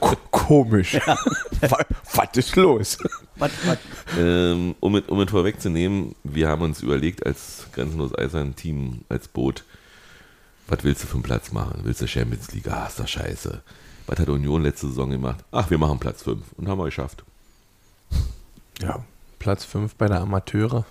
Ko- 0.00 0.16
Komisch. 0.30 0.94
was, 1.60 1.84
was 2.14 2.28
ist 2.36 2.56
los? 2.56 2.98
Was, 3.36 3.50
was? 3.66 3.78
Ähm, 4.18 4.74
um, 4.80 4.94
es, 4.96 5.04
um 5.08 5.20
es 5.20 5.30
vorwegzunehmen, 5.30 6.14
wir 6.22 6.48
haben 6.48 6.62
uns 6.62 6.80
überlegt, 6.82 7.26
als 7.26 7.66
Grenzenlos 7.72 8.16
Eisern 8.16 8.54
Team, 8.54 9.00
als 9.08 9.26
Boot, 9.28 9.64
was 10.68 10.84
willst 10.84 11.02
du 11.02 11.06
für 11.08 11.14
einen 11.14 11.22
Platz 11.24 11.50
machen? 11.52 11.80
Willst 11.82 12.00
du 12.00 12.06
Champions 12.08 12.52
League? 12.52 12.68
Ah, 12.68 12.86
ist 12.86 13.00
doch 13.00 13.08
scheiße. 13.08 13.62
Was 14.06 14.18
hat 14.18 14.28
Union 14.28 14.62
letzte 14.62 14.86
Saison 14.88 15.10
gemacht? 15.10 15.44
Ach, 15.50 15.68
wir 15.70 15.78
machen 15.78 15.98
Platz 15.98 16.22
5 16.22 16.40
und 16.56 16.68
haben 16.68 16.78
wir 16.78 16.84
geschafft. 16.84 17.24
Ja, 18.80 19.04
Platz 19.38 19.64
5 19.64 19.94
bei 19.96 20.06
der 20.08 20.20
Amateure. 20.20 20.84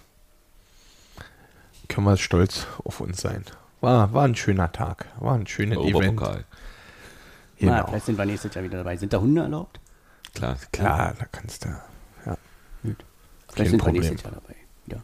Können 1.87 2.07
wir 2.07 2.17
stolz 2.17 2.67
auf 2.83 2.99
uns 2.99 3.21
sein. 3.21 3.45
War, 3.83 4.13
war 4.13 4.23
ein 4.23 4.35
schöner 4.35 4.71
Tag. 4.71 5.07
War 5.19 5.33
ein 5.35 5.45
schönes 5.45 5.77
Event. 5.77 6.17
Na, 6.21 6.37
Genau. 7.57 7.85
vielleicht 7.87 8.05
sind 8.05 8.17
wir 8.17 8.25
nächstes 8.25 8.53
Jahr 8.55 8.63
wieder 8.63 8.77
dabei. 8.77 8.95
Sind 8.95 9.11
da 9.11 9.19
Hunde 9.19 9.41
erlaubt? 9.41 9.79
Klar. 10.33 10.57
Klar, 10.71 11.15
da 11.19 11.25
kannst 11.31 11.65
du. 11.65 11.69
Ja. 12.25 12.37
Vielleicht 12.81 12.97
Kein 13.55 13.65
sind 13.67 13.79
Problem. 13.79 14.01
wir 14.03 14.09
nächstes 14.09 14.23
Jahr 14.31 14.41
dabei. 14.41 14.55
Ja. 14.87 14.97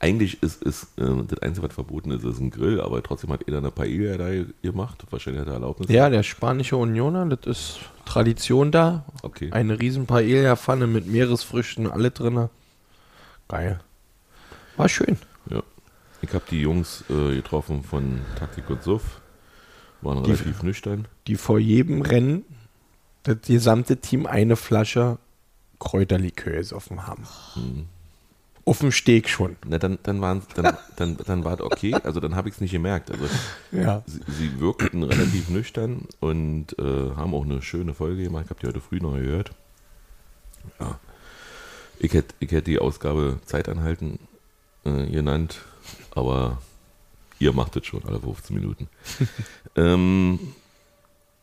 Eigentlich 0.00 0.42
ist, 0.42 0.62
ist 0.62 0.98
äh, 0.98 1.04
das 1.28 1.38
Einzige, 1.40 1.66
was 1.66 1.74
verboten 1.74 2.10
ist, 2.10 2.24
ist 2.24 2.38
ein 2.38 2.50
Grill, 2.50 2.80
aber 2.80 3.02
trotzdem 3.02 3.32
hat 3.32 3.48
er 3.48 3.56
eine 3.56 3.70
Paella 3.70 4.18
da 4.18 4.28
gemacht. 4.62 5.02
Wahrscheinlich 5.10 5.40
hat 5.40 5.48
er 5.48 5.54
Erlaubnis. 5.54 5.88
ja, 5.88 6.10
der 6.10 6.22
spanische 6.22 6.76
Unioner, 6.76 7.24
das 7.36 7.46
ist 7.46 7.78
Tradition 8.04 8.70
da. 8.70 9.06
Okay. 9.22 9.50
Eine 9.52 9.80
riesen 9.80 10.04
Paella-Pfanne 10.06 10.86
mit 10.86 11.06
Meeresfrüchten, 11.06 11.90
alle 11.90 12.10
drin. 12.10 12.50
Geil. 13.48 13.80
War 14.76 14.88
schön. 14.90 15.18
Ja. 15.48 15.62
Ich 16.26 16.34
habe 16.34 16.44
die 16.50 16.60
Jungs 16.60 17.04
äh, 17.08 17.36
getroffen 17.36 17.82
von 17.82 18.20
Taktik 18.38 18.68
und 18.70 18.82
Suff. 18.82 19.20
Waren 20.02 20.24
Die- 20.24 20.30
relativ 20.32 20.62
nüchtern. 20.62 21.06
Die 21.26 21.36
vor 21.36 21.58
jedem 21.58 22.02
Rennen 22.02 22.44
das 23.22 23.38
gesamte 23.46 23.96
Team 23.96 24.26
eine 24.26 24.56
Flasche 24.56 25.18
Kräuterlikör 25.78 26.54
gesoffen 26.54 27.06
haben. 27.06 27.24
Auf 28.64 28.78
dem 28.80 28.92
Steg 28.92 29.28
schon. 29.28 29.56
Na, 29.66 29.78
dann, 29.78 29.98
dann, 30.02 30.20
waren, 30.20 30.42
dann, 30.54 30.76
dann, 30.96 31.16
dann 31.24 31.44
war 31.44 31.54
es 31.54 31.60
okay. 31.60 31.94
Also 31.94 32.18
dann 32.20 32.34
habe 32.34 32.48
ich 32.48 32.56
es 32.56 32.60
nicht 32.60 32.70
gemerkt. 32.72 33.10
Also 33.10 33.24
Ja. 33.72 34.02
sie, 34.06 34.20
sie 34.28 34.60
wirkten 34.60 35.02
relativ 35.02 35.48
nüchtern 35.48 36.06
und 36.20 36.78
äh, 36.78 36.82
haben 37.16 37.34
auch 37.34 37.44
eine 37.44 37.62
schöne 37.62 37.94
Folge 37.94 38.22
gemacht. 38.24 38.44
Ich 38.46 38.50
habe 38.50 38.60
die 38.60 38.66
heute 38.66 38.80
früh 38.80 38.98
noch 39.00 39.14
gehört. 39.14 39.50
Ja. 40.80 40.98
Ich 41.98 42.12
hätte 42.12 42.34
ich 42.40 42.50
hätt 42.52 42.66
die 42.66 42.78
Ausgabe 42.78 43.38
Zeitanhalten 43.44 44.18
äh, 44.84 45.06
genannt, 45.06 45.60
aber 46.16 46.60
ihr 47.38 47.52
macht 47.52 47.76
es 47.76 47.86
schon 47.86 48.04
alle 48.04 48.18
15 48.18 48.56
Minuten. 48.56 48.88
ähm, 49.76 50.38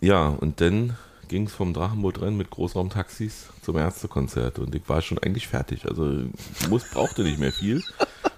ja, 0.01 0.27
und 0.27 0.59
dann 0.59 0.97
ging 1.29 1.47
es 1.47 1.53
vom 1.53 1.73
Drachenboot-Rennen 1.73 2.37
mit 2.37 2.49
Großraumtaxis 2.49 3.47
zum 3.61 3.77
Ärztekonzert 3.77 4.59
und 4.59 4.75
ich 4.75 4.87
war 4.89 5.01
schon 5.01 5.19
eigentlich 5.19 5.47
fertig. 5.47 5.85
Also 5.85 6.11
ich 6.59 6.69
muss, 6.69 6.89
brauchte 6.89 7.23
nicht 7.23 7.39
mehr 7.39 7.53
viel, 7.53 7.81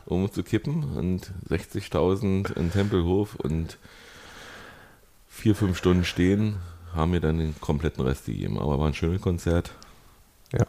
um 0.06 0.32
zu 0.32 0.44
kippen 0.44 0.84
und 0.96 1.32
60.000 1.50 2.56
in 2.56 2.72
Tempelhof 2.72 3.36
und 3.36 3.80
vier, 5.28 5.56
fünf 5.56 5.78
Stunden 5.78 6.06
stehen 6.06 6.58
haben 6.96 7.12
mir 7.12 7.20
dann 7.20 7.38
den 7.38 7.60
kompletten 7.60 8.04
Rest 8.04 8.26
gegeben. 8.26 8.58
Aber 8.58 8.80
war 8.80 8.88
ein 8.88 8.94
schönes 8.94 9.22
Konzert. 9.22 9.72
Ja. 10.52 10.66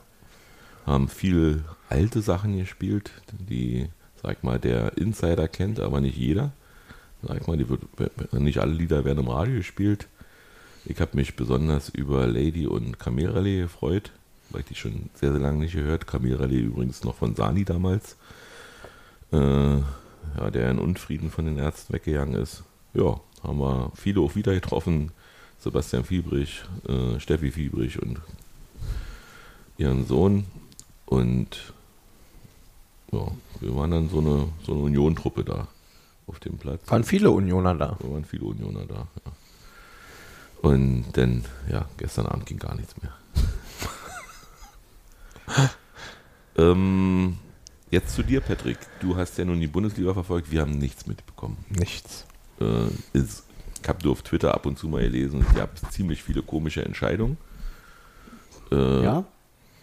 Haben 0.85 1.09
viele 1.09 1.64
alte 1.89 2.21
Sachen 2.21 2.59
gespielt, 2.59 3.11
die, 3.33 3.89
sag 4.27 4.43
mal, 4.43 4.59
der 4.59 4.99
Insider 4.99 5.47
kennt, 5.47 5.79
aber 5.79 6.01
nicht 6.01 6.16
jeder. 6.16 6.51
Sag 7.22 7.47
mal, 7.47 7.59
wird, 7.68 8.33
nicht 8.33 8.59
alle 8.59 8.72
Lieder 8.72 9.05
werden 9.05 9.20
im 9.20 9.29
Radio 9.29 9.55
gespielt. 9.55 10.09
Ich 10.85 11.01
habe 11.01 11.16
mich 11.16 11.37
besonders 11.37 11.89
über 11.89 12.27
Lady 12.27 12.66
und 12.66 12.99
Camille 12.99 13.35
Rallye 13.35 13.62
gefreut, 13.62 14.11
weil 14.51 14.61
ich 14.62 14.66
die 14.66 14.74
schon 14.74 15.11
sehr, 15.14 15.31
sehr 15.31 15.41
lange 15.41 15.59
nicht 15.59 15.74
gehört. 15.74 16.09
Camille 16.09 16.41
Rallye 16.41 16.59
übrigens 16.59 17.05
noch 17.05 17.14
von 17.14 17.37
Sani 17.37 17.64
damals, 17.64 18.16
äh, 19.33 19.77
ja, 19.77 20.51
der 20.53 20.70
in 20.72 20.79
Unfrieden 20.79 21.31
von 21.31 21.47
den 21.47 21.59
Ärzten 21.59 21.93
weggegangen 21.93 22.35
ist. 22.35 22.64
Ja, 22.95 23.20
haben 23.45 23.59
wir 23.59 23.93
viele 23.95 24.20
auch 24.20 24.35
wieder 24.35 24.55
getroffen. 24.55 25.12
Sebastian 25.61 26.05
Fiebrich, 26.05 26.62
äh, 26.89 27.20
Steffi 27.20 27.53
Fiebrich 27.53 28.03
und 28.03 28.20
ihren 29.79 30.05
Sohn. 30.05 30.47
Und 31.07 31.72
ja, 33.13 33.27
wir 33.61 33.77
waren 33.77 33.91
dann 33.91 34.09
so 34.09 34.19
eine, 34.19 34.49
so 34.65 34.73
eine 34.73 34.83
Union-Truppe 34.83 35.45
da 35.45 35.69
auf 36.27 36.41
dem 36.41 36.59
Platz. 36.59 36.83
Waren 36.89 37.05
viele 37.05 37.31
Unioner 37.31 37.75
da. 37.75 37.97
Da 38.01 38.11
waren 38.11 38.25
viele 38.25 38.45
Unioner 38.45 38.85
da. 38.87 39.07
Ja. 39.25 39.33
Und 40.63 41.05
dann, 41.13 41.45
ja, 41.71 41.87
gestern 41.97 42.27
Abend 42.27 42.47
ging 42.47 42.59
gar 42.59 42.75
nichts 42.75 42.95
mehr. 43.01 43.13
ähm, 46.57 47.37
jetzt 47.91 48.15
zu 48.15 48.23
dir, 48.23 48.41
Patrick. 48.41 48.79
Du 49.01 49.17
hast 49.17 49.39
ja 49.39 49.45
nun 49.45 49.61
die 49.61 49.67
Bundesliga 49.69 50.13
verfolgt. 50.13 50.51
Wir 50.51 50.63
haben 50.63 50.79
nichts 50.79 51.07
mitbekommen. 51.07 51.57
Nichts. 51.69 52.27
Äh, 52.61 52.87
ist, 53.13 53.45
ich 53.83 53.89
habe 53.89 54.03
nur 54.03 54.13
auf 54.13 54.23
Twitter 54.23 54.55
ab 54.55 54.67
und 54.67 54.79
zu 54.79 54.89
mal 54.89 55.03
gelesen, 55.03 55.45
es 55.49 55.55
gab 55.55 55.79
ziemlich 55.93 56.23
viele 56.23 56.43
komische 56.43 56.85
Entscheidungen. 56.85 57.37
Äh, 58.73 59.05
Ja? 59.05 59.25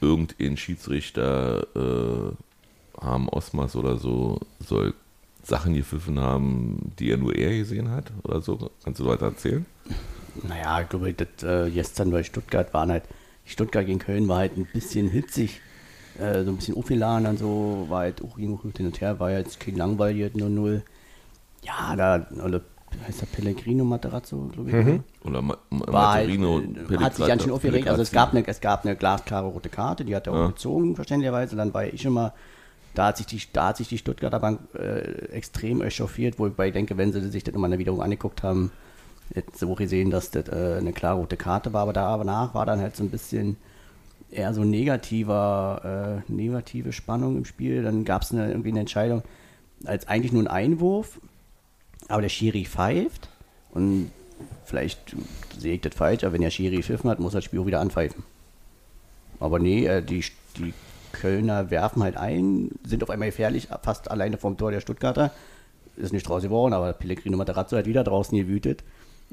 Irgendein 0.01 0.57
Schiedsrichter, 0.57 1.65
äh, 1.78 2.34
Harm 2.99 3.27
Osmas 3.29 3.75
oder 3.75 3.97
so, 3.97 4.39
soll 4.59 4.93
Sachen 5.43 5.73
gepfiffen 5.73 6.19
haben, 6.19 6.93
die 6.99 7.11
er 7.11 7.17
nur 7.17 7.35
er 7.35 7.57
gesehen 7.57 7.91
hat 7.91 8.11
oder 8.23 8.41
so. 8.41 8.69
Kannst 8.83 8.99
du 8.99 9.05
weiter 9.05 9.25
erzählen? 9.27 9.65
Naja, 10.47 10.81
ich 10.81 10.89
glaube, 10.89 11.13
das, 11.13 11.43
äh, 11.43 11.69
gestern 11.69 12.11
bei 12.11 12.23
Stuttgart 12.23 12.73
waren 12.73 12.91
halt, 12.91 13.03
Stuttgart 13.45 13.85
gegen 13.85 13.99
Köln 13.99 14.27
war 14.27 14.37
halt 14.37 14.57
ein 14.57 14.65
bisschen 14.65 15.09
hitzig, 15.09 15.59
äh, 16.17 16.43
so 16.43 16.51
ein 16.51 16.55
bisschen 16.55 16.77
aufgeladen 16.77 17.27
und 17.27 17.37
so, 17.37 17.85
war 17.89 17.99
halt 18.01 18.21
auch 18.23 18.37
irgendwo 18.37 18.69
hin 18.75 18.85
und 18.87 19.01
her, 19.01 19.19
war 19.19 19.31
jetzt 19.31 19.59
kein 19.59 19.75
langweilig 19.75 20.33
0-0. 20.33 20.81
Ja, 21.63 21.95
da, 21.95 22.25
oder 22.43 22.61
heißt 23.05 23.21
der 23.21 23.25
Pellegrino 23.27 23.83
Materazzo, 23.83 24.49
glaube 24.53 24.69
ich. 24.69 24.75
ne? 24.85 25.03
Oder 25.23 25.41
Ma 25.41 25.57
Ma 25.69 25.85
war 25.91 26.11
halt, 26.13 26.27
Materino 26.27 26.59
äh, 26.59 26.97
hat 26.97 27.15
sich 27.15 27.27
ganz 27.27 27.43
schön 27.43 27.51
aufgeregt. 27.51 27.87
Also 27.87 28.01
es 28.01 28.11
gab, 28.11 28.31
eine, 28.33 28.47
es 28.47 28.61
gab 28.61 28.85
eine 28.85 28.95
glasklare 28.95 29.47
rote 29.47 29.69
Karte, 29.69 30.05
die 30.05 30.15
hat 30.15 30.27
er 30.27 30.33
auch 30.33 30.37
Ja. 30.37 30.47
gezogen, 30.47 30.95
verständlicherweise. 30.95 31.55
Dann 31.55 31.73
war 31.73 31.85
ich 31.85 32.05
immer, 32.05 32.33
da 32.93 33.07
hat 33.07 33.17
sich 33.17 33.25
die, 33.25 33.41
da 33.51 33.69
hat 33.69 33.77
sich 33.77 33.87
die 33.87 33.97
Stuttgarter 33.97 34.39
Bank 34.39 34.59
äh, 34.75 35.29
extrem 35.31 35.81
echauffiert, 35.81 36.39
wobei 36.39 36.67
ich 36.67 36.73
denke, 36.73 36.97
wenn 36.97 37.11
sie 37.11 37.21
sich 37.29 37.43
das 37.43 37.53
nochmal 37.53 37.69
in 37.69 37.71
der 37.71 37.79
Wiederholung 37.79 38.03
angeguckt 38.03 38.43
haben, 38.43 38.71
hätten 39.33 39.57
sie 39.57 39.65
auch 39.65 39.77
gesehen, 39.77 40.11
dass 40.11 40.31
das 40.31 40.47
äh, 40.49 40.77
eine 40.77 40.93
klare 40.93 41.17
rote 41.17 41.37
Karte 41.37 41.73
war. 41.73 41.83
Aber 41.83 41.93
danach 41.93 42.53
war 42.53 42.65
dann 42.65 42.81
halt 42.81 42.95
so 42.95 43.03
ein 43.03 43.09
bisschen 43.09 43.57
eher 44.29 44.53
so 44.53 44.63
negativer, 44.63 46.23
äh, 46.27 46.31
negative 46.31 46.91
Spannung 46.91 47.37
im 47.37 47.45
Spiel. 47.45 47.83
Dann 47.83 48.05
gab 48.05 48.23
es 48.23 48.31
irgendwie 48.31 48.69
eine 48.69 48.81
Entscheidung 48.81 49.23
als 49.85 50.07
eigentlich 50.07 50.31
nur 50.31 50.43
ein 50.43 50.47
Einwurf, 50.47 51.19
aber 52.07 52.21
der 52.21 52.29
Schiri 52.29 52.65
pfeift 52.65 53.29
und 53.71 54.11
vielleicht 54.65 55.15
sehe 55.57 55.75
ich 55.75 55.81
das 55.81 55.95
falsch, 55.95 56.23
aber 56.23 56.33
wenn 56.33 56.41
der 56.41 56.51
Schiri 56.51 56.77
gepfiffen 56.77 57.09
hat, 57.09 57.19
muss 57.19 57.33
das 57.33 57.43
Spiel 57.43 57.59
auch 57.59 57.65
wieder 57.65 57.81
anpfeifen. 57.81 58.23
Aber 59.39 59.59
nee, 59.59 59.85
äh, 59.85 60.01
die, 60.01 60.23
die 60.57 60.73
Kölner 61.14 61.72
werfen 61.72 62.03
halt 62.03 62.18
ein, 62.18 62.72
sind 62.86 63.01
auf 63.03 63.09
einmal 63.09 63.30
gefährlich, 63.30 63.70
fast 63.82 64.11
alleine 64.11 64.38
vom 64.38 64.57
Tor 64.57 64.72
der 64.72 64.82
Stuttgarter. 64.82 65.32
Ist 65.95 66.11
nicht 66.11 66.28
draus 66.28 66.43
geworden, 66.43 66.74
aber 66.74 66.91
Pellegrino 66.93 67.38
Materazzo 67.38 67.78
hat 67.78 67.86
wieder 67.86 68.03
draußen 68.03 68.38
gewütet 68.38 68.84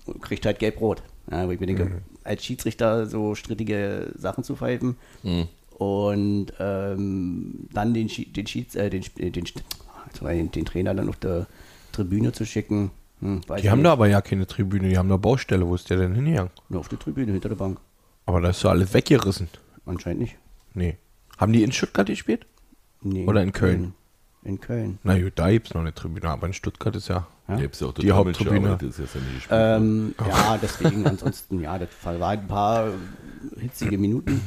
und 0.06 0.22
kriegt 0.22 0.46
halt 0.46 0.58
gelb-rot. 0.58 1.02
Ja, 1.30 1.46
wo 1.46 1.50
ich 1.52 1.58
mir 1.60 1.66
denke, 1.66 2.02
als 2.22 2.44
Schiedsrichter 2.44 3.06
so 3.06 3.34
strittige 3.34 4.12
Sachen 4.16 4.44
zu 4.44 4.56
pfeifen 4.56 4.96
und 5.78 6.52
ähm, 6.58 7.68
dann 7.72 7.94
den, 7.94 8.08
den, 8.08 8.46
Schieds, 8.46 8.74
äh, 8.74 8.90
den, 8.90 9.02
den, 9.18 9.32
den, 9.32 9.44
den, 10.20 10.50
den 10.52 10.64
Trainer 10.66 10.94
dann 10.94 11.08
auf 11.08 11.16
der 11.16 11.46
Tribüne 11.92 12.32
zu 12.32 12.44
schicken. 12.44 12.90
Hm, 13.20 13.40
Die 13.62 13.70
haben 13.70 13.78
nicht. 13.78 13.86
da 13.86 13.92
aber 13.92 14.08
ja 14.08 14.20
keine 14.20 14.46
Tribüne, 14.46 14.88
die 14.88 14.98
haben 14.98 15.08
da 15.08 15.16
Baustelle. 15.16 15.66
Wo 15.66 15.74
ist 15.74 15.88
der 15.88 15.96
denn 15.98 16.14
hingegangen? 16.14 16.50
Nur 16.68 16.80
auf 16.80 16.88
der 16.88 16.98
Tribüne 16.98 17.32
hinter 17.32 17.48
der 17.48 17.56
Bank. 17.56 17.78
Aber 18.26 18.40
da 18.40 18.50
ist 18.50 18.62
doch 18.64 18.70
alles 18.70 18.92
weggerissen. 18.92 19.48
Anscheinend 19.86 20.20
nicht. 20.22 20.36
Nee. 20.74 20.96
Haben 21.40 21.54
die 21.54 21.62
in 21.62 21.72
Stuttgart 21.72 22.06
gespielt? 22.06 22.46
Nee, 23.00 23.24
Oder 23.26 23.42
in 23.42 23.52
Köln? 23.52 23.94
In 24.44 24.60
Köln. 24.60 24.98
Na 25.02 25.18
gut, 25.18 25.32
da 25.36 25.50
gibt 25.50 25.68
es 25.68 25.74
noch 25.74 25.80
eine 25.80 25.94
Tribüne, 25.94 26.28
aber 26.28 26.46
in 26.46 26.52
Stuttgart 26.52 26.94
ist 26.94 27.08
ja. 27.08 27.26
Ja? 27.48 27.58
Ja, 27.58 27.64
ist 27.64 27.80
ja 27.80 27.86
auch 27.86 27.94
Die 27.94 28.12
Haupttribüne. 28.12 28.68
Ja 28.68 28.72
nicht 28.72 28.96
gespielt 28.96 29.50
worden. 29.50 30.14
Ähm, 30.18 30.28
ja, 30.28 30.58
deswegen 30.62 31.06
ansonsten, 31.06 31.60
ja, 31.60 31.78
das 31.78 31.88
war 32.02 32.28
ein 32.28 32.46
paar 32.46 32.92
hitzige 33.58 33.96
Minuten. 33.96 34.42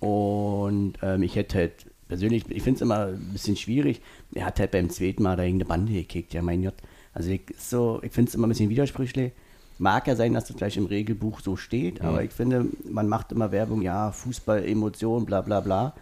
Und 0.00 0.94
ähm, 1.00 1.22
ich 1.22 1.36
hätte 1.36 1.58
halt 1.58 1.86
persönlich, 2.08 2.44
ich 2.48 2.62
finde 2.62 2.78
es 2.78 2.82
immer 2.82 3.06
ein 3.06 3.30
bisschen 3.32 3.56
schwierig. 3.56 4.02
Er 4.34 4.46
hat 4.46 4.58
halt 4.58 4.72
beim 4.72 4.90
zweiten 4.90 5.22
Mal 5.22 5.36
da 5.36 5.44
irgendeine 5.44 5.68
Bande 5.68 5.92
gekickt, 5.92 6.34
ja, 6.34 6.42
mein 6.42 6.64
Gott. 6.64 6.74
Also 7.14 7.30
ich, 7.30 7.42
so, 7.56 8.00
ich 8.02 8.10
finde 8.10 8.30
es 8.30 8.34
immer 8.34 8.48
ein 8.48 8.50
bisschen 8.50 8.68
widersprüchlich. 8.68 9.32
Mag 9.78 10.06
ja 10.06 10.14
sein, 10.16 10.32
dass 10.34 10.44
das 10.46 10.56
vielleicht 10.56 10.76
im 10.76 10.86
Regelbuch 10.86 11.40
so 11.40 11.56
steht, 11.56 12.02
aber 12.02 12.22
ich 12.22 12.30
finde, 12.32 12.66
man 12.88 13.08
macht 13.08 13.32
immer 13.32 13.50
Werbung, 13.50 13.82
ja, 13.82 14.12
Fußball, 14.12 14.64
Emotion, 14.64 15.24
bla 15.24 15.40
bla 15.40 15.60
bla. 15.60 15.94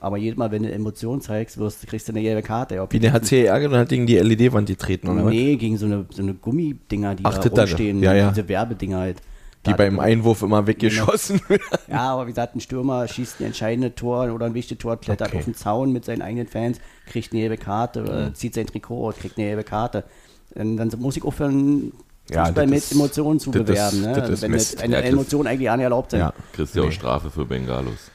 Aber 0.00 0.18
jedes 0.18 0.36
Mal, 0.36 0.50
wenn 0.50 0.62
du 0.64 0.70
Emotion 0.70 1.20
zeigst, 1.22 1.56
wirst, 1.56 1.86
kriegst 1.86 2.06
du 2.08 2.12
eine 2.12 2.20
gelbe 2.20 2.42
Karte. 2.42 2.80
Ob 2.82 2.92
Wie 2.92 2.98
der 3.00 3.12
hat 3.12 3.24
sich 3.24 3.40
geärgert 3.42 3.72
und 3.72 3.78
hat 3.78 3.88
gegen 3.88 4.06
die 4.06 4.18
LED-Wand 4.18 4.68
getreten, 4.68 5.08
oder? 5.08 5.24
Nee, 5.30 5.56
gegen 5.56 5.78
so 5.78 5.86
eine, 5.86 6.04
so 6.10 6.22
eine 6.22 6.34
Gummidinger, 6.34 7.14
die 7.14 7.24
Ach, 7.24 7.38
da 7.38 7.62
rumstehen. 7.62 8.02
ja, 8.02 8.12
ja. 8.14 8.28
Diese 8.30 8.46
Werbedinger 8.48 8.98
halt. 8.98 9.22
Die 9.64 9.70
Da- 9.70 9.76
beim 9.76 9.98
Einwurf 9.98 10.42
immer 10.42 10.66
weggeschossen 10.66 11.40
werden. 11.48 11.62
Ja, 11.88 12.12
aber 12.12 12.26
wie 12.26 12.32
gesagt, 12.32 12.54
ein 12.54 12.60
Stürmer 12.60 13.08
schießt 13.08 13.40
ein 13.40 13.46
entscheidendes 13.46 13.92
Tor 13.96 14.30
oder 14.34 14.44
ein 14.44 14.52
wichtiges 14.52 14.82
Tor, 14.82 14.98
klettert 14.98 15.28
Okay. 15.28 15.38
auf 15.38 15.44
den 15.46 15.54
Zaun 15.54 15.90
mit 15.90 16.04
seinen 16.04 16.20
eigenen 16.20 16.46
Fans, 16.48 16.78
kriegt 17.06 17.32
eine 17.32 17.40
gelbe 17.40 17.56
Karte, 17.56 18.28
äh, 18.30 18.34
zieht 18.34 18.52
sein 18.52 18.66
Trikot 18.66 19.14
kriegt 19.18 19.38
eine 19.38 19.46
gelbe 19.46 19.64
Karte. 19.64 20.04
Dann, 20.54 20.76
dann 20.76 20.90
muss 20.98 21.16
ich 21.16 21.24
aufhören, 21.24 21.92
Ja, 22.30 22.46
Fußball 22.46 22.66
mit 22.66 22.78
ist- 22.78 22.92
Emotionen 22.92 23.38
zu 23.40 23.50
ist- 23.50 23.66
bewerben. 23.66 24.00
ne? 24.00 24.12
das 24.14 24.30
ist 24.30 24.42
Wenn 24.42 24.50
Mist. 24.52 24.82
eine 24.82 24.94
Ja, 24.94 25.00
Emotion 25.02 25.46
eigentlich 25.46 25.68
auch 25.70 25.76
nicht 25.76 25.84
erlaubt 25.84 26.10
sind. 26.10 26.20
Ja. 26.20 26.26
Ja, 26.28 26.34
Kriegst 26.52 26.74
ja 26.74 26.82
auch 26.82 26.86
Nee. 26.86 26.92
Strafe 26.92 27.30
für 27.30 27.44
Bengalos. 27.44 28.10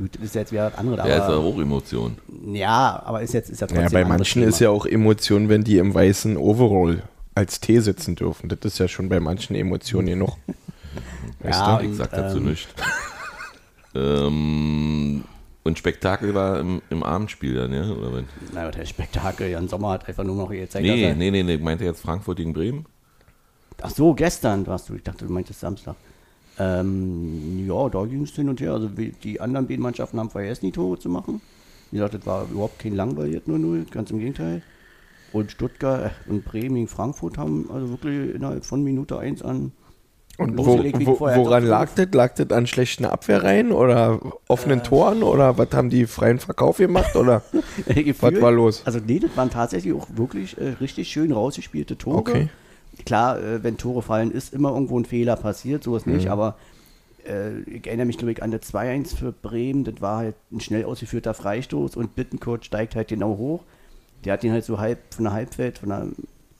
gut, 0.00 0.14
das 0.16 0.24
ist 0.24 0.34
jetzt 0.34 0.52
wieder 0.52 0.66
was 0.72 0.78
anderes. 0.78 0.98
Ja, 0.98 1.04
ist 1.04 1.18
ja 1.18 1.26
Aber, 1.26 1.36
auch 1.38 1.58
Emotion. 1.60 2.16
ja, 2.52 3.02
aber 3.04 3.20
ist 3.22 3.34
jetzt 3.34 3.50
ist 3.50 3.60
ja 3.60 3.66
trotzdem 3.66 3.82
Ja, 3.84 3.88
bei 3.90 4.04
manchen 4.04 4.40
Thema. 4.40 4.48
ist 4.48 4.58
ja 4.60 4.70
auch 4.70 4.86
Emotion, 4.86 5.48
wenn 5.48 5.64
die 5.64 5.78
im 5.78 5.92
weißen 5.94 6.36
Overall 6.36 7.02
als 7.34 7.60
Tee 7.60 7.80
sitzen 7.80 8.14
dürfen. 8.16 8.48
Das 8.48 8.58
ist 8.62 8.78
ja 8.78 8.88
schon 8.88 9.08
bei 9.08 9.20
manchen 9.20 9.54
Emotionen 9.56 10.06
genug. 10.08 10.36
Weißt 11.40 11.60
Ja, 11.60 11.78
du? 11.78 11.86
Ich 11.86 11.96
sag 11.96 12.10
dazu 12.10 12.38
ähm, 12.38 12.44
nichts. 12.46 12.68
ähm, 13.94 15.24
und 15.62 15.78
Spektakel 15.78 16.34
war 16.34 16.60
im, 16.60 16.82
im 16.90 17.02
Abendspiel 17.02 17.54
dann, 17.54 17.72
ja? 17.72 17.88
Oder 17.90 18.14
wenn? 18.16 18.24
Na, 18.52 18.70
der 18.70 18.84
Spektakel, 18.86 19.48
Jan 19.50 19.68
Sommer 19.68 19.90
hat 19.92 20.08
einfach 20.08 20.24
nur 20.24 20.36
noch 20.36 20.50
gezeigt, 20.50 20.74
dass 20.74 20.80
Nee, 20.94 21.04
er- 21.04 21.14
nee, 21.14 21.30
nee, 21.30 21.42
nee, 21.42 21.56
meinte 21.58 21.84
jetzt 21.84 22.00
Frankfurt 22.02 22.36
gegen 22.36 22.52
Bremen? 22.52 22.86
Ach 23.84 23.90
so, 23.90 24.14
gestern 24.14 24.66
warst 24.66 24.88
du. 24.88 24.94
Ich 24.94 25.02
dachte, 25.02 25.26
du 25.26 25.32
meintest 25.32 25.60
Samstag. 25.60 25.94
Ähm, 26.58 27.66
ja, 27.68 27.88
da 27.90 28.04
ging 28.06 28.22
es 28.22 28.30
hin 28.30 28.48
und 28.48 28.58
her. 28.60 28.72
Also 28.72 28.88
die 28.88 29.40
anderen 29.42 29.66
beiden 29.66 29.82
Mannschaften 29.82 30.18
haben 30.18 30.30
vergessen, 30.30 30.64
die 30.64 30.72
Tore 30.72 30.98
zu 30.98 31.10
machen. 31.10 31.42
Wie 31.90 31.98
gesagt, 31.98 32.14
das 32.14 32.24
war 32.26 32.46
überhaupt 32.50 32.78
kein 32.78 32.94
langweiliges 32.96 33.42
0-0, 33.46 33.90
ganz 33.90 34.10
im 34.10 34.20
Gegenteil. 34.20 34.62
Und 35.34 35.50
Stuttgart 35.50 36.12
äh, 36.26 36.30
und 36.30 36.46
Bremen 36.46 36.76
gegen 36.76 36.88
Frankfurt 36.88 37.36
haben 37.36 37.70
also 37.70 37.90
wirklich 37.90 38.34
innerhalb 38.34 38.64
von 38.64 38.82
Minute 38.82 39.18
1 39.18 39.42
an 39.42 39.72
Und 40.38 40.56
wo, 40.56 40.64
wo, 40.78 41.14
vorher. 41.16 41.36
woran 41.36 41.66
lag 41.66 41.90
das? 41.94 42.08
Lag 42.12 42.34
das 42.36 42.50
an 42.50 42.66
schlechten 42.66 43.04
Abwehrreihen 43.04 43.70
oder 43.70 44.18
offenen 44.48 44.78
Äh. 44.78 44.84
Toren 44.84 45.22
oder 45.22 45.58
was 45.58 45.68
haben 45.72 45.90
die 45.90 46.06
freien 46.06 46.38
Verkauf 46.38 46.78
gemacht 46.78 47.14
oder 47.16 47.42
was 48.20 48.40
war 48.40 48.50
los? 48.52 48.82
Also 48.86 48.98
nee, 49.06 49.18
das 49.18 49.36
waren 49.36 49.50
tatsächlich 49.50 49.92
auch 49.92 50.06
wirklich 50.14 50.56
äh, 50.56 50.70
richtig 50.80 51.08
schön 51.08 51.32
rausgespielte 51.32 51.98
Tore. 51.98 52.16
Okay. 52.16 52.48
Klar, 53.06 53.40
äh, 53.42 53.62
wenn 53.64 53.76
Tore 53.76 54.02
fallen, 54.02 54.30
ist 54.30 54.54
immer 54.54 54.70
irgendwo 54.70 54.98
ein 54.98 55.04
Fehler 55.04 55.36
passiert, 55.36 55.82
sowas 55.84 56.06
Mhm. 56.06 56.14
nicht, 56.14 56.28
aber 56.28 56.56
äh, 57.26 57.58
ich 57.62 57.86
erinnere 57.86 58.06
mich, 58.06 58.18
glaube 58.18 58.32
ich, 58.32 58.42
an 58.42 58.50
der 58.50 58.60
2-1 58.62 59.16
für 59.16 59.32
Bremen, 59.32 59.84
das 59.84 60.00
war 60.00 60.18
halt 60.18 60.34
ein 60.52 60.60
schnell 60.60 60.84
ausgeführter 60.84 61.34
Freistoß 61.34 61.96
und 61.96 62.14
Bittenkurt 62.14 62.64
steigt 62.64 62.94
halt 62.96 63.08
genau 63.08 63.36
hoch. 63.36 63.62
Der 64.24 64.34
hat 64.34 64.44
ihn 64.44 64.52
halt 64.52 64.64
so 64.64 64.78
halb 64.78 64.98
von 65.12 65.24
der 65.24 65.32
Halbfeld, 65.32 65.78
von 65.78 65.88
der 65.90 66.06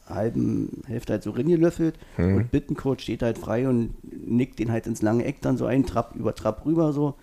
halben 0.07 0.83
Hälfte 0.87 1.15
halt 1.15 1.23
so 1.23 1.31
ringelöffelt 1.31 1.95
Mhm. 2.19 2.37
und 2.37 2.51
Bittenkurt 2.51 3.01
steht 3.01 3.23
halt 3.23 3.39
frei 3.39 3.69
und 3.69 3.95
nickt 4.29 4.59
den 4.59 4.71
halt 4.71 4.87
ins 4.87 5.01
lange 5.03 5.25
Eck 5.25 5.41
dann 5.41 5.57
so 5.57 5.65
ein, 5.67 5.87
Trapp 5.87 6.15
über 6.15 6.35
Trapp 6.35 6.67
rüber 6.67 6.93
so. 6.93 7.15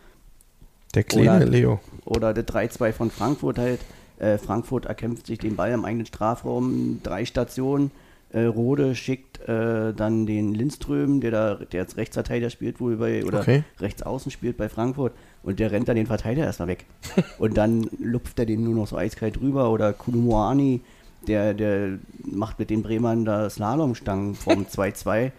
Der 0.96 1.04
kleine 1.04 1.38
Oder- 1.38 1.46
Leo. 1.46 1.80
Oder 2.06 2.34
der 2.34 2.44
3-2 2.46 2.92
von 2.92 3.12
Frankfurt 3.12 3.58
halt. 3.60 3.80
Äh, 4.20 4.38
Frankfurt 4.38 4.86
erkämpft 4.86 5.26
sich 5.28 5.40
den 5.40 5.56
Ball 5.56 5.72
im 5.72 5.86
eigenen 5.86 6.06
Strafraum, 6.06 7.00
drei 7.04 7.26
Stationen. 7.26 7.92
Äh, 8.34 8.44
Rode 8.46 8.96
schickt 8.96 9.40
äh, 9.48 9.94
dann 9.94 10.26
den 10.26 10.54
Lindström, 10.54 11.20
der 11.20 11.32
da, 11.32 11.56
der 11.56 11.82
als 11.82 11.98
Rechtsverteidiger 11.98 12.50
spielt, 12.50 12.80
wohl 12.80 12.96
bei, 12.96 13.26
oder 13.26 13.40
Okay. 13.42 13.64
rechts 13.80 14.04
außen 14.04 14.32
spielt 14.32 14.56
bei 14.58 14.70
Frankfurt. 14.70 15.14
Und 15.44 15.60
der 15.60 15.72
rennt 15.72 15.88
dann 15.90 15.96
den 15.98 16.08
Verteidiger 16.08 16.46
erstmal 16.46 16.70
weg. 16.70 16.86
und 17.40 17.58
dann 17.58 17.90
lupft 18.00 18.40
er 18.40 18.46
den 18.46 18.64
nur 18.64 18.76
noch 18.76 18.88
so 18.88 18.96
eiskalt 18.98 19.42
rüber. 19.42 19.70
Oder 19.72 19.92
Kulumoani, 19.92 20.80
der, 21.28 21.54
der 21.54 21.98
macht 22.24 22.58
mit 22.60 22.70
den 22.70 22.84
Bremern 22.84 23.26
da 23.26 23.50
Slalomstangen 23.50 24.36
vom 24.36 24.64
2-2. 24.72 25.32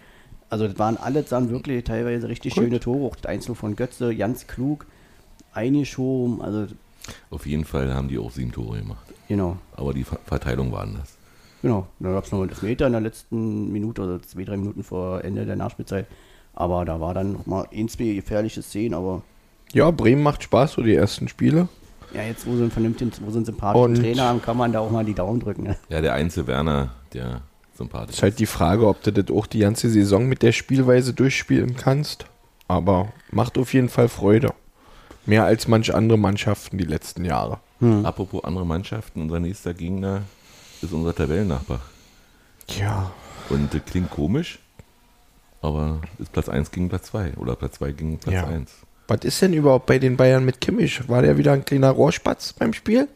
Also 0.50 0.68
das 0.68 0.78
waren 0.78 0.98
alles 0.98 1.30
dann 1.30 1.48
wirklich 1.48 1.84
teilweise 1.84 2.28
richtig 2.28 2.54
Gut. 2.54 2.64
schöne 2.64 2.78
Tore. 2.78 3.06
Auch 3.06 3.16
das 3.16 3.24
Einzel 3.30 3.54
von 3.54 3.74
Götze, 3.74 4.14
ganz 4.14 4.46
klug 4.46 4.84
eingeschoben. 5.54 6.42
Also, 6.42 6.66
Auf 7.30 7.46
jeden 7.46 7.64
Fall 7.64 7.94
haben 7.94 8.08
die 8.08 8.18
auch 8.18 8.30
sieben 8.30 8.52
Tore 8.52 8.78
gemacht. 8.80 9.06
genau. 9.28 9.56
Aber 9.76 9.94
die 9.94 10.04
Ver 10.04 10.18
Verteilung 10.26 10.72
war 10.72 10.82
anders. 10.82 11.16
Genau. 11.62 11.86
Da 12.00 12.10
gab 12.12 12.24
es 12.24 12.32
noch 12.32 12.40
einen 12.40 12.50
Elfmeter 12.50 12.86
in 12.86 12.92
der 12.92 13.00
letzten 13.00 13.70
Minute, 13.72 14.02
also 14.02 14.18
zwei, 14.18 14.44
drei 14.44 14.56
Minuten 14.56 14.82
vor 14.82 15.22
Ende 15.24 15.46
der 15.46 15.56
Nachspielzeit. 15.56 16.06
Aber 16.54 16.84
da 16.84 17.00
war 17.00 17.14
dann 17.14 17.32
noch 17.32 17.46
mal 17.46 17.66
ein, 17.72 17.88
zwei 17.88 18.12
gefährliche 18.14 18.62
Szenen, 18.62 18.94
aber 18.94 19.22
Ja, 19.72 19.90
Bremen 19.90 20.22
macht 20.22 20.42
Spaß, 20.42 20.72
so 20.72 20.82
die 20.82 20.94
ersten 20.94 21.28
Spiele. 21.28 21.68
Ja, 22.12 22.22
jetzt, 22.22 22.46
wo 22.46 22.54
sie 22.56 22.62
einen 22.62 22.70
vernünftigen, 22.70 23.10
wo 23.24 23.30
sie 23.30 23.36
einen 23.36 23.46
sympathischen 23.46 23.84
Und- 23.96 24.02
Trainer 24.02 24.24
haben, 24.24 24.42
kann 24.42 24.56
man 24.58 24.70
da 24.72 24.80
auch 24.80 24.90
mal 24.90 25.04
die 25.04 25.14
Daumen 25.14 25.40
drücken. 25.40 25.62
Ne? 25.62 25.76
Ja, 25.88 26.02
der 26.02 26.12
Einzel 26.12 26.46
Werner, 26.46 26.90
der 27.14 27.40
sympathisch 27.74 28.16
Ist 28.16 28.22
halt 28.22 28.38
die 28.38 28.44
Frage, 28.46 28.86
ob 28.86 29.02
du 29.02 29.12
das 29.12 29.34
auch 29.34 29.46
die 29.46 29.60
ganze 29.60 29.88
Saison 29.88 30.26
mit 30.26 30.42
der 30.42 30.52
Spielweise 30.52 31.14
durchspielen 31.14 31.74
kannst. 31.76 32.26
Aber 32.68 33.12
macht 33.30 33.56
auf 33.56 33.72
jeden 33.72 33.88
Fall 33.88 34.08
Freude. 34.08 34.52
Mehr 35.24 35.44
als 35.44 35.68
manch 35.68 35.94
andere 35.94 36.18
Mannschaften 36.18 36.76
die 36.76 36.84
letzten 36.84 37.24
Jahre. 37.24 37.58
Apropos 38.02 38.44
andere 38.44 38.66
Mannschaften, 38.66 39.22
unser 39.22 39.40
nächster 39.40 39.72
Gegner 39.72 40.22
ist 40.82 40.92
unser 40.92 41.14
Tabellennachbar. 41.14 41.80
Ja. 42.68 43.10
Und 43.48 43.72
das 43.74 43.82
klingt 43.84 44.10
komisch, 44.10 44.58
aber 45.60 46.00
ist 46.18 46.32
Platz 46.32 46.48
1 46.48 46.70
gegen 46.70 46.88
Platz 46.88 47.06
2 47.06 47.34
oder 47.36 47.56
Platz 47.56 47.76
2 47.78 47.92
gegen 47.92 48.18
Platz 48.18 48.34
Ja. 48.34 48.46
1. 48.46 48.70
Was 49.08 49.20
ist 49.24 49.42
denn 49.42 49.52
überhaupt 49.52 49.86
bei 49.86 49.98
den 49.98 50.16
Bayern 50.16 50.44
mit 50.44 50.60
Kimmich? 50.60 51.08
War 51.08 51.22
der 51.22 51.36
wieder 51.36 51.52
ein 51.52 51.64
kleiner 51.64 51.90
Rohrspatz 51.90 52.52
beim 52.52 52.72
Spiel? 52.72 53.08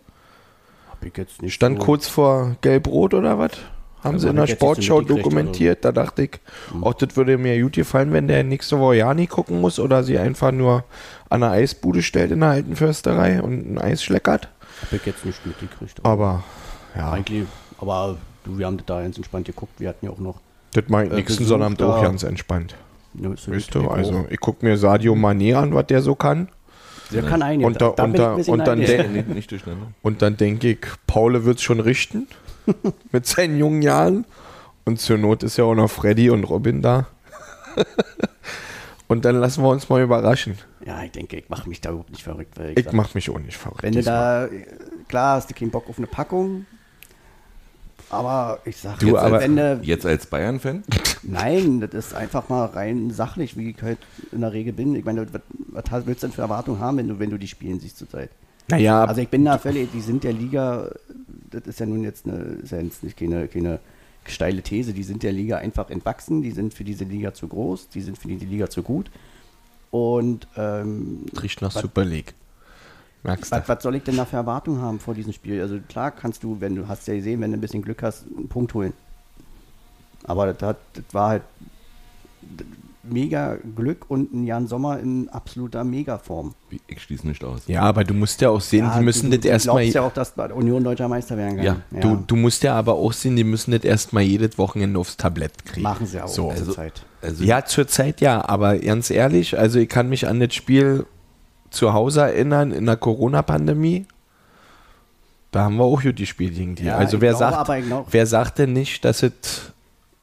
Hab 0.90 1.02
ich 1.04 1.16
jetzt 1.16 1.40
nicht 1.42 1.54
Stand 1.54 1.78
so- 1.78 1.84
kurz 1.84 2.08
vor 2.08 2.56
Gelb-Rot 2.60 3.14
oder 3.14 3.38
was? 3.38 3.52
Haben 4.02 4.14
Ja, 4.16 4.18
sie 4.20 4.28
in 4.28 4.36
der 4.36 4.46
Sportschau 4.46 4.98
mitgekriegt, 4.98 5.26
dokumentiert. 5.26 5.84
Da 5.84 5.90
dachte 5.92 6.22
ich, 6.24 6.38
auch 6.82 6.92
das 6.94 7.16
würde 7.16 7.38
mir 7.38 7.60
gut 7.60 7.72
gefallen, 7.72 8.12
wenn 8.12 8.28
der 8.28 8.44
nächste 8.44 8.78
Woche 8.78 8.96
ja 8.96 9.14
nie 9.14 9.26
gucken 9.26 9.60
muss 9.60 9.78
oder 9.80 10.04
sie 10.04 10.18
einfach 10.18 10.52
nur 10.52 10.84
an 11.30 11.42
eine 11.42 11.50
Eisbude 11.52 12.02
stellt 12.02 12.30
in 12.30 12.40
der 12.40 12.50
alten 12.50 12.76
Försterei 12.76 13.40
und 13.42 13.66
ein 13.74 13.78
Eis 13.78 14.02
schleckert. 14.04 14.48
Hab 14.82 14.92
ich 14.92 15.06
jetzt 15.06 15.24
nicht 15.24 15.44
mitgekriegt. 15.46 16.04
Aber 16.04 16.44
ja, 16.96 17.10
Eigentlich, 17.12 17.46
aber 17.78 18.16
du, 18.44 18.58
wir 18.58 18.66
haben 18.66 18.76
das 18.76 18.86
da 18.86 19.00
ganz 19.02 19.16
entspannt 19.16 19.46
geguckt. 19.46 19.72
Wir 19.78 19.88
hatten 19.90 20.06
ja 20.06 20.12
auch 20.12 20.18
noch. 20.18 20.40
das 20.72 20.84
ich 20.86 20.92
Äh, 20.92 21.06
nächsten 21.14 21.44
Sonnabend 21.44 21.82
auch 21.82 22.02
ganz 22.02 22.22
entspannt. 22.22 22.74
Ne, 23.14 23.28
ist 23.34 23.50
Weißt 23.50 23.74
du, 23.74 23.82
ich 23.82 23.88
also 23.88 24.18
auch. 24.20 24.30
ich 24.30 24.40
gucke 24.40 24.64
mir 24.64 24.76
Sadio 24.76 25.14
Mané 25.14 25.54
an, 25.56 25.74
was 25.74 25.86
der 25.86 26.02
so 26.02 26.14
kann. 26.14 26.48
Der 27.12 27.22
kann 27.22 27.42
einen. 27.42 27.64
Und 27.64 27.80
da- 27.80 27.88
und 27.88 27.96
bin 27.96 28.10
ich 28.14 28.16
da- 28.20 28.30
ein 28.30 28.36
bisschen 28.36 28.52
und 28.54 28.66
dann. 28.66 29.94
Und 30.02 30.40
denke 30.40 30.68
ich, 30.70 30.78
Paul 31.06 31.44
wird 31.44 31.58
es 31.58 31.62
schon 31.62 31.80
richten 31.80 32.26
mit 33.12 33.26
seinen 33.26 33.58
jungen 33.58 33.82
Jahren. 33.82 34.24
Und 34.84 35.00
zur 35.00 35.18
Not 35.18 35.42
ist 35.42 35.56
ja 35.56 35.64
auch 35.64 35.74
noch 35.74 35.90
Freddy 35.90 36.30
und 36.30 36.44
Robin 36.44 36.82
da. 36.82 37.06
und 39.08 39.24
dann 39.24 39.36
lassen 39.36 39.62
wir 39.62 39.68
uns 39.68 39.88
mal 39.88 40.02
überraschen. 40.02 40.58
Ja, 40.84 41.02
ich 41.02 41.12
denke, 41.12 41.36
ich 41.38 41.48
mache 41.48 41.68
mich 41.68 41.80
da 41.80 41.90
überhaupt 41.90 42.10
nicht 42.10 42.22
verrückt. 42.22 42.58
Weil 42.58 42.78
Ich 42.78 42.84
sag, 42.84 42.92
mache 42.94 43.10
mich 43.14 43.28
auch 43.30 43.38
nicht 43.38 43.56
verrückt. 43.56 43.82
Wenn 43.82 43.94
du 43.94 44.02
da, 44.02 44.46
äh, 44.46 44.66
klar 45.08 45.36
hast 45.36 45.50
du 45.50 45.54
keinen 45.54 45.70
Bock 45.70 45.88
auf 45.88 45.98
eine 45.98 46.06
Packung, 46.06 46.66
aber 48.10 48.60
ich 48.64 48.76
sag, 48.76 48.98
Du, 48.98 49.08
jetzt, 49.08 49.16
aber- 49.18 49.40
wenn 49.40 49.56
du, 49.56 49.80
Jetzt 49.82 50.06
als 50.06 50.26
Bayern-Fan? 50.26 50.84
nein, 51.22 51.80
das 51.80 51.92
ist 51.94 52.14
einfach 52.14 52.48
mal 52.48 52.66
rein 52.66 53.10
sachlich, 53.10 53.56
wie 53.56 53.70
ich 53.70 53.82
halt 53.82 53.98
in 54.32 54.40
der 54.42 54.52
Regel 54.52 54.72
bin. 54.72 54.94
Ich 54.94 55.04
meine, 55.04 55.26
was, 55.32 56.06
willst 56.06 56.22
du 56.22 56.26
denn 56.28 56.34
für 56.34 56.42
Erwartungen 56.42 56.80
haben, 56.80 56.96
wenn 56.98 57.08
du, 57.08 57.18
wenn 57.18 57.30
du 57.30 57.38
die 57.38 57.48
spielen 57.48 57.80
siehst 57.80 57.98
zurzeit? 57.98 58.30
Naja, 58.68 59.04
Also 59.04 59.20
ich 59.20 59.28
bin 59.28 59.44
da 59.44 59.58
völlig, 59.58 59.90
die 59.92 60.00
sind 60.00 60.24
der 60.24 60.32
Liga, 60.32 60.90
das 61.50 61.62
ist 61.66 61.78
ja 61.80 61.86
nun 61.86 62.02
jetzt 62.02 62.26
eine, 62.26 62.36
ist 62.62 62.72
ja 62.72 62.80
jetzt 62.80 63.02
nicht 63.04 63.16
keine, 63.16 63.46
keine 63.48 63.78
steile 64.24 64.60
These, 64.62 64.92
die 64.92 65.04
sind 65.04 65.22
der 65.22 65.30
Liga 65.32 65.58
einfach 65.58 65.88
entwachsen, 65.90 66.42
die 66.42 66.50
sind 66.50 66.74
für 66.74 66.82
diese 66.82 67.04
Liga 67.04 67.32
zu 67.32 67.46
groß, 67.46 67.88
die 67.90 68.00
sind 68.00 68.18
für 68.18 68.26
diese 68.28 68.44
Liga 68.44 68.68
zu 68.68 68.82
gut. 68.82 69.08
Und 69.92 70.48
ähm, 70.56 71.26
riecht 71.40 71.62
nach 71.62 71.74
was- 71.74 71.82
Super 71.82 72.04
League. 72.04 72.34
Merkst 73.26 73.52
du? 73.52 73.56
was, 73.56 73.68
was 73.68 73.82
soll 73.82 73.94
ich 73.96 74.02
denn 74.04 74.16
da 74.16 74.24
für 74.24 74.36
Erwartungen 74.36 74.80
haben 74.80 74.98
vor 75.00 75.14
diesem 75.14 75.32
Spiel? 75.32 75.60
Also 75.60 75.78
klar 75.88 76.10
kannst 76.10 76.42
du, 76.42 76.60
wenn 76.60 76.74
du 76.76 76.88
hast 76.88 77.06
ja 77.08 77.14
gesehen, 77.14 77.40
wenn 77.40 77.50
du 77.50 77.58
ein 77.58 77.60
bisschen 77.60 77.82
Glück 77.82 78.02
hast, 78.02 78.24
einen 78.36 78.48
Punkt 78.48 78.72
holen. 78.74 78.92
Aber 80.24 80.52
das, 80.52 80.62
hat, 80.68 80.76
das 80.94 81.04
war 81.12 81.28
halt 81.30 81.42
mega 83.08 83.56
Glück 83.76 84.06
und 84.08 84.32
ein 84.34 84.44
Jan 84.44 84.66
Sommer 84.66 84.98
in 84.98 85.28
absoluter 85.28 85.84
Megaform. 85.84 86.54
Ich 86.88 87.00
schließe 87.02 87.26
nicht 87.28 87.44
aus. 87.44 87.60
Ja, 87.68 87.82
aber 87.82 88.02
du 88.02 88.14
musst 88.14 88.40
ja 88.40 88.50
auch 88.50 88.60
sehen, 88.60 88.84
Ja, 88.86 88.98
die 88.98 89.04
müssen 89.04 89.30
du, 89.30 89.36
das 89.38 89.44
erstmal. 89.46 89.76
Du 89.86 89.92
glaubst 89.92 89.94
ja 89.94 90.02
auch, 90.02 90.12
dass 90.12 90.30
bei 90.32 90.52
Union 90.52 90.82
deutscher 90.82 91.06
Meister 91.06 91.36
werden 91.36 91.56
kann. 91.56 91.64
Ja, 91.64 92.00
Du, 92.00 92.16
du 92.16 92.34
musst 92.34 92.64
ja 92.64 92.74
aber 92.74 92.94
auch 92.94 93.12
sehen, 93.12 93.36
die 93.36 93.44
müssen 93.44 93.70
das 93.70 93.84
erstmal 93.84 94.24
jedes 94.24 94.58
Wochenende 94.58 94.98
aufs 94.98 95.16
Tablett 95.16 95.64
kriegen. 95.64 95.82
machen 95.82 96.06
sie 96.06 96.20
auch 96.20 96.26
So. 96.28 96.48
zur 96.48 96.50
Also- 96.52 96.72
Zeit. 96.72 97.04
Also, 97.22 97.44
Ja, 97.44 97.64
zurzeit 97.64 98.20
ja, 98.20 98.46
aber 98.48 98.76
ganz 98.78 99.10
ehrlich, 99.10 99.56
also 99.58 99.78
ich 99.78 99.88
kann 99.88 100.08
mich 100.08 100.26
an 100.28 100.38
das 100.40 100.54
Spiel 100.54 101.06
zu 101.76 101.92
Hause 101.92 102.22
erinnern 102.22 102.72
in 102.72 102.86
der 102.86 102.96
Corona-Pandemie. 102.96 104.06
Da 105.52 105.62
haben 105.64 105.76
wir 105.76 105.84
auch 105.84 106.02
gut 106.02 106.16
gespielt 106.16 106.54
gegen 106.54 106.74
die. 106.74 106.84
Ja, 106.84 106.96
also 106.96 107.16
ich 107.18 107.20
wer 107.22 107.34
sagt, 107.36 107.68
ich 107.78 107.86
glaub- 107.86 108.06
wer 108.10 108.26
sagt 108.26 108.58
denn 108.58 108.72
nicht, 108.72 109.04
dass 109.04 109.22
es 109.22 109.32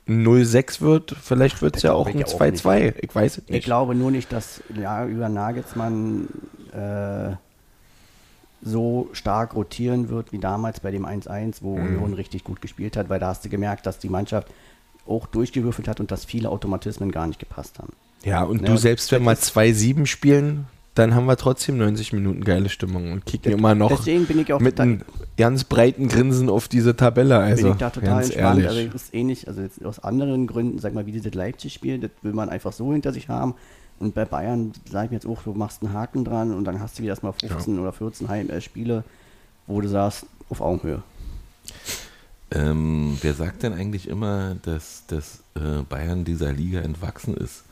0-6 0.07 0.81
wird? 0.81 1.15
Vielleicht 1.21 1.61
wird 1.61 1.77
es 1.77 1.83
ja 1.83 1.93
auch 1.93 2.07
ein 2.07 2.17
ich 2.19 2.25
auch 2.25 2.39
2-2. 2.41 2.93
Ich 3.01 3.15
weiß 3.15 3.37
es 3.37 3.43
Ich 3.45 3.49
nicht. 3.49 3.63
glaube 3.65 3.95
nur 3.95 4.11
nicht, 4.11 4.31
dass 4.33 4.61
ja, 4.79 5.05
über 5.05 5.29
Nagelsmann 5.29 6.27
äh, 6.73 7.35
so 8.61 9.09
stark 9.13 9.55
rotieren 9.55 10.09
wird 10.09 10.31
wie 10.31 10.39
damals 10.39 10.79
bei 10.79 10.91
dem 10.91 11.05
1-1, 11.05 11.57
wo 11.61 11.77
Mhm. 11.77 11.85
Union 11.85 12.13
richtig 12.13 12.43
gut 12.43 12.61
gespielt 12.61 12.95
hat, 12.97 13.09
weil 13.09 13.19
da 13.19 13.27
hast 13.27 13.43
du 13.45 13.49
gemerkt, 13.49 13.85
dass 13.85 13.99
die 13.99 14.09
Mannschaft 14.09 14.47
auch 15.07 15.25
durchgewürfelt 15.27 15.87
hat 15.87 15.99
und 15.99 16.11
dass 16.11 16.23
viele 16.25 16.49
Automatismen 16.49 17.11
gar 17.11 17.27
nicht 17.27 17.39
gepasst 17.39 17.79
haben. 17.79 17.93
Ja, 18.23 18.43
und 18.43 18.61
Ja, 18.61 18.67
du 18.67 18.77
selbst, 18.77 19.11
wenn 19.11 19.23
wir 19.23 19.31
das 19.31 19.53
2-7 19.53 20.05
spielen, 20.05 20.67
dann 20.95 21.15
haben 21.15 21.25
wir 21.25 21.37
trotzdem 21.37 21.77
90 21.77 22.13
Minuten 22.13 22.43
geile 22.43 22.69
Stimmung 22.69 23.11
und 23.11 23.25
kicken 23.25 23.53
immer 23.53 23.73
noch 23.73 23.89
Deswegen 23.89 24.25
bin 24.25 24.39
ich 24.39 24.53
auch 24.53 24.59
mit 24.59 24.79
einem 24.79 25.01
ganz 25.37 25.63
breiten 25.63 26.07
Grinsen 26.07 26.49
auf 26.49 26.67
diese 26.67 26.95
Tabelle. 26.95 27.37
Also, 27.37 27.63
bin 27.63 27.71
ich 27.71 27.77
da 27.79 27.89
total 27.89 28.09
ganz 28.09 28.25
entspannt. 28.27 28.59
ehrlich. 28.61 28.79
Also 28.79 28.93
das 28.93 29.03
ist 29.03 29.13
ähnlich, 29.13 29.47
also 29.47 29.61
jetzt 29.61 29.83
aus 29.83 29.99
anderen 29.99 30.45
Gründen, 30.45 30.77
sag 30.77 30.93
mal, 30.93 31.05
wie 31.07 31.11
dieses 31.11 31.33
Leipzig-Spiel, 31.33 31.99
das 31.99 32.11
will 32.21 32.33
man 32.33 32.49
einfach 32.49 32.73
so 32.73 32.93
hinter 32.93 33.11
sich 33.11 33.27
haben. 33.27 33.55
Und 33.99 34.13
bei 34.13 34.25
Bayern 34.25 34.73
sage 34.89 35.05
ich 35.05 35.11
mir 35.11 35.17
jetzt 35.17 35.25
auch, 35.25 35.41
du 35.43 35.53
machst 35.53 35.81
einen 35.81 35.93
Haken 35.93 36.25
dran 36.25 36.53
und 36.53 36.65
dann 36.65 36.79
hast 36.79 36.97
du 36.97 37.03
wieder 37.03 37.13
erstmal 37.13 37.33
15 37.33 37.79
oder 37.79 37.91
14 37.91 38.27
Heim 38.27 38.49
äh, 38.49 38.61
Spiele, 38.61 39.03
wo 39.65 39.81
du 39.81 39.87
sagst, 39.87 40.25
auf 40.49 40.61
Augenhöhe. 40.61 41.01
ähm, 42.51 43.17
wer 43.21 43.33
sagt 43.33 43.63
denn 43.63 43.73
eigentlich 43.73 44.07
immer, 44.07 44.55
dass, 44.61 45.05
dass 45.07 45.43
äh, 45.55 45.81
Bayern 45.89 46.23
dieser 46.23 46.51
Liga 46.53 46.81
entwachsen 46.81 47.35
ist? 47.35 47.63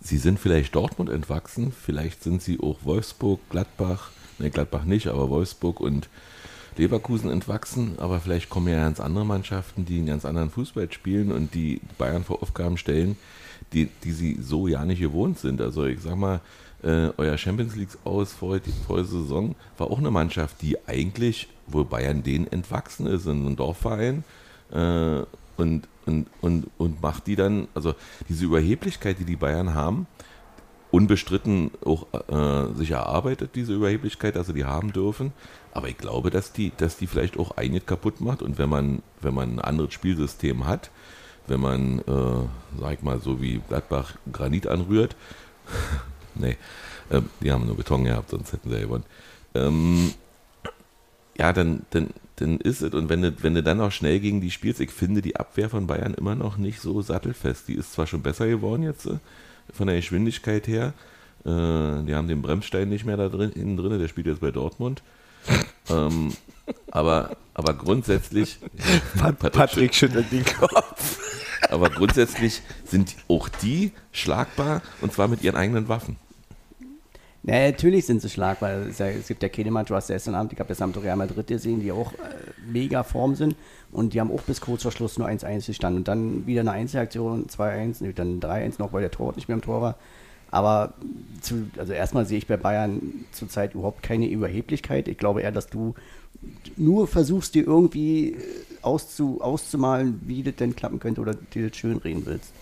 Sie 0.00 0.16
sind 0.16 0.38
vielleicht 0.38 0.74
Dortmund 0.74 1.10
entwachsen, 1.10 1.72
vielleicht 1.72 2.22
sind 2.22 2.42
sie 2.42 2.58
auch 2.60 2.78
Wolfsburg, 2.84 3.40
Gladbach, 3.50 4.10
ne 4.38 4.50
Gladbach 4.50 4.84
nicht, 4.84 5.08
aber 5.08 5.28
Wolfsburg 5.28 5.80
und 5.80 6.08
Leverkusen 6.76 7.30
entwachsen, 7.30 7.98
aber 7.98 8.20
vielleicht 8.20 8.48
kommen 8.48 8.68
ja 8.68 8.80
ganz 8.80 9.00
andere 9.00 9.26
Mannschaften, 9.26 9.84
die 9.84 9.98
einen 9.98 10.06
ganz 10.06 10.24
anderen 10.24 10.50
Fußball 10.50 10.90
spielen 10.92 11.30
und 11.30 11.54
die 11.54 11.80
Bayern 11.98 12.24
vor 12.24 12.42
Aufgaben 12.42 12.78
stellen, 12.78 13.16
die, 13.72 13.88
die 14.04 14.12
sie 14.12 14.38
so 14.40 14.66
ja 14.66 14.84
nicht 14.84 15.00
gewohnt 15.00 15.38
sind. 15.38 15.60
Also 15.60 15.84
ich 15.84 16.00
sag 16.00 16.16
mal, 16.16 16.40
äh, 16.82 17.10
euer 17.18 17.36
Champions 17.36 17.76
League 17.76 17.90
aus 18.04 18.32
vor, 18.32 18.58
der 18.58 19.04
Saison 19.04 19.54
war 19.76 19.90
auch 19.90 19.98
eine 19.98 20.10
Mannschaft, 20.10 20.62
die 20.62 20.76
eigentlich, 20.86 21.48
wo 21.66 21.84
Bayern 21.84 22.22
denen 22.22 22.50
entwachsen 22.50 23.06
ist, 23.06 23.26
in 23.26 23.46
einem 23.46 23.56
Dorfverein 23.56 24.24
äh, 24.72 25.22
und, 25.56 25.86
und, 26.10 26.26
und, 26.40 26.70
und 26.78 27.02
macht 27.02 27.26
die 27.26 27.36
dann, 27.36 27.68
also 27.74 27.94
diese 28.28 28.44
Überheblichkeit, 28.44 29.18
die 29.18 29.24
die 29.24 29.36
Bayern 29.36 29.74
haben, 29.74 30.06
unbestritten 30.90 31.70
auch 31.84 32.06
äh, 32.28 32.74
sich 32.74 32.90
erarbeitet, 32.90 33.50
diese 33.54 33.74
Überheblichkeit, 33.74 34.36
dass 34.36 34.48
sie 34.48 34.54
die 34.54 34.64
haben 34.64 34.92
dürfen. 34.92 35.32
Aber 35.72 35.88
ich 35.88 35.96
glaube, 35.96 36.30
dass 36.30 36.52
die, 36.52 36.72
dass 36.76 36.96
die 36.96 37.06
vielleicht 37.06 37.38
auch 37.38 37.52
einiges 37.56 37.86
kaputt 37.86 38.20
macht. 38.20 38.42
Und 38.42 38.58
wenn 38.58 38.68
man, 38.68 39.02
wenn 39.20 39.34
man 39.34 39.54
ein 39.54 39.60
anderes 39.60 39.94
Spielsystem 39.94 40.66
hat, 40.66 40.90
wenn 41.46 41.60
man, 41.60 42.00
äh, 42.00 42.80
sag 42.80 42.94
ich 42.94 43.02
mal, 43.02 43.20
so 43.20 43.40
wie 43.40 43.60
Gladbach 43.68 44.14
Granit 44.32 44.66
anrührt, 44.66 45.14
nee, 46.34 46.56
äh, 47.10 47.22
die 47.40 47.52
haben 47.52 47.66
nur 47.66 47.76
Beton 47.76 48.04
gehabt, 48.04 48.30
sonst 48.30 48.52
hätten 48.52 48.70
sie 48.70 48.76
ja 48.76 48.82
gewonnen. 48.82 49.04
Ähm, 49.54 50.12
ja, 51.38 51.52
dann, 51.52 51.86
dann, 51.90 52.10
dann 52.40 52.58
ist 52.58 52.82
es, 52.82 52.94
und 52.94 53.08
wenn 53.08 53.22
du, 53.22 53.32
wenn 53.42 53.54
du 53.54 53.62
dann 53.62 53.80
auch 53.80 53.92
schnell 53.92 54.18
gegen 54.20 54.40
die 54.40 54.50
spielst, 54.50 54.80
ich 54.80 54.90
finde 54.90 55.22
die 55.22 55.36
Abwehr 55.36 55.68
von 55.68 55.86
Bayern 55.86 56.14
immer 56.14 56.34
noch 56.34 56.56
nicht 56.56 56.80
so 56.80 57.02
sattelfest. 57.02 57.68
Die 57.68 57.74
ist 57.74 57.92
zwar 57.92 58.06
schon 58.06 58.22
besser 58.22 58.46
geworden 58.46 58.82
jetzt, 58.82 59.06
äh, 59.06 59.18
von 59.72 59.86
der 59.86 59.96
Geschwindigkeit 59.96 60.66
her. 60.66 60.94
Äh, 61.44 62.04
die 62.04 62.14
haben 62.14 62.28
den 62.28 62.42
Bremsstein 62.42 62.88
nicht 62.88 63.04
mehr 63.04 63.16
da 63.16 63.28
drin, 63.28 63.52
innen 63.52 63.76
drin, 63.76 63.98
der 63.98 64.08
spielt 64.08 64.26
jetzt 64.26 64.40
bei 64.40 64.50
Dortmund. 64.50 65.02
ähm, 65.88 66.32
aber, 66.90 67.36
aber 67.54 67.74
grundsätzlich, 67.74 68.58
Patrick, 69.18 69.52
Patrick 69.52 69.94
schüttelt 69.94 70.30
den 70.32 70.44
Kopf. 70.44 71.18
aber 71.70 71.90
grundsätzlich 71.90 72.62
sind 72.84 73.16
auch 73.28 73.48
die 73.48 73.92
schlagbar 74.12 74.82
und 75.00 75.12
zwar 75.12 75.28
mit 75.28 75.42
ihren 75.42 75.56
eigenen 75.56 75.88
Waffen. 75.88 76.16
Na, 77.42 77.58
natürlich 77.70 78.04
sind 78.04 78.20
sie 78.20 78.28
schlagbar. 78.28 78.88
Ja, 78.98 79.06
es 79.06 79.28
gibt 79.28 79.42
ja 79.42 79.48
keine 79.48 79.70
Mannschaft, 79.70 79.90
du 79.90 79.94
hast 79.96 80.08
gestern 80.08 80.34
Abend, 80.34 80.52
ich 80.52 80.58
habe 80.58 80.68
gestern 80.68 80.90
Abend 80.90 81.02
Real 81.02 81.16
Madrid 81.16 81.46
gesehen, 81.46 81.80
die 81.80 81.90
auch 81.90 82.12
äh, 82.12 82.16
mega 82.70 83.02
Form 83.02 83.34
sind 83.34 83.56
und 83.92 84.12
die 84.12 84.20
haben 84.20 84.30
auch 84.30 84.42
bis 84.42 84.60
kurz 84.60 84.82
vor 84.82 84.92
Schluss 84.92 85.18
nur 85.18 85.26
1-1 85.26 85.66
gestanden 85.66 86.00
und 86.00 86.08
dann 86.08 86.46
wieder 86.46 86.60
eine 86.60 86.72
Einzelaktion, 86.72 87.46
2-1, 87.46 87.96
nee, 88.00 88.12
dann 88.12 88.40
3-1 88.40 88.74
noch, 88.78 88.92
weil 88.92 89.00
der 89.00 89.10
Torwart 89.10 89.36
nicht 89.36 89.48
mehr 89.48 89.56
im 89.56 89.62
Tor 89.62 89.80
war. 89.80 89.96
Aber 90.50 90.94
zu, 91.40 91.70
also 91.78 91.92
erstmal 91.92 92.26
sehe 92.26 92.38
ich 92.38 92.46
bei 92.46 92.56
Bayern 92.56 93.24
zurzeit 93.30 93.74
überhaupt 93.74 94.02
keine 94.02 94.28
Überheblichkeit. 94.28 95.06
Ich 95.08 95.16
glaube 95.16 95.42
eher, 95.42 95.52
dass 95.52 95.68
du 95.68 95.94
nur 96.76 97.06
versuchst, 97.06 97.54
dir 97.54 97.66
irgendwie 97.66 98.32
äh, 98.32 98.36
auszu, 98.82 99.40
auszumalen, 99.40 100.20
wie 100.26 100.42
das 100.42 100.56
denn 100.56 100.76
klappen 100.76 100.98
könnte 100.98 101.20
oder 101.20 101.34
dir 101.34 101.68
das 101.68 101.76
schön 101.76 101.98
reden 101.98 102.26
willst. 102.26 102.52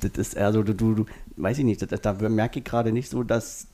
Das 0.00 0.12
ist 0.12 0.34
eher 0.34 0.52
so, 0.52 0.62
du, 0.62 0.74
du, 0.74 0.94
du 0.94 1.06
weiß 1.36 1.58
ich 1.58 1.64
nicht, 1.64 1.80
da 2.04 2.12
merke 2.28 2.58
ich 2.58 2.64
gerade 2.64 2.92
nicht 2.92 3.08
so, 3.08 3.22
dass 3.22 3.66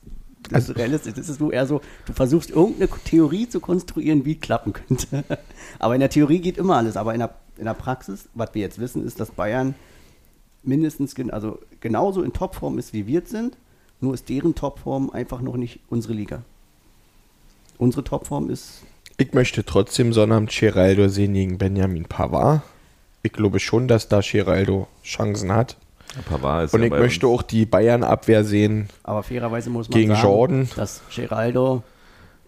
Das 0.49 0.69
ist 0.69 0.77
realistisch. 0.77 1.13
Das 1.15 1.27
ist 1.29 1.39
nur 1.39 1.51
eher 1.53 1.65
so, 1.65 1.81
du 2.05 2.13
versuchst 2.13 2.51
irgendeine 2.51 2.89
Theorie 3.03 3.49
zu 3.49 3.59
konstruieren, 3.59 4.23
wie 4.25 4.33
es 4.33 4.39
klappen 4.39 4.73
könnte. 4.73 5.23
Aber 5.79 5.95
in 5.95 5.99
der 5.99 6.09
Theorie 6.09 6.39
geht 6.39 6.57
immer 6.57 6.77
alles. 6.77 6.97
Aber 6.97 7.13
in 7.13 7.19
der, 7.19 7.33
in 7.57 7.65
der 7.65 7.73
Praxis, 7.73 8.29
was 8.35 8.53
wir 8.53 8.61
jetzt 8.61 8.79
wissen, 8.79 9.05
ist, 9.05 9.19
dass 9.19 9.31
Bayern 9.31 9.73
mindestens, 10.63 11.15
gen- 11.15 11.31
also 11.31 11.59
genauso 11.79 12.21
in 12.21 12.33
Topform 12.33 12.77
ist, 12.77 12.93
wie 12.93 13.07
wir 13.07 13.23
es 13.23 13.29
sind. 13.29 13.57
Nur 13.99 14.13
ist 14.13 14.29
deren 14.29 14.53
Topform 14.53 15.09
einfach 15.09 15.41
noch 15.41 15.57
nicht 15.57 15.79
unsere 15.89 16.13
Liga. 16.13 16.43
Unsere 17.79 18.03
Topform 18.03 18.49
ist 18.49 18.81
Ich 19.17 19.33
möchte 19.33 19.63
trotzdem 19.65 20.13
Sonnabend 20.13 20.51
Geraldo 20.51 21.07
sehen 21.07 21.33
gegen 21.33 21.57
Benjamin 21.57 22.05
Pavard. 22.05 22.61
Ich 23.23 23.33
glaube 23.33 23.59
schon, 23.59 23.87
dass 23.87 24.07
da 24.07 24.21
Geraldo 24.21 24.87
Chancen 25.03 25.51
hat. 25.51 25.77
Pavard 26.27 26.65
ist 26.65 26.73
Und 26.73 26.79
ja 26.81 26.85
ich 26.87 26.91
bei 26.91 26.99
möchte 26.99 27.27
uns. 27.27 27.39
auch 27.39 27.43
die 27.43 27.65
Bayern-Abwehr 27.65 28.43
sehen. 28.43 28.87
Aber 29.03 29.23
fairerweise 29.23 29.69
muss 29.69 29.89
man 29.89 29.99
Gegen 29.99 30.11
sagen, 30.15 30.23
Jordan. 30.27 30.69
dass 30.75 31.01
Geraldo 31.15 31.83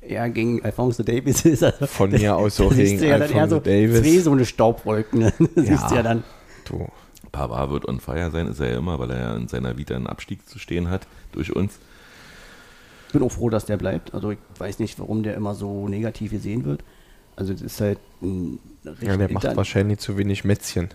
eher 0.02 0.30
gegen 0.30 0.64
Alfonso 0.64 1.04
Davis 1.04 1.46
ist. 1.46 1.64
Also 1.64 1.86
Von 1.88 2.12
mir 2.12 2.36
aus 2.36 2.56
siehst 2.58 2.76
gegen 2.76 2.98
du 3.00 3.08
ja 3.08 3.18
dann 3.20 3.30
eher 3.30 3.36
Alfonso 3.44 3.56
so 3.58 3.62
Davis. 3.62 4.02
zwei 4.02 4.20
so 4.20 4.32
eine 4.32 4.46
Staubwolken. 4.46 5.20
ne? 5.20 5.34
Da 5.56 5.62
siehst 5.62 5.92
du 5.92 5.96
ja 5.96 6.04
dann. 6.04 6.24
Du. 6.66 6.88
Pavard 7.32 7.70
wird 7.70 7.88
on 7.88 8.00
fire 8.00 8.32
sein, 8.32 8.48
ist 8.48 8.60
er 8.60 8.72
ja 8.72 8.78
immer, 8.80 8.98
weil 8.98 9.12
er 9.12 9.20
ja 9.20 9.36
in 9.36 9.48
seiner 9.48 9.78
Vita 9.78 9.96
einen 9.96 10.08
Abstieg 10.08 10.48
zu 10.50 10.58
stehen 10.58 10.90
hat 10.90 11.06
durch 11.32 11.56
uns. 11.56 11.78
Ich 13.08 13.14
bin 13.14 13.22
auch 13.22 13.32
froh, 13.32 13.50
dass 13.50 13.66
der 13.66 13.78
bleibt. 13.78 14.14
Also 14.16 14.32
ich 14.32 14.40
weiß 14.58 14.80
nicht, 14.80 15.00
warum 15.00 15.22
der 15.22 15.36
immer 15.36 15.54
so 15.54 15.88
negativ 15.88 16.32
gesehen 16.32 16.66
wird. 16.66 16.84
Also 17.36 17.54
das 17.54 17.62
ist 17.62 17.82
halt 17.82 18.00
ein 18.24 18.58
Ja, 19.02 19.16
der 19.16 19.32
macht 19.32 19.56
wahrscheinlich 19.56 20.00
zu 20.00 20.18
wenig 20.18 20.44
Mätzchen 20.44 20.90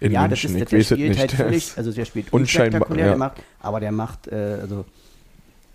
in 0.00 0.12
ja, 0.12 0.26
das 0.28 0.42
München. 0.44 0.56
ist, 0.56 0.62
ich 0.62 0.68
der 0.68 0.78
weiß 0.78 0.90
es 0.90 0.96
spielt 0.96 1.08
nicht. 1.10 1.20
halt 1.20 1.30
Der 1.38 1.38
völlig, 1.38 1.66
ist- 1.68 1.78
also 1.78 1.92
der 1.92 2.04
spielt 2.04 2.32
unspektakulär, 2.32 3.04
ja. 3.04 3.08
der 3.10 3.18
macht, 3.18 3.42
aber 3.60 3.80
der 3.80 3.92
macht, 3.92 4.26
äh, 4.28 4.58
also 4.60 4.84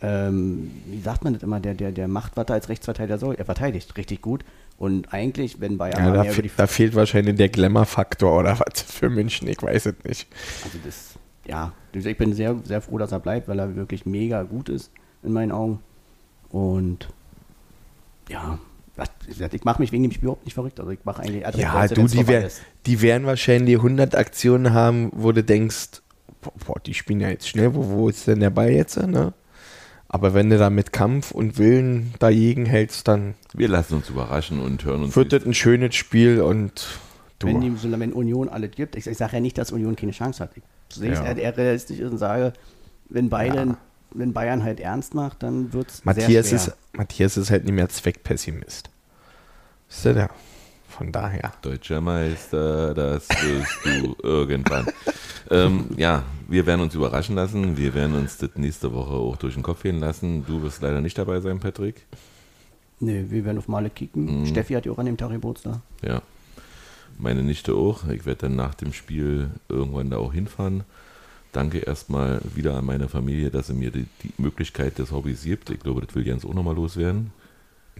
ähm, 0.01 0.71
wie 0.88 0.99
sagt 1.01 1.23
man 1.23 1.34
das 1.34 1.43
immer, 1.43 1.59
der, 1.59 1.73
der, 1.73 1.91
der 1.91 2.07
macht, 2.07 2.36
was 2.36 2.47
er 2.49 2.55
als 2.55 2.69
Rechtsverteidiger 2.69 3.17
soll. 3.17 3.36
Er 3.36 3.45
verteidigt 3.45 3.95
richtig 3.97 4.21
gut. 4.21 4.43
Und 4.78 5.13
eigentlich, 5.13 5.61
wenn 5.61 5.78
Bayern 5.78 6.03
ja, 6.13 6.23
da, 6.23 6.23
fe 6.26 6.43
da 6.57 6.67
fehlt 6.67 6.95
wahrscheinlich 6.95 7.36
der 7.38 7.47
Glamour-Faktor 7.47 8.38
oder 8.39 8.59
was 8.59 8.82
für 8.82 9.09
München, 9.09 9.47
ich 9.47 9.61
weiß 9.61 9.86
es 9.86 9.95
nicht. 10.03 10.28
Also 10.65 10.78
das, 10.84 11.13
ja, 11.47 11.71
ich 11.93 12.17
bin 12.17 12.34
sehr, 12.34 12.55
sehr 12.65 12.82
froh, 12.82 12.97
dass 12.97 13.13
er 13.13 13.19
bleibt, 13.21 13.47
weil 13.47 13.57
er 13.57 13.73
wirklich 13.78 14.05
mega 14.05 14.43
gut 14.43 14.67
ist 14.67 14.91
in 15.23 15.32
meinen 15.32 15.53
Augen. 15.53 15.80
Und 16.49 17.07
ja, 18.28 18.59
was- 18.98 19.10
ich 19.54 19.64
mache 19.64 19.82
mich 19.82 19.91
wegen 19.91 20.04
dem 20.04 20.12
Spiel 20.12 20.26
überhaupt 20.26 20.46
nicht 20.46 20.54
verrückt. 20.54 20.80
Also 20.80 20.91
ich 20.91 21.00
mache 21.04 21.22
eigentlich, 21.24 21.43
ich 21.48 21.56
Ja, 21.58 21.88
du, 21.88 22.08
die, 22.08 22.28
wär, 22.28 22.50
die 22.86 23.02
werden 23.02 23.26
wahrscheinlich 23.28 23.76
100 23.76 24.16
Aktionen 24.16 24.74
haben, 24.74 25.12
wo 25.14 25.32
du 25.32 25.43
denkst, 25.43 26.02
boah, 26.66 26.80
die 26.86 26.93
spielen 26.93 27.20
ja 27.22 27.30
jetzt 27.30 27.48
schnell, 27.50 27.74
wo, 27.76 27.88
wo 27.89 28.10
ist 28.10 28.28
denn 28.28 28.39
der 28.39 28.50
Ball 28.52 28.70
jetzt? 28.72 28.98
Ne? 28.98 29.34
Aber 30.08 30.34
wenn 30.34 30.50
du 30.50 30.58
da 30.58 30.70
mit 30.70 30.93
Kampf 30.93 31.32
und 31.32 31.58
Willen 31.58 32.14
dagegen 32.20 32.66
hältst, 32.66 33.08
dann 33.08 33.34
Wir 33.54 33.68
lassen 33.68 33.96
uns 33.96 34.10
überraschen 34.10 34.60
und 34.60 34.84
hören 34.86 35.04
uns. 35.04 35.16
wird 35.16 35.34
das 35.34 35.46
ein 35.46 35.54
schönes 35.54 35.96
Spiel 35.96 36.41
und 36.41 36.86
du. 37.39 37.48
Wenn, 37.48 37.62
die, 37.62 37.74
wenn 38.00 38.14
Union 38.14 38.48
alles 38.48 38.72
gibt, 38.72 38.96
ich, 38.96 39.08
ich 39.08 39.18
sage 39.18 39.34
ja 39.34 39.39
nicht, 39.39 39.58
dass 39.58 39.72
Union 39.72 39.96
keine 39.96 40.12
Chance 40.14 40.43
hat. 40.43 40.52
Ich 40.56 40.96
sehe 40.96 41.12
es 41.12 41.20
Ja. 41.20 41.26
eher- 41.26 41.38
eher 41.38 41.58
realistisch 41.58 42.00
und 42.02 42.18
sage, 42.18 42.54
wenn, 43.10 43.30
beide, 43.30 43.56
Ja. 43.58 43.78
Wenn 44.18 44.34
Bayern 44.34 44.63
halt 44.63 44.80
ernst 44.80 45.13
macht, 45.13 45.43
dann 45.43 45.74
wird 45.74 45.89
es 45.89 45.97
sehr 45.97 46.05
Matthias 46.05 46.47
schwer. 46.49 46.55
ist, 46.57 46.72
Matthias 46.93 47.38
ist 47.38 47.51
halt 47.51 47.63
nicht 47.66 47.74
mehr 47.74 47.89
Zweckpessimist. 47.89 48.89
Ist 49.89 50.05
der 50.05 50.13
der? 50.13 50.30
Von 50.88 51.11
daher. 51.11 51.51
Deutscher 51.61 51.99
Meister, 51.99 52.93
das 52.93 53.28
wirst 53.30 53.78
du 53.84 54.16
irgendwann. 54.24 54.88
ähm, 55.51 55.88
ja, 55.97 56.24
wir 56.47 56.66
werden 56.66 56.82
uns 56.82 56.95
überraschen 56.95 57.36
lassen. 57.36 57.76
Wir 57.76 57.93
werden 57.93 58.16
uns 58.16 58.38
das 58.38 58.51
nächste 58.55 58.93
Woche 58.93 59.13
auch 59.13 59.36
durch 59.36 59.55
den 59.55 59.63
Kopf 59.63 59.84
gehen 59.84 59.99
lassen. 59.99 60.45
Du 60.45 60.61
wirst 60.61 60.82
leider 60.82 61.01
nicht 61.01 61.18
dabei 61.18 61.41
sein, 61.41 61.59
Patrick. 61.59 62.05
Nee, 63.01 63.26
wir 63.28 63.43
werden 63.43 63.57
auf 63.57 63.68
Male 63.68 63.89
kicken. 63.89 64.41
Mhm. 64.41 64.45
Steffi 64.45 64.74
hat 64.74 64.86
ja 64.86 64.91
auch 64.93 64.97
an 64.99 65.05
dem 65.05 65.18
Tag 65.18 65.32
Geburtstag. 65.32 65.80
Ja. 66.01 66.22
Meine 67.18 67.43
Nichte 67.43 67.74
auch. 67.74 68.07
Ich 68.07 68.26
werde 68.26 68.43
dann 68.47 68.55
nach 68.55 68.74
dem 68.76 68.93
Spiel 68.93 69.49
irgendwann 69.68 70.09
da 70.09 70.18
auch 70.18 70.32
hinfahren. 70.34 70.84
Danke 71.56 71.80
erstmal 71.80 72.41
wieder 72.53 72.76
an 72.76 72.86
meine 72.86 73.08
Familie, 73.08 73.49
dass 73.49 73.68
sie 73.68 73.74
mir 73.74 73.89
die, 73.89 74.08
die 74.24 74.34
Möglichkeit 74.38 74.97
des 74.97 75.12
Hobbys 75.12 75.43
gibt. 75.43 75.70
Ich 75.70 75.80
glaube, 75.80 76.01
das 76.01 76.14
will 76.14 76.28
Jens 76.28 76.45
auch 76.45 76.53
nochmal 76.53 76.76
loswerden. 76.76 77.32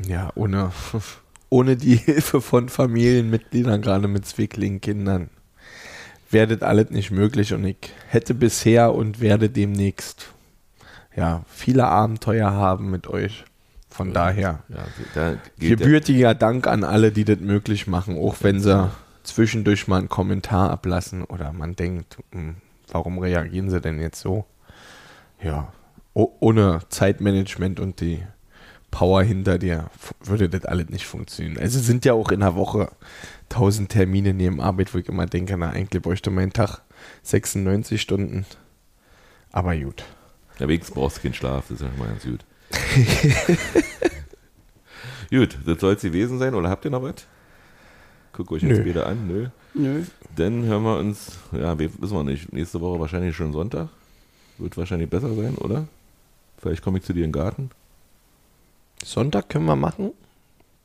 Ja, 0.06 0.32
ohne, 0.36 0.74
ohne 1.50 1.78
die 1.78 1.96
Hilfe 1.96 2.42
von 2.42 2.68
Familienmitgliedern, 2.68 3.82
gerade 3.82 4.10
mit 4.10 4.26
Zwicklingen, 4.26 4.82
Kindern, 4.82 5.30
wäre 6.30 6.58
das 6.58 6.68
alles 6.68 6.90
nicht 6.90 7.12
möglich. 7.12 7.54
Und 7.54 7.64
ich 7.64 7.78
hätte 8.10 8.34
bisher 8.34 8.94
und 8.94 9.22
werde 9.22 9.50
demnächst 9.50 10.34
ja, 11.16 11.44
viele 11.48 11.88
Abenteuer 11.88 12.52
haben 12.52 12.92
mit 12.92 13.08
euch. 13.08 13.46
Von 13.90 14.14
daher 14.14 14.64
Ja, 14.68 14.86
da 15.14 15.38
geht 15.58 15.70
der, 15.70 15.78
gebürtiger 15.78 16.36
Dank 16.36 16.68
an 16.68 16.84
alle, 16.84 17.14
die 17.14 17.24
das 17.24 17.40
möglich 17.40 17.88
machen, 17.88 18.18
auch 18.18 18.36
wenn 18.42 18.60
sie 18.60 18.92
zwischendurch 19.24 19.88
mal 19.88 20.00
einen 20.00 20.10
Kommentar 20.10 20.72
ablassen 20.72 21.24
oder 21.24 21.54
man 21.54 21.78
denkt, 21.78 22.18
hm, 22.34 22.56
warum 22.92 23.20
reagieren 23.20 23.70
sie 23.70 23.82
denn 23.82 24.00
jetzt 24.00 24.20
so? 24.20 24.46
Ja, 25.42 25.72
ohne 26.14 26.80
Zeitmanagement 26.90 27.80
und 27.80 28.00
die 28.00 28.24
Power 28.90 29.22
hinter 29.24 29.58
dir 29.58 29.90
würde 30.24 30.48
das 30.48 30.64
alles 30.64 30.90
nicht 30.90 31.06
funktionieren. 31.06 31.60
Also 31.60 31.80
es 31.80 31.86
sind 31.86 32.06
ja 32.06 32.14
auch 32.14 32.32
in 32.32 32.40
der 32.40 32.56
Woche 32.56 32.90
tausend 33.50 33.90
Termine 33.90 34.34
neben 34.34 34.62
Arbeit, 34.62 34.94
wo 34.94 34.98
ich 34.98 35.10
immer 35.10 35.26
denke, 35.26 35.58
na 35.58 35.72
eigentlich 35.72 36.02
bräuchte 36.02 36.32
mein 36.32 36.54
Tag 36.54 36.80
96 37.24 38.02
Stunden. 38.02 38.46
Aber 39.52 39.76
gut. 39.76 40.06
ja, 40.60 40.68
wenigstens 40.68 40.96
brauchst 40.96 41.18
du 41.18 41.22
keinen 41.24 41.34
Schlaf, 41.34 41.66
das 41.68 41.72
ist 41.72 41.82
ja 41.82 41.90
schon 41.90 42.00
mal 42.00 42.08
ganz 42.08 42.24
gut. 42.24 42.46
gut, 45.30 45.58
das 45.66 45.80
soll 45.80 45.94
es 45.96 46.02
gewesen 46.02 46.40
sein. 46.40 46.56
Oder 46.56 46.70
habt 46.70 46.86
ihr 46.86 46.92
noch 46.92 47.04
was? 47.04 47.28
Guckt 48.32 48.52
euch 48.52 48.64
jetzt 48.64 48.80
Nö. 48.80 48.86
wieder 48.86 49.08
an. 49.08 49.28
Nö. 49.28 49.48
Nö. 49.76 50.04
Dann 50.36 50.64
hören 50.64 50.84
wir 50.84 50.98
uns, 50.98 51.38
ja, 51.52 51.78
wir- 51.78 51.92
wissen 52.02 52.16
wir 52.16 52.24
nicht, 52.24 52.52
nächste 52.54 52.80
Woche 52.82 53.00
wahrscheinlich 53.00 53.36
schon 53.36 53.52
Sonntag. 53.54 53.90
Wird 54.58 54.78
wahrscheinlich 54.78 55.10
besser 55.10 55.34
sein, 55.36 55.56
oder? 55.58 55.88
Vielleicht 56.58 56.82
komme 56.82 56.98
ich 57.00 57.04
zu 57.04 57.14
dir 57.14 57.26
in 57.26 57.32
den 57.32 57.40
Garten. 57.40 57.70
Sonntag 59.04 59.50
können 59.50 59.66
wir 59.66 59.76
machen. 59.76 60.12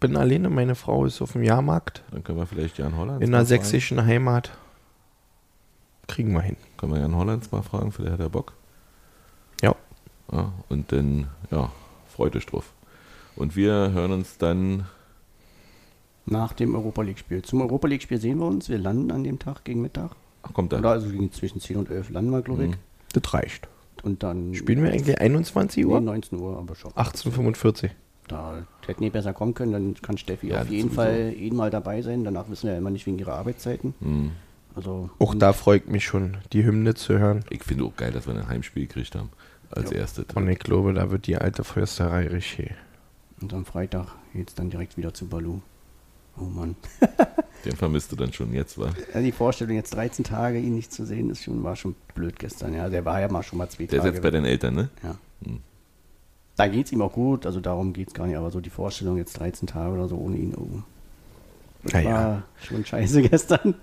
Bin 0.00 0.16
alleine, 0.16 0.50
meine 0.50 0.74
Frau 0.74 1.04
ist 1.04 1.20
auf 1.22 1.32
dem 1.32 1.42
Jahrmarkt. 1.42 2.02
Dann 2.10 2.24
können 2.24 2.38
wir 2.38 2.46
vielleicht 2.46 2.78
Jan 2.78 2.96
Hollands 2.96 3.22
In 3.24 3.30
der 3.30 3.40
fragen. 3.40 3.48
sächsischen 3.48 4.04
Heimat. 4.04 4.50
Kriegen 6.08 6.32
wir 6.32 6.40
hin. 6.40 6.56
Können 6.76 6.94
wir 6.94 7.00
Jan 7.00 7.14
Hollands 7.14 7.52
mal 7.52 7.62
fragen, 7.62 7.92
vielleicht 7.92 8.12
hat 8.14 8.20
er 8.20 8.28
Bock. 8.30 8.54
Ja. 9.62 9.76
Ja, 10.32 10.52
und 10.68 10.90
dann, 10.90 11.28
ja, 11.50 11.70
freut 12.08 12.34
euch 12.34 12.46
drauf. 12.46 12.72
Und 13.36 13.54
wir 13.56 13.92
hören 13.92 14.10
uns 14.12 14.36
dann, 14.38 14.86
Nach 16.30 16.52
dem 16.54 16.74
Europa 16.74 17.02
League-Spiel. 17.02 17.42
Zum 17.42 17.60
Europa 17.60 17.88
League-Spiel 17.88 18.18
sehen 18.20 18.38
wir 18.38 18.46
uns. 18.46 18.68
Wir 18.68 18.78
landen 18.78 19.10
an 19.10 19.24
dem 19.24 19.38
Tag 19.38 19.64
gegen 19.64 19.82
Mittag. 19.82 20.12
ach, 20.42 20.52
kommt 20.54 20.72
Oder 20.72 20.80
da. 20.82 20.90
also 20.92 21.08
zwischen 21.28 21.60
10 21.60 21.76
und 21.76 21.90
11 21.90 22.10
landen 22.10 22.30
wir, 22.30 22.40
glaube 22.42 22.64
ich. 22.64 22.70
Mhm. 22.70 22.74
Das 23.12 23.34
reicht. 23.34 23.68
Und 24.02 24.22
dann. 24.22 24.54
Spielen 24.54 24.82
wir 24.82 24.92
eigentlich 24.92 25.20
21 25.20 25.84
Nee, 25.84 25.90
Uhr? 25.92 26.00
19 26.00 26.38
Uhr, 26.38 26.56
aber 26.56 26.74
schon. 26.76 26.92
18.45 26.92 27.90
Da 28.28 28.64
hätten 28.86 29.02
die 29.02 29.10
besser 29.10 29.32
kommen 29.34 29.52
können, 29.54 29.72
dann 29.72 29.94
kann 30.00 30.16
Steffi 30.16 30.48
Ja, 30.48 30.62
auf 30.62 30.70
jeden. 30.70 30.90
Fall 30.90 31.34
eh 31.36 31.50
mal 31.50 31.68
dabei 31.70 32.00
sein. 32.02 32.24
Danach 32.24 32.48
wissen 32.48 32.66
wir 32.68 32.72
ja 32.72 32.78
immer 32.78 32.90
nicht 32.90 33.06
wegen 33.06 33.18
ihrer 33.18 33.34
Arbeitszeiten. 33.34 33.92
Hm. 34.00 34.30
Also 34.76 35.10
Auch 35.18 35.34
da 35.34 35.52
freut 35.52 35.88
mich 35.88 36.04
schon, 36.04 36.36
die 36.52 36.64
Hymne 36.64 36.94
zu 36.94 37.18
hören. 37.18 37.44
Ich 37.50 37.64
finde 37.64 37.84
auch 37.84 37.96
geil, 37.96 38.12
dass 38.12 38.28
wir 38.28 38.34
ein 38.36 38.48
Heimspiel 38.48 38.86
gekriegt 38.86 39.16
haben. 39.16 39.30
Als 39.72 39.90
Ja. 39.90 39.98
erstes. 39.98 40.26
Und 40.34 40.48
ich 40.48 40.60
glaube, 40.60 40.94
da 40.94 41.10
wird 41.10 41.26
die 41.26 41.36
alte 41.36 41.64
Försterei 41.64 42.28
richtig. 42.28 42.70
Und 43.42 43.52
am 43.52 43.64
Freitag 43.64 44.06
geht's 44.32 44.54
dann 44.54 44.70
direkt 44.70 44.96
wieder 44.96 45.12
zu 45.12 45.26
Balu. 45.26 45.60
Oh 46.40 46.44
Mann. 46.44 46.76
Den 47.64 47.76
vermisst 47.76 48.10
du 48.10 48.16
dann 48.16 48.32
schon 48.32 48.52
jetzt, 48.54 48.78
war. 48.78 48.90
Ja, 49.14 49.20
die 49.20 49.32
Vorstellung, 49.32 49.76
jetzt 49.76 49.94
13 49.94 50.24
Tage 50.24 50.58
ihn 50.58 50.74
nicht 50.74 50.92
zu 50.92 51.04
sehen, 51.04 51.28
ist 51.28 51.44
schon, 51.44 51.62
war 51.62 51.76
schon 51.76 51.94
blöd 52.14 52.38
gestern. 52.38 52.72
Ja, 52.74 52.88
der 52.88 53.04
war 53.04 53.20
ja 53.20 53.28
mal 53.28 53.42
schon 53.42 53.58
mal 53.58 53.68
zwei 53.68 53.84
Der 53.84 53.98
ist 53.98 54.04
jetzt 54.06 54.22
bei 54.22 54.30
den 54.30 54.44
Eltern, 54.46 54.74
ne? 54.74 54.88
ja. 55.02 55.16
Hm. 55.44 55.60
Da 56.56 56.66
geht's 56.68 56.92
ihm 56.92 57.00
auch 57.02 57.12
gut, 57.12 57.46
also 57.46 57.60
darum 57.60 57.92
geht's 57.92 58.12
gar 58.12 58.26
nicht, 58.26 58.36
aber 58.36 58.50
so 58.50 58.60
die 58.60 58.70
Vorstellung, 58.70 59.16
jetzt 59.16 59.38
13 59.38 59.66
Tage 59.66 59.92
oder 59.94 60.08
so 60.08 60.16
ohne 60.16 60.36
ihn, 60.36 60.54
oh. 60.54 60.82
Das 61.84 61.92
Naja. 61.94 62.10
war 62.10 62.42
schon 62.62 62.84
scheiße 62.84 63.22
gestern. 63.28 63.74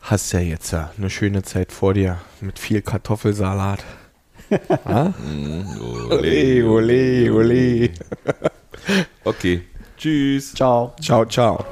Hast 0.00 0.32
ja 0.32 0.40
jetzt 0.40 0.72
ja 0.72 0.90
eine 0.96 1.10
schöne 1.10 1.42
Zeit 1.42 1.70
vor 1.70 1.94
dir 1.94 2.18
mit 2.40 2.58
viel 2.58 2.82
Kartoffelsalat. 2.82 3.84
ah? 4.84 5.12
Hm, 5.16 5.64
Ole, 6.10 6.64
ole, 6.68 7.32
ole. 7.32 7.90
Okay. 9.24 9.62
Tschüss. 10.02 10.52
Ciao. 10.52 10.92
Ciao, 11.00 11.24
ciao. 11.24 11.64